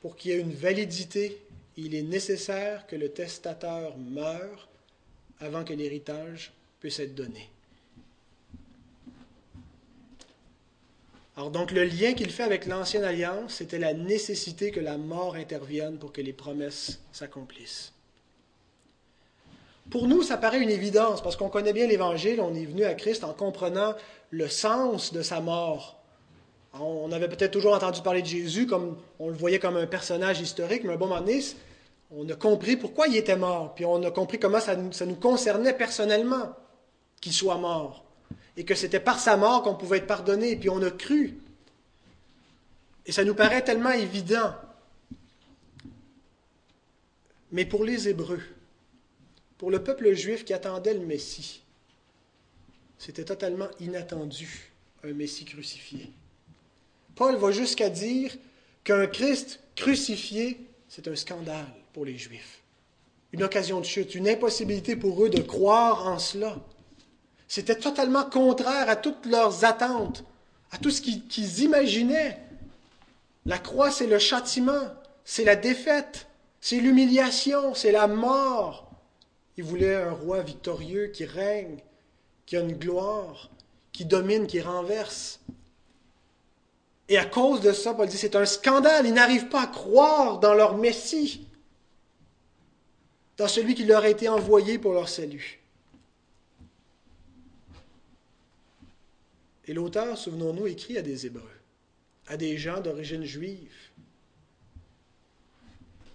pour 0.00 0.16
qu'il 0.16 0.30
y 0.30 0.34
ait 0.34 0.40
une 0.40 0.54
validité, 0.54 1.43
il 1.76 1.94
est 1.94 2.02
nécessaire 2.02 2.86
que 2.86 2.96
le 2.96 3.10
testateur 3.10 3.96
meure 3.98 4.68
avant 5.40 5.64
que 5.64 5.72
l'héritage 5.72 6.52
puisse 6.80 7.00
être 7.00 7.14
donné. 7.14 7.50
Alors 11.36 11.50
donc 11.50 11.72
le 11.72 11.84
lien 11.84 12.14
qu'il 12.14 12.30
fait 12.30 12.44
avec 12.44 12.66
l'ancienne 12.66 13.02
alliance, 13.02 13.54
c'était 13.54 13.78
la 13.78 13.92
nécessité 13.92 14.70
que 14.70 14.80
la 14.80 14.96
mort 14.96 15.34
intervienne 15.34 15.98
pour 15.98 16.12
que 16.12 16.20
les 16.20 16.32
promesses 16.32 17.00
s'accomplissent. 17.12 17.92
Pour 19.90 20.08
nous, 20.08 20.22
ça 20.22 20.36
paraît 20.36 20.62
une 20.62 20.70
évidence 20.70 21.22
parce 21.22 21.36
qu'on 21.36 21.50
connaît 21.50 21.72
bien 21.72 21.86
l'Évangile, 21.86 22.40
on 22.40 22.54
est 22.54 22.64
venu 22.64 22.84
à 22.84 22.94
Christ 22.94 23.24
en 23.24 23.34
comprenant 23.34 23.94
le 24.30 24.48
sens 24.48 25.12
de 25.12 25.22
sa 25.22 25.40
mort. 25.40 26.00
On 26.80 27.12
avait 27.12 27.28
peut-être 27.28 27.52
toujours 27.52 27.74
entendu 27.74 28.02
parler 28.02 28.22
de 28.22 28.26
Jésus 28.26 28.66
comme 28.66 28.96
on 29.20 29.28
le 29.28 29.34
voyait 29.34 29.60
comme 29.60 29.76
un 29.76 29.86
personnage 29.86 30.40
historique, 30.40 30.82
mais 30.82 30.90
à 30.90 30.94
un 30.94 30.96
bon 30.96 31.06
moment 31.06 31.20
donné, 31.20 31.40
on 32.10 32.28
a 32.28 32.34
compris 32.34 32.76
pourquoi 32.76 33.06
il 33.06 33.16
était 33.16 33.36
mort, 33.36 33.74
puis 33.74 33.84
on 33.84 34.02
a 34.02 34.10
compris 34.10 34.38
comment 34.38 34.60
ça 34.60 34.74
nous 34.76 35.14
concernait 35.14 35.76
personnellement 35.76 36.54
qu'il 37.20 37.32
soit 37.32 37.58
mort 37.58 38.04
et 38.56 38.64
que 38.64 38.74
c'était 38.74 39.00
par 39.00 39.18
sa 39.18 39.36
mort 39.36 39.62
qu'on 39.62 39.74
pouvait 39.74 39.98
être 39.98 40.06
pardonné, 40.06 40.56
puis 40.56 40.68
on 40.68 40.82
a 40.82 40.90
cru. 40.90 41.38
Et 43.06 43.12
ça 43.12 43.24
nous 43.24 43.34
paraît 43.34 43.62
tellement 43.62 43.90
évident. 43.90 44.54
Mais 47.52 47.64
pour 47.64 47.84
les 47.84 48.08
Hébreux, 48.08 48.42
pour 49.58 49.70
le 49.70 49.82
peuple 49.82 50.12
juif 50.14 50.44
qui 50.44 50.52
attendait 50.52 50.94
le 50.94 51.06
Messie, 51.06 51.62
c'était 52.98 53.24
totalement 53.24 53.68
inattendu, 53.80 54.72
un 55.02 55.12
Messie 55.12 55.44
crucifié. 55.44 56.10
Paul 57.14 57.36
va 57.36 57.50
jusqu'à 57.50 57.90
dire 57.90 58.32
qu'un 58.82 59.06
Christ 59.06 59.60
crucifié, 59.76 60.60
c'est 60.88 61.08
un 61.08 61.16
scandale 61.16 61.66
pour 61.92 62.04
les 62.04 62.18
Juifs. 62.18 62.60
Une 63.32 63.42
occasion 63.42 63.80
de 63.80 63.84
chute, 63.84 64.14
une 64.14 64.28
impossibilité 64.28 64.96
pour 64.96 65.24
eux 65.24 65.30
de 65.30 65.40
croire 65.40 66.06
en 66.06 66.18
cela. 66.18 66.56
C'était 67.48 67.78
totalement 67.78 68.24
contraire 68.24 68.88
à 68.88 68.96
toutes 68.96 69.26
leurs 69.26 69.64
attentes, 69.64 70.24
à 70.70 70.78
tout 70.78 70.90
ce 70.90 71.00
qu'ils 71.00 71.60
imaginaient. 71.60 72.38
La 73.46 73.58
croix, 73.58 73.90
c'est 73.90 74.06
le 74.06 74.18
châtiment, 74.18 74.88
c'est 75.24 75.44
la 75.44 75.56
défaite, 75.56 76.26
c'est 76.60 76.80
l'humiliation, 76.80 77.74
c'est 77.74 77.92
la 77.92 78.06
mort. 78.06 78.90
Ils 79.56 79.64
voulaient 79.64 79.96
un 79.96 80.12
roi 80.12 80.40
victorieux 80.40 81.08
qui 81.08 81.24
règne, 81.24 81.78
qui 82.46 82.56
a 82.56 82.60
une 82.60 82.72
gloire, 82.72 83.50
qui 83.92 84.04
domine, 84.04 84.46
qui 84.46 84.60
renverse. 84.60 85.40
Et 87.08 87.18
à 87.18 87.24
cause 87.24 87.60
de 87.60 87.72
ça, 87.72 87.94
Paul 87.94 88.08
dit, 88.08 88.16
c'est 88.16 88.36
un 88.36 88.46
scandale. 88.46 89.06
Ils 89.06 89.12
n'arrivent 89.12 89.48
pas 89.48 89.62
à 89.62 89.66
croire 89.66 90.38
dans 90.38 90.54
leur 90.54 90.76
Messie, 90.76 91.46
dans 93.36 93.48
celui 93.48 93.74
qui 93.74 93.84
leur 93.84 94.04
a 94.04 94.08
été 94.08 94.28
envoyé 94.28 94.78
pour 94.78 94.92
leur 94.92 95.08
salut. 95.08 95.60
Et 99.66 99.72
l'auteur, 99.72 100.16
souvenons-nous, 100.16 100.66
écrit 100.66 100.98
à 100.98 101.02
des 101.02 101.26
Hébreux, 101.26 101.60
à 102.26 102.36
des 102.36 102.56
gens 102.56 102.80
d'origine 102.80 103.24
juive. 103.24 103.72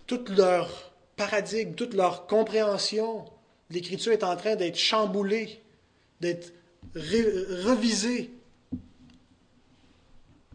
Toute 0.05 0.29
leur 0.29 0.91
paradigme, 1.15 1.73
toute 1.73 1.93
leur 1.93 2.27
compréhension 2.27 3.25
de 3.69 3.75
l'Écriture 3.75 4.13
est 4.13 4.23
en 4.23 4.35
train 4.35 4.55
d'être 4.55 4.77
chamboulée, 4.77 5.61
d'être 6.19 6.53
revisée. 6.95 8.31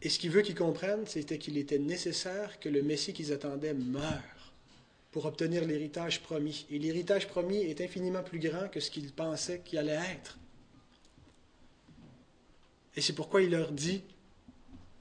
Et 0.05 0.11
ce 0.11 0.19
qu'il 0.19 0.31
veut 0.31 0.43
qu'ils 0.43 0.55
comprennent, 0.55 1.07
c'était 1.07 1.39
qu'il 1.39 1.57
était 1.57 1.79
nécessaire 1.79 2.61
que 2.61 2.69
le 2.69 2.83
Messie 2.83 3.15
qu'ils 3.15 3.33
attendaient 3.33 3.73
meure 3.73 4.53
pour 5.11 5.25
obtenir 5.25 5.65
l'héritage 5.65 6.21
promis. 6.21 6.67
Et 6.71 6.79
l'héritage 6.79 7.27
promis 7.27 7.63
est 7.63 7.81
infiniment 7.81 8.23
plus 8.23 8.39
grand 8.39 8.69
que 8.69 8.81
ce 8.81 8.91
qu'ils 8.91 9.13
pensaient 9.13 9.63
qu'il 9.65 9.79
allait 9.79 9.99
être. 10.13 10.39
Et 12.97 13.01
c'est 13.01 13.15
pourquoi 13.15 13.41
il 13.41 13.51
leur 13.51 13.73
dit, 13.73 14.03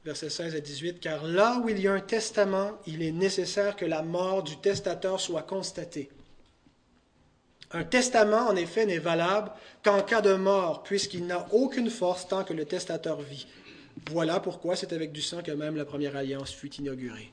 versets 0.06 0.30
16 0.30 0.56
à 0.56 0.62
18, 0.62 1.02
car 1.02 1.26
là 1.26 1.60
où 1.62 1.68
il 1.68 1.80
y 1.82 1.88
a 1.88 1.94
un 1.94 2.00
testament, 2.00 2.80
il 2.88 3.04
est 3.04 3.12
nécessaire 3.12 3.76
que 3.76 3.86
la 3.86 4.04
mort 4.04 4.42
du 4.42 4.56
testateur 4.58 5.20
soit 5.20 5.44
constatée. 5.44 6.10
Un 7.72 7.84
testament, 7.84 8.48
en 8.48 8.56
effet, 8.56 8.86
n'est 8.86 9.00
valable 9.00 9.52
qu'en 9.84 10.02
cas 10.02 10.22
de 10.22 10.36
mort, 10.36 10.84
puisqu'il 10.84 11.26
n'a 11.26 11.46
aucune 11.52 11.90
force 11.90 12.28
tant 12.28 12.46
que 12.46 12.54
le 12.54 12.64
testateur 12.66 13.20
vit. 13.20 13.48
Voilà 14.12 14.40
pourquoi 14.40 14.76
c'est 14.76 14.94
avec 14.94 15.12
du 15.12 15.22
sang 15.22 15.42
que 15.42 15.52
même 15.52 15.76
la 15.76 15.86
première 15.86 16.16
alliance 16.16 16.52
fut 16.52 16.74
inaugurée. 16.76 17.32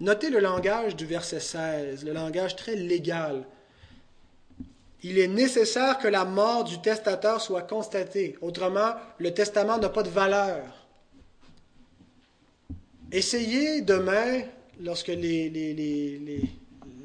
Notez 0.00 0.30
le 0.30 0.40
langage 0.40 0.96
du 0.96 1.06
verset 1.06 1.40
16, 1.40 2.04
le 2.04 2.12
langage 2.12 2.56
très 2.56 2.76
légal 2.76 3.44
il 5.08 5.18
est 5.18 5.28
nécessaire 5.28 5.98
que 5.98 6.08
la 6.08 6.24
mort 6.24 6.64
du 6.64 6.80
testateur 6.80 7.40
soit 7.40 7.62
constatée. 7.62 8.36
Autrement, 8.40 8.94
le 9.18 9.32
testament 9.32 9.78
n'a 9.78 9.88
pas 9.88 10.02
de 10.02 10.08
valeur. 10.08 10.64
Essayez 13.12 13.82
demain, 13.82 14.42
lorsque 14.80 15.06
les, 15.06 16.40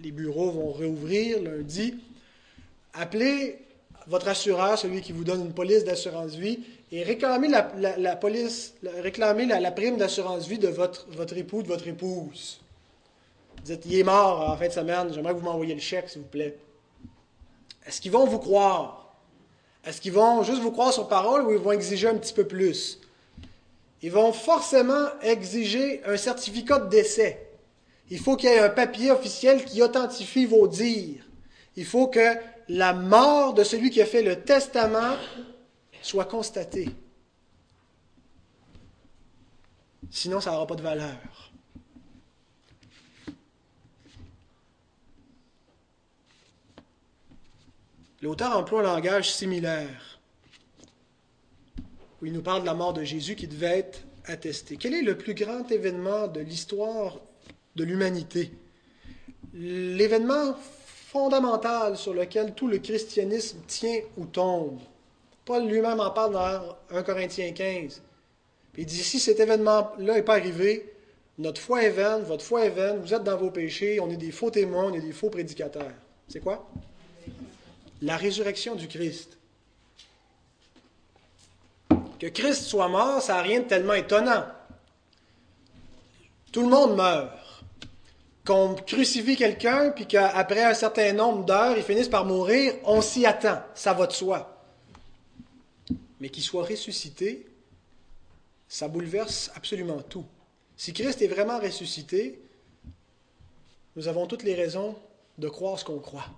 bureaux 0.05 0.49
vont 0.49 0.71
réouvrir 0.71 1.43
lundi, 1.43 1.93
appelez 2.93 3.59
votre 4.07 4.29
assureur, 4.29 4.79
celui 4.79 5.01
qui 5.01 5.11
vous 5.11 5.23
donne 5.23 5.41
une 5.41 5.53
police 5.53 5.83
d'assurance 5.83 6.33
vie, 6.33 6.59
et 6.91 7.03
réclamez 7.03 7.47
la, 7.47 8.15
police, 8.15 8.73
réclamez 8.83 9.45
la, 9.45 9.71
prime 9.71 9.97
d'assurance 9.97 10.47
vie 10.47 10.59
de 10.59 10.67
votre, 10.67 11.07
votre 11.11 11.37
époux, 11.37 11.63
de 11.63 11.69
votre 11.69 11.87
épouse. 11.87 12.59
Vous 13.57 13.63
dites, 13.63 13.85
il 13.85 13.99
est 13.99 14.03
mort 14.03 14.49
en 14.49 14.57
fin 14.57 14.67
de 14.67 14.73
semaine, 14.73 15.13
j'aimerais 15.13 15.33
que 15.33 15.39
vous 15.39 15.45
m'envoyiez 15.45 15.73
le 15.73 15.79
chèque, 15.79 16.09
s'il 16.09 16.21
vous 16.21 16.27
plaît. 16.27 16.57
Est-ce 17.85 18.01
qu'ils 18.01 18.11
vont 18.11 18.25
vous 18.25 18.39
croire? 18.39 19.15
Est-ce 19.85 20.01
qu'ils 20.01 20.11
vont 20.11 20.43
juste 20.43 20.61
vous 20.61 20.71
croire 20.71 20.91
sur 20.91 21.07
parole 21.07 21.45
ou 21.45 21.51
ils 21.51 21.57
vont 21.57 21.71
exiger 21.71 22.09
un 22.09 22.15
petit 22.15 22.33
peu 22.33 22.45
plus? 22.45 22.99
Ils 24.01 24.11
vont 24.11 24.33
forcément 24.33 25.07
exiger 25.21 26.01
un 26.05 26.17
certificat 26.17 26.79
de 26.79 26.89
décès. 26.89 27.47
Il 28.09 28.19
faut 28.19 28.35
qu'il 28.35 28.49
y 28.49 28.53
ait 28.53 28.59
un 28.59 28.69
papier 28.69 29.11
officiel 29.11 29.63
qui 29.63 29.81
authentifie 29.81 30.45
vos 30.45 30.67
dires. 30.67 31.23
Il 31.77 31.85
faut 31.85 32.07
que 32.07 32.35
la 32.67 32.93
mort 32.93 33.53
de 33.53 33.63
celui 33.63 33.89
qui 33.89 34.01
a 34.01 34.05
fait 34.05 34.21
le 34.21 34.41
testament 34.41 35.15
soit 36.01 36.25
constatée. 36.25 36.89
Sinon, 40.09 40.41
ça 40.41 40.51
n'aura 40.51 40.67
pas 40.67 40.75
de 40.75 40.81
valeur. 40.81 41.51
L'auteur 48.21 48.55
emploie 48.55 48.81
un 48.81 48.83
langage 48.83 49.33
similaire, 49.33 50.19
où 52.21 52.27
il 52.27 52.33
nous 52.33 52.43
parle 52.43 52.61
de 52.61 52.67
la 52.67 52.75
mort 52.75 52.93
de 52.93 53.03
Jésus 53.03 53.35
qui 53.35 53.47
devait 53.47 53.79
être 53.79 54.03
attestée. 54.25 54.77
Quel 54.77 54.93
est 54.93 55.01
le 55.01 55.17
plus 55.17 55.33
grand 55.33 55.71
événement 55.71 56.27
de 56.27 56.39
l'histoire 56.39 57.17
de 57.75 57.83
l'humanité? 57.83 58.51
L'événement 59.53 60.53
fondamental 60.53 61.97
sur 61.97 62.13
lequel 62.13 62.53
tout 62.53 62.67
le 62.67 62.77
christianisme 62.77 63.59
tient 63.65 64.01
ou 64.17 64.25
tombe. 64.25 64.79
Paul 65.51 65.67
lui-même 65.67 65.99
en 65.99 66.11
parle 66.11 66.31
dans 66.31 66.77
1 66.91 67.03
Corinthiens 67.03 67.51
15. 67.51 68.01
Il 68.77 68.85
dit, 68.85 69.03
si 69.03 69.19
cet 69.19 69.37
événement-là 69.41 70.13
n'est 70.13 70.21
pas 70.21 70.35
arrivé, 70.35 70.93
notre 71.37 71.59
foi 71.59 71.83
est 71.83 71.89
vaine, 71.89 72.21
votre 72.21 72.41
foi 72.41 72.63
est 72.63 72.69
vaine, 72.69 73.01
vous 73.01 73.13
êtes 73.13 73.25
dans 73.25 73.35
vos 73.35 73.51
péchés, 73.51 73.99
on 73.99 74.09
est 74.09 74.15
des 74.15 74.31
faux 74.31 74.49
témoins, 74.49 74.85
on 74.85 74.93
est 74.93 75.01
des 75.01 75.11
faux 75.11 75.29
prédicateurs. 75.29 75.91
C'est 76.29 76.39
quoi? 76.39 76.69
La 78.01 78.15
résurrection 78.15 78.75
du 78.75 78.87
Christ. 78.87 79.37
Que 82.17 82.27
Christ 82.27 82.63
soit 82.63 82.87
mort, 82.87 83.21
ça 83.21 83.33
n'a 83.33 83.41
rien 83.41 83.59
de 83.59 83.65
tellement 83.65 83.95
étonnant. 83.95 84.45
Tout 86.53 86.61
le 86.61 86.69
monde 86.69 86.95
meurt. 86.95 87.29
Qu'on 88.45 88.75
crucifie 88.75 89.35
quelqu'un, 89.35 89.89
puis 89.89 90.05
qu'après 90.07 90.63
un 90.63 90.73
certain 90.75 91.11
nombre 91.11 91.43
d'heures, 91.43 91.75
il 91.75 91.83
finisse 91.83 92.07
par 92.07 92.23
mourir, 92.23 92.73
on 92.85 93.01
s'y 93.01 93.25
attend. 93.25 93.59
Ça 93.73 93.91
va 93.91 94.07
de 94.07 94.13
soi. 94.13 94.50
Mais 96.21 96.29
qu'il 96.29 96.43
soit 96.43 96.63
ressuscité, 96.63 97.45
ça 98.69 98.87
bouleverse 98.87 99.51
absolument 99.55 100.01
tout. 100.01 100.25
Si 100.77 100.93
Christ 100.93 101.21
est 101.21 101.27
vraiment 101.27 101.59
ressuscité, 101.59 102.39
nous 103.97 104.07
avons 104.07 104.27
toutes 104.27 104.43
les 104.43 104.55
raisons 104.55 104.95
de 105.37 105.49
croire 105.49 105.77
ce 105.77 105.83
qu'on 105.83 105.99
croit. 105.99 106.29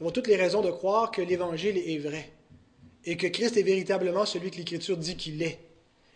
Nous 0.00 0.06
avons 0.06 0.12
toutes 0.12 0.28
les 0.28 0.36
raisons 0.36 0.62
de 0.62 0.70
croire 0.70 1.10
que 1.10 1.20
l'Évangile 1.20 1.76
est 1.76 1.98
vrai 1.98 2.30
et 3.04 3.16
que 3.16 3.26
Christ 3.26 3.56
est 3.56 3.62
véritablement 3.62 4.24
celui 4.24 4.50
que 4.50 4.56
l'Écriture 4.56 4.96
dit 4.96 5.16
qu'il 5.16 5.42
est 5.42 5.58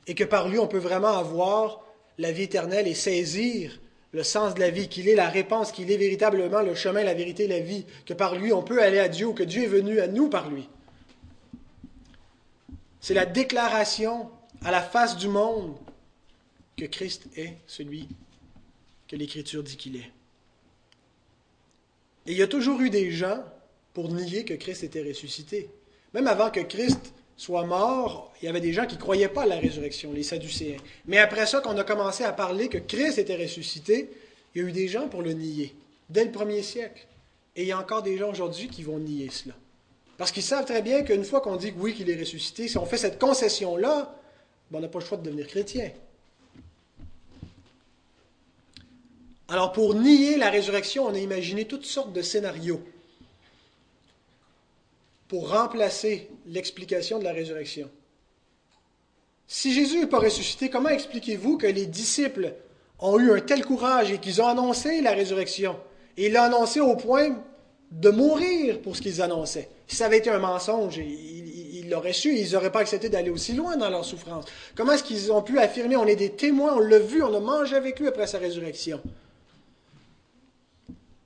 et 0.07 0.15
que 0.15 0.25
par 0.25 0.49
lui 0.49 0.59
on 0.59 0.67
peut 0.67 0.79
vraiment 0.79 1.19
avoir 1.19 1.85
la 2.17 2.33
vie 2.33 2.45
éternelle 2.45 2.89
et 2.89 2.95
saisir 2.95 3.79
le 4.13 4.23
sens 4.23 4.55
de 4.55 4.61
la 4.61 4.71
vie, 4.71 4.89
qu'il 4.89 5.09
est 5.09 5.15
la 5.15 5.29
réponse, 5.29 5.71
qu'il 5.71 5.91
est 5.91 5.97
véritablement 5.99 6.63
le 6.63 6.75
chemin, 6.75 7.03
la 7.03 7.15
vérité, 7.15 7.47
la 7.47 7.61
vie, 7.61 7.85
que 8.07 8.15
par 8.15 8.37
lui 8.37 8.53
on 8.53 8.63
peut 8.63 8.83
aller 8.83 8.99
à 8.99 9.09
Dieu 9.09 9.33
que 9.33 9.43
Dieu 9.43 9.65
est 9.65 9.67
venu 9.67 10.01
à 10.01 10.07
nous 10.07 10.31
par 10.31 10.49
lui. 10.49 10.69
C'est 13.01 13.15
la 13.15 13.27
déclaration 13.27 14.31
à 14.63 14.71
la 14.71 14.83
face 14.83 15.17
du 15.17 15.29
monde 15.29 15.77
que 16.77 16.85
Christ 16.85 17.27
est 17.37 17.57
celui 17.67 18.09
que 19.09 19.17
l'Écriture 19.17 19.63
dit 19.63 19.77
qu'il 19.77 19.97
est. 19.97 20.11
Et 22.27 22.33
il 22.33 22.37
y 22.37 22.43
a 22.43 22.47
toujours 22.47 22.81
eu 22.81 22.91
des 22.91 23.11
gens 23.11 23.43
pour 23.95 24.13
nier 24.13 24.45
que 24.45 24.55
Christ 24.55 24.85
était 24.85 25.03
ressuscité. 25.03 25.71
Même 26.13 26.27
avant 26.27 26.51
que 26.51 26.61
Christ 26.61 27.13
soit 27.37 27.65
mort, 27.65 28.33
il 28.43 28.47
y 28.47 28.49
avait 28.49 28.61
des 28.61 28.73
gens 28.73 28.87
qui 28.87 28.97
ne 28.97 29.01
croyaient 29.01 29.29
pas 29.29 29.43
à 29.43 29.47
la 29.47 29.59
résurrection, 29.59 30.13
les 30.13 30.23
Sadducéens. 30.23 30.79
Mais 31.07 31.19
après 31.19 31.47
ça, 31.47 31.61
qu'on 31.61 31.77
a 31.79 31.85
commencé 31.85 32.25
à 32.25 32.33
parler 32.33 32.69
que 32.69 32.79
Christ 32.79 33.19
était 33.19 33.37
ressuscité, 33.37 34.11
il 34.55 34.63
y 34.63 34.65
a 34.65 34.69
eu 34.69 34.73
des 34.73 34.89
gens 34.89 35.09
pour 35.09 35.23
le 35.23 35.33
nier, 35.33 35.75
dès 36.11 36.25
le 36.25 36.33
premier 36.33 36.63
siècle. 36.63 37.07
Et 37.57 37.63
il 37.63 37.69
y 37.69 37.73
a 37.73 37.79
encore 37.79 38.03
des 38.03 38.19
gens 38.19 38.31
aujourd'hui 38.31 38.69
qui 38.69 38.83
vont 38.83 38.99
nier 38.99 39.31
cela. 39.31 39.55
Parce 40.19 40.33
qu'ils 40.33 40.43
savent 40.43 40.65
très 40.65 40.83
bien 40.83 41.03
qu'une 41.03 41.25
fois 41.25 41.41
qu'on 41.41 41.57
dit 41.57 41.73
que 41.73 41.79
oui, 41.79 41.95
qu'il 41.95 42.11
est 42.11 42.19
ressuscité, 42.19 42.67
si 42.67 42.77
on 42.77 42.85
fait 42.85 42.99
cette 42.99 43.21
concession-là, 43.21 44.15
ben, 44.71 44.79
on 44.79 44.83
n'a 44.83 44.89
pas 44.89 44.99
le 44.99 45.05
choix 45.05 45.17
de 45.17 45.23
devenir 45.23 45.47
chrétien. 45.47 45.91
Alors 49.47 49.73
pour 49.73 49.95
nier 49.95 50.37
la 50.37 50.51
résurrection, 50.51 51.07
on 51.07 51.15
a 51.15 51.19
imaginé 51.19 51.65
toutes 51.65 51.87
sortes 51.87 52.13
de 52.13 52.21
scénarios 52.21 52.83
pour 55.29 55.51
remplacer 55.51 56.29
l'explication 56.47 57.19
de 57.19 57.25
la 57.25 57.33
résurrection. 57.33 57.89
Si 59.47 59.73
Jésus 59.73 60.01
n'est 60.01 60.07
pas 60.07 60.19
ressuscité, 60.19 60.69
comment 60.69 60.91
expliquez-vous 60.91 61.57
que 61.59 61.67
les 61.67 61.87
disciples 61.87 62.55
ont 62.99 63.19
eu 63.19 63.31
un 63.33 63.41
tel 63.41 63.65
courage 63.65 64.11
et 64.11 64.19
qu'ils 64.19 64.43
ont 64.43 64.49
annoncé 64.49 65.01
la 65.01 65.13
résurrection? 65.13 65.79
Et 66.17 66.27
ils 66.27 66.33
l'ont 66.33 66.43
annoncé 66.43 66.81
au 66.81 66.97
point 66.97 67.37
de 67.93 68.11
mourir 68.11 68.83
pour 68.83 68.97
ce 68.97 69.01
qu'ils 69.01 69.23
annonçaient. 69.23 69.69
Si 69.89 69.97
ça 69.97 70.07
avait 70.07 70.19
été 70.19 70.31
un 70.31 70.39
mensonge, 70.39 70.99
ils 70.99 71.89
l'auraient 71.89 72.13
su, 72.13 72.37
ils 72.37 72.53
n'auraient 72.53 72.71
pas 72.71 72.81
accepté 72.81 73.09
d'aller 73.09 73.31
aussi 73.31 73.55
loin 73.55 73.77
dans 73.77 73.89
leur 73.89 74.05
souffrance. 74.05 74.45
Comment 74.75 74.93
est-ce 74.93 75.03
qu'ils 75.03 75.33
ont 75.33 75.43
pu 75.43 75.59
affirmer, 75.59 75.97
on 75.97 76.07
est 76.07 76.15
des 76.15 76.31
témoins, 76.31 76.75
on 76.77 76.81
l'a 76.81 76.99
vu, 76.99 77.23
on 77.23 77.35
a 77.35 77.41
mangé 77.41 77.75
avec 77.75 77.99
lui 77.99 78.07
après 78.07 78.27
sa 78.27 78.39
résurrection? 78.39 79.01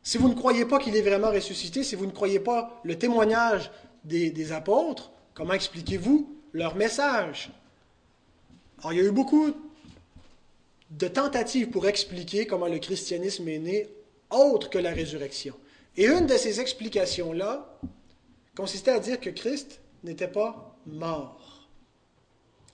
Si 0.05 0.17
vous 0.17 0.29
ne 0.29 0.35
croyez 0.35 0.65
pas 0.65 0.79
qu'il 0.79 0.97
est 0.97 1.03
vraiment 1.03 1.31
ressuscité, 1.31 1.83
si 1.83 1.97
vous 1.97 2.07
ne 2.07 2.13
croyez 2.13 2.39
pas 2.39 2.81
le 2.85 2.97
témoignage 2.97 3.71
des, 4.05 4.31
des 4.31 4.53
apôtres, 4.53 5.11
comment 5.35 5.55
expliquez-vous 5.55 6.33
leur 6.53 6.77
message? 6.77 7.51
Alors, 8.79 8.93
il 8.93 8.99
y 8.99 9.01
a 9.01 9.05
eu 9.05 9.13
beaucoup 9.13 9.51
de 10.91 11.09
tentatives 11.09 11.71
pour 11.71 11.89
expliquer 11.89 12.47
comment 12.47 12.67
le 12.67 12.79
christianisme 12.79 13.49
est 13.49 13.59
né 13.59 13.89
autre 14.31 14.71
que 14.71 14.79
la 14.79 14.91
résurrection. 14.91 15.55
Et 15.97 16.07
une 16.07 16.27
de 16.27 16.37
ces 16.37 16.61
explications-là 16.61 17.79
consistait 18.57 18.91
à 18.91 19.01
dire 19.01 19.21
que 19.21 19.31
Christ 19.31 19.81
n'était 20.05 20.29
pas 20.29 20.77
mort. 20.87 21.69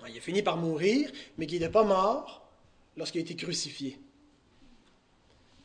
Il 0.09 0.17
a 0.17 0.21
fini 0.21 0.43
par 0.43 0.57
mourir, 0.57 1.11
mais 1.37 1.47
qu'il 1.47 1.61
n'était 1.61 1.73
pas 1.73 1.85
mort 1.85 2.49
lorsqu'il 2.97 3.21
a 3.21 3.23
été 3.23 3.37
crucifié. 3.37 3.99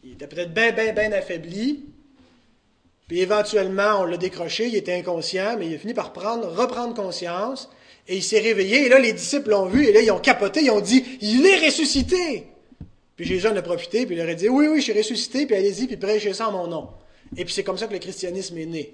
Il 0.03 0.13
était 0.13 0.27
peut-être 0.27 0.53
bien, 0.53 0.71
bien, 0.71 0.91
bien 0.93 1.11
affaibli, 1.13 1.85
puis 3.07 3.21
éventuellement, 3.21 4.01
on 4.01 4.05
l'a 4.05 4.17
décroché, 4.17 4.67
il 4.67 4.75
était 4.75 4.93
inconscient, 4.93 5.57
mais 5.57 5.67
il 5.67 5.75
a 5.75 5.77
fini 5.77 5.93
par 5.93 6.13
prendre, 6.13 6.47
reprendre 6.47 6.93
conscience, 6.93 7.69
et 8.07 8.17
il 8.17 8.23
s'est 8.23 8.39
réveillé, 8.39 8.85
et 8.85 8.89
là, 8.89 8.99
les 8.99 9.13
disciples 9.13 9.51
l'ont 9.51 9.67
vu, 9.67 9.85
et 9.85 9.93
là, 9.93 10.01
ils 10.01 10.11
ont 10.11 10.19
capoté, 10.19 10.63
ils 10.63 10.71
ont 10.71 10.81
dit, 10.81 11.05
il 11.21 11.45
est 11.45 11.65
ressuscité! 11.65 12.47
Puis 13.15 13.25
Jésus 13.25 13.47
en 13.47 13.55
a 13.55 13.61
profité, 13.61 14.05
puis 14.05 14.15
il 14.15 14.17
leur 14.17 14.29
a 14.29 14.33
dit, 14.33 14.49
oui, 14.49 14.67
oui, 14.67 14.77
je 14.77 14.83
suis 14.83 14.93
ressuscité, 14.93 15.45
puis 15.45 15.55
allez-y, 15.55 15.87
puis 15.87 15.97
prêchez 15.97 16.33
ça 16.33 16.49
en 16.49 16.51
mon 16.51 16.67
nom. 16.67 16.89
Et 17.37 17.45
puis 17.45 17.53
c'est 17.53 17.63
comme 17.63 17.77
ça 17.77 17.87
que 17.87 17.93
le 17.93 17.99
christianisme 17.99 18.57
est 18.57 18.65
né. 18.65 18.93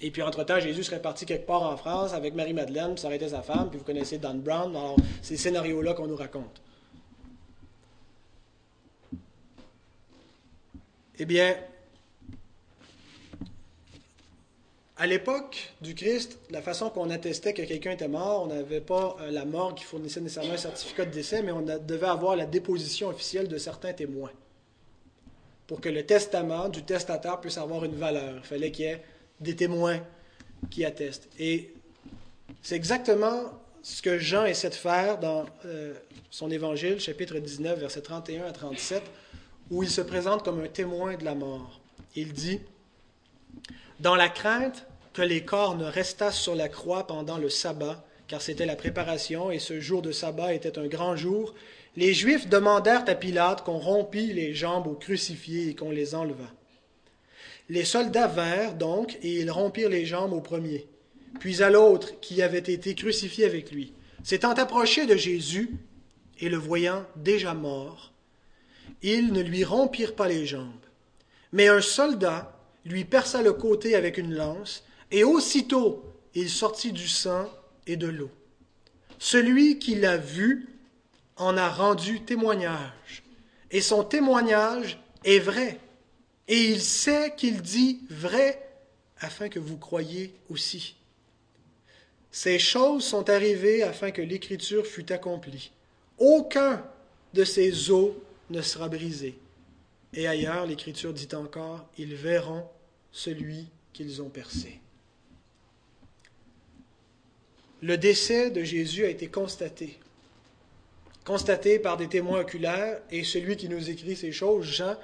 Et 0.00 0.10
puis 0.10 0.22
entre-temps, 0.22 0.60
Jésus 0.60 0.84
serait 0.84 1.02
parti 1.02 1.26
quelque 1.26 1.46
part 1.46 1.62
en 1.62 1.76
France 1.76 2.12
avec 2.12 2.34
Marie-Madeleine, 2.34 2.94
puis 2.94 3.00
ça 3.00 3.08
aurait 3.08 3.28
sa 3.28 3.42
femme, 3.42 3.68
puis 3.70 3.78
vous 3.78 3.84
connaissez 3.84 4.18
Dan 4.18 4.40
Brown, 4.40 4.74
alors 4.74 4.96
ces 5.22 5.36
scénarios-là 5.36 5.94
qu'on 5.94 6.06
nous 6.06 6.16
raconte. 6.16 6.62
Eh 11.20 11.24
bien, 11.24 11.56
à 14.96 15.06
l'époque 15.06 15.72
du 15.80 15.94
Christ, 15.94 16.38
la 16.50 16.62
façon 16.62 16.90
qu'on 16.90 17.10
attestait 17.10 17.54
que 17.54 17.62
quelqu'un 17.62 17.92
était 17.92 18.08
mort, 18.08 18.44
on 18.44 18.46
n'avait 18.46 18.80
pas 18.80 19.16
euh, 19.20 19.30
la 19.30 19.44
mort 19.44 19.74
qui 19.74 19.84
fournissait 19.84 20.20
nécessairement 20.20 20.54
un 20.54 20.58
certificat 20.58 21.04
de 21.04 21.10
décès, 21.10 21.42
mais 21.42 21.52
on 21.52 21.62
devait 21.62 22.06
avoir 22.06 22.36
la 22.36 22.46
déposition 22.46 23.08
officielle 23.08 23.48
de 23.48 23.58
certains 23.58 23.92
témoins 23.92 24.32
pour 25.68 25.80
que 25.80 25.88
le 25.88 26.04
testament 26.04 26.68
du 26.68 26.82
testateur 26.82 27.40
puisse 27.40 27.58
avoir 27.58 27.84
une 27.84 27.94
valeur. 27.94 28.34
Il 28.38 28.42
fallait 28.42 28.70
qu'il 28.72 28.86
y 28.86 28.88
ait 28.88 29.02
des 29.40 29.56
témoins 29.56 30.00
qui 30.70 30.84
attestent. 30.84 31.28
Et 31.38 31.72
c'est 32.62 32.76
exactement 32.76 33.52
ce 33.82 34.02
que 34.02 34.18
Jean 34.18 34.44
essaie 34.44 34.70
de 34.70 34.74
faire 34.74 35.18
dans 35.18 35.46
euh, 35.64 35.94
son 36.30 36.50
évangile, 36.50 37.00
chapitre 37.00 37.38
19, 37.38 37.78
versets 37.78 38.02
31 38.02 38.44
à 38.44 38.52
37, 38.52 39.02
où 39.70 39.82
il 39.82 39.90
se 39.90 40.00
présente 40.00 40.44
comme 40.44 40.60
un 40.60 40.68
témoin 40.68 41.16
de 41.16 41.24
la 41.24 41.34
mort. 41.34 41.80
Il 42.16 42.32
dit, 42.32 42.60
Dans 44.00 44.16
la 44.16 44.28
crainte 44.28 44.86
que 45.12 45.22
les 45.22 45.44
corps 45.44 45.76
ne 45.76 45.84
restassent 45.84 46.38
sur 46.38 46.54
la 46.54 46.68
croix 46.68 47.06
pendant 47.06 47.38
le 47.38 47.48
sabbat, 47.48 48.04
car 48.26 48.42
c'était 48.42 48.66
la 48.66 48.76
préparation, 48.76 49.50
et 49.50 49.58
ce 49.58 49.80
jour 49.80 50.02
de 50.02 50.12
sabbat 50.12 50.54
était 50.54 50.78
un 50.78 50.86
grand 50.86 51.16
jour, 51.16 51.54
les 51.96 52.14
Juifs 52.14 52.48
demandèrent 52.48 53.08
à 53.08 53.14
Pilate 53.14 53.64
qu'on 53.64 53.78
rompît 53.78 54.32
les 54.32 54.54
jambes 54.54 54.86
aux 54.86 54.94
crucifiés 54.94 55.70
et 55.70 55.74
qu'on 55.74 55.90
les 55.90 56.14
enlevât. 56.14 56.52
Les 57.68 57.84
soldats 57.84 58.26
vinrent 58.26 58.74
donc, 58.74 59.18
et 59.22 59.40
ils 59.40 59.50
rompirent 59.50 59.90
les 59.90 60.06
jambes 60.06 60.32
au 60.32 60.40
premier, 60.40 60.86
puis 61.38 61.62
à 61.62 61.70
l'autre 61.70 62.18
qui 62.20 62.42
avait 62.42 62.58
été 62.58 62.94
crucifié 62.94 63.44
avec 63.44 63.70
lui. 63.70 63.92
S'étant 64.24 64.52
approchés 64.52 65.06
de 65.06 65.16
Jésus, 65.16 65.76
et 66.40 66.48
le 66.48 66.56
voyant 66.56 67.04
déjà 67.16 67.54
mort, 67.54 68.12
ils 69.02 69.32
ne 69.32 69.42
lui 69.42 69.64
rompirent 69.64 70.14
pas 70.14 70.28
les 70.28 70.46
jambes. 70.46 70.86
Mais 71.52 71.68
un 71.68 71.80
soldat 71.80 72.58
lui 72.84 73.04
perça 73.04 73.42
le 73.42 73.52
côté 73.52 73.94
avec 73.94 74.18
une 74.18 74.34
lance, 74.34 74.84
et 75.10 75.24
aussitôt 75.24 76.04
il 76.34 76.48
sortit 76.48 76.92
du 76.92 77.08
sang 77.08 77.48
et 77.86 77.96
de 77.96 78.06
l'eau. 78.06 78.30
Celui 79.18 79.78
qui 79.78 79.94
l'a 79.94 80.16
vu 80.16 80.68
en 81.36 81.56
a 81.56 81.68
rendu 81.68 82.20
témoignage. 82.20 83.24
Et 83.70 83.80
son 83.80 84.04
témoignage 84.04 84.98
est 85.24 85.38
vrai. 85.38 85.78
Et 86.48 86.70
il 86.70 86.80
sait 86.80 87.34
qu'il 87.36 87.62
dit 87.62 88.00
vrai 88.10 88.66
afin 89.20 89.48
que 89.48 89.58
vous 89.58 89.76
croyiez 89.76 90.34
aussi. 90.48 90.96
Ces 92.30 92.58
choses 92.58 93.04
sont 93.04 93.28
arrivées 93.30 93.82
afin 93.82 94.10
que 94.10 94.22
l'écriture 94.22 94.86
fût 94.86 95.12
accomplie. 95.12 95.70
Aucun 96.18 96.84
de 97.34 97.44
ces 97.44 97.90
os 97.90 98.12
ne 98.50 98.62
sera 98.62 98.88
brisé. 98.88 99.38
Et 100.14 100.26
ailleurs, 100.26 100.66
l'écriture 100.66 101.12
dit 101.12 101.28
encore, 101.34 101.86
ils 101.98 102.14
verront 102.14 102.66
celui 103.12 103.66
qu'ils 103.92 104.22
ont 104.22 104.30
percé. 104.30 104.80
Le 107.82 107.96
décès 107.96 108.50
de 108.50 108.62
Jésus 108.62 109.04
a 109.04 109.08
été 109.08 109.28
constaté 109.28 109.98
constaté 111.28 111.78
par 111.78 111.98
des 111.98 112.08
témoins 112.08 112.40
oculaires, 112.40 113.02
et 113.10 113.22
celui 113.22 113.58
qui 113.58 113.68
nous 113.68 113.90
écrit 113.90 114.16
ces 114.16 114.32
choses, 114.32 114.64
Jean, 114.64 114.96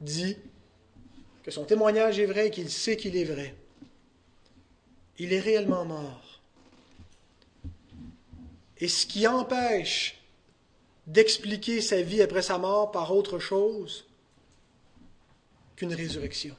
dit 0.00 0.36
son 1.50 1.64
témoignage 1.64 2.18
est 2.18 2.26
vrai 2.26 2.48
et 2.48 2.50
qu'il 2.50 2.70
sait 2.70 2.96
qu'il 2.96 3.16
est 3.16 3.24
vrai. 3.24 3.54
Il 5.18 5.32
est 5.32 5.40
réellement 5.40 5.84
mort. 5.84 6.40
Et 8.78 8.88
ce 8.88 9.06
qui 9.06 9.26
empêche 9.26 10.20
d'expliquer 11.06 11.80
sa 11.80 12.02
vie 12.02 12.22
après 12.22 12.42
sa 12.42 12.58
mort 12.58 12.92
par 12.92 13.14
autre 13.14 13.38
chose 13.38 14.06
qu'une 15.74 15.94
résurrection, 15.94 16.56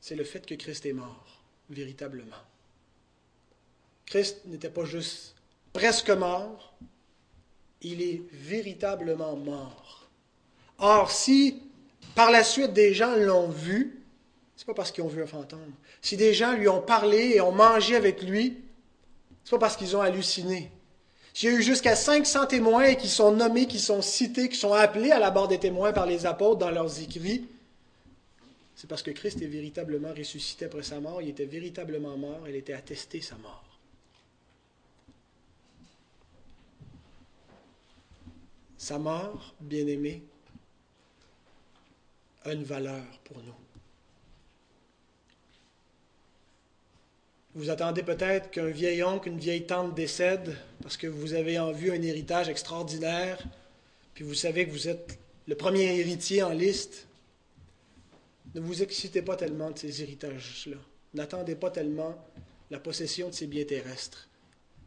c'est 0.00 0.14
le 0.14 0.24
fait 0.24 0.46
que 0.46 0.54
Christ 0.54 0.86
est 0.86 0.92
mort, 0.92 1.42
véritablement. 1.68 2.36
Christ 4.06 4.46
n'était 4.46 4.70
pas 4.70 4.86
juste 4.86 5.34
presque 5.72 6.10
mort, 6.10 6.74
il 7.82 8.00
est 8.00 8.22
véritablement 8.32 9.36
mort. 9.36 10.08
Or, 10.78 11.10
si 11.10 11.67
par 12.14 12.30
la 12.30 12.44
suite 12.44 12.72
des 12.72 12.94
gens 12.94 13.14
l'ont 13.16 13.48
vu, 13.48 14.02
c'est 14.56 14.66
pas 14.66 14.74
parce 14.74 14.90
qu'ils 14.90 15.04
ont 15.04 15.08
vu 15.08 15.22
un 15.22 15.26
fantôme. 15.26 15.72
Si 16.02 16.16
des 16.16 16.34
gens 16.34 16.52
lui 16.52 16.68
ont 16.68 16.82
parlé 16.82 17.34
et 17.34 17.40
ont 17.40 17.52
mangé 17.52 17.94
avec 17.94 18.22
lui, 18.22 18.58
c'est 19.44 19.50
pas 19.50 19.58
parce 19.58 19.76
qu'ils 19.76 19.96
ont 19.96 20.00
halluciné. 20.00 20.70
S'il 21.32 21.50
y 21.50 21.52
a 21.52 21.56
eu 21.56 21.62
jusqu'à 21.62 21.94
500 21.94 22.46
témoins 22.46 22.94
qui 22.94 23.08
sont 23.08 23.32
nommés, 23.32 23.66
qui 23.66 23.78
sont 23.78 24.02
cités, 24.02 24.48
qui 24.48 24.56
sont 24.56 24.72
appelés 24.72 25.12
à 25.12 25.20
la 25.20 25.30
barre 25.30 25.46
des 25.46 25.58
témoins 25.58 25.92
par 25.92 26.06
les 26.06 26.26
apôtres 26.26 26.58
dans 26.58 26.70
leurs 26.70 27.00
écrits, 27.00 27.46
c'est 28.74 28.88
parce 28.88 29.02
que 29.02 29.10
Christ 29.10 29.40
est 29.42 29.46
véritablement 29.46 30.12
ressuscité 30.12 30.64
après 30.64 30.82
sa 30.82 31.00
mort, 31.00 31.22
il 31.22 31.28
était 31.28 31.44
véritablement 31.44 32.16
mort, 32.16 32.48
il 32.48 32.56
était 32.56 32.72
attesté 32.72 33.20
sa 33.20 33.36
mort. 33.36 33.64
Sa 38.76 38.98
mort, 38.98 39.54
bien-aimé, 39.60 40.22
une 42.52 42.64
valeur 42.64 43.04
pour 43.24 43.38
nous. 43.38 43.54
Vous 47.54 47.70
attendez 47.70 48.02
peut-être 48.02 48.50
qu'un 48.50 48.68
vieil 48.68 49.02
oncle, 49.02 49.28
une 49.28 49.38
vieille 49.38 49.66
tante 49.66 49.94
décède 49.94 50.56
parce 50.82 50.96
que 50.96 51.06
vous 51.06 51.34
avez 51.34 51.58
en 51.58 51.72
vue 51.72 51.90
un 51.90 52.02
héritage 52.02 52.48
extraordinaire, 52.48 53.42
puis 54.14 54.24
vous 54.24 54.34
savez 54.34 54.66
que 54.66 54.70
vous 54.70 54.88
êtes 54.88 55.18
le 55.46 55.56
premier 55.56 55.98
héritier 55.98 56.42
en 56.42 56.50
liste. 56.50 57.08
Ne 58.54 58.60
vous 58.60 58.82
excitez 58.82 59.22
pas 59.22 59.36
tellement 59.36 59.70
de 59.70 59.78
ces 59.78 60.02
héritages-là. 60.02 60.76
N'attendez 61.14 61.54
pas 61.54 61.70
tellement 61.70 62.16
la 62.70 62.78
possession 62.78 63.28
de 63.28 63.34
ces 63.34 63.46
biens 63.46 63.64
terrestres. 63.64 64.28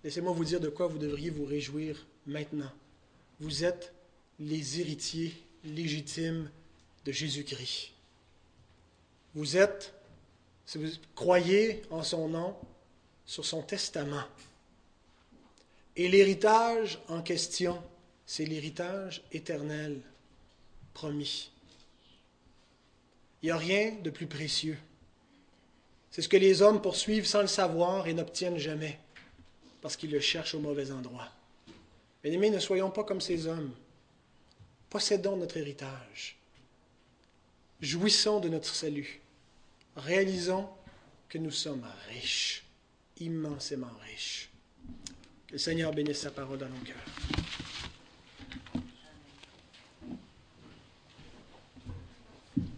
Laissez-moi 0.04 0.34
vous 0.34 0.46
dire 0.46 0.60
de 0.60 0.70
quoi 0.70 0.88
vous 0.88 0.98
devriez 0.98 1.30
vous 1.30 1.46
réjouir 1.46 2.06
maintenant 2.26 2.72
vous 3.42 3.64
êtes 3.64 3.92
les 4.40 4.80
héritiers 4.80 5.34
légitimes 5.66 6.50
de 7.06 7.12
Jésus-Christ. 7.12 7.92
Vous 9.34 9.58
êtes, 9.58 9.94
si 10.66 10.78
vous 10.78 10.90
croyez 11.16 11.82
en 11.90 12.04
son 12.04 12.28
nom, 12.28 12.56
sur 13.26 13.46
son 13.46 13.62
testament. 13.62 14.26
Et 15.96 16.10
l'héritage 16.10 17.00
en 17.08 17.22
question, 17.22 17.82
c'est 18.26 18.46
l'héritage 18.46 19.24
éternel 19.32 20.02
promis. 20.94 21.52
Il 23.42 23.46
n'y 23.46 23.52
a 23.52 23.58
rien 23.58 23.96
de 24.04 24.10
plus 24.10 24.28
précieux. 24.28 24.78
C'est 26.12 26.22
ce 26.22 26.30
que 26.30 26.38
les 26.38 26.62
hommes 26.62 26.82
poursuivent 26.82 27.26
sans 27.26 27.42
le 27.42 27.48
savoir 27.48 28.08
et 28.08 28.14
n'obtiennent 28.14 28.58
jamais, 28.58 29.00
parce 29.82 29.96
qu'ils 29.96 30.12
le 30.12 30.20
cherchent 30.20 30.56
au 30.56 30.60
mauvais 30.60 30.92
endroit. 30.92 31.30
Bien-aimés, 32.22 32.50
ne 32.50 32.60
soyons 32.60 32.92
pas 32.92 33.04
comme 33.04 33.22
ces 33.22 33.48
hommes. 33.48 33.74
Possédons 34.90 35.38
notre 35.38 35.58
héritage. 35.58 36.38
Jouissons 37.82 38.40
de 38.40 38.48
notre 38.48 38.74
salut. 38.76 39.20
Réalisons 39.96 40.70
que 41.28 41.40
nous 41.40 41.50
sommes 41.50 41.86
riches, 42.10 42.64
immensément 43.20 43.92
riches. 44.04 44.52
Que 45.48 45.54
le 45.54 45.58
Seigneur 45.58 45.92
bénisse 45.92 46.20
sa 46.20 46.30
parole 46.30 46.60
dans 46.60 46.70
nos 46.70 46.84
cœurs. 46.86 47.61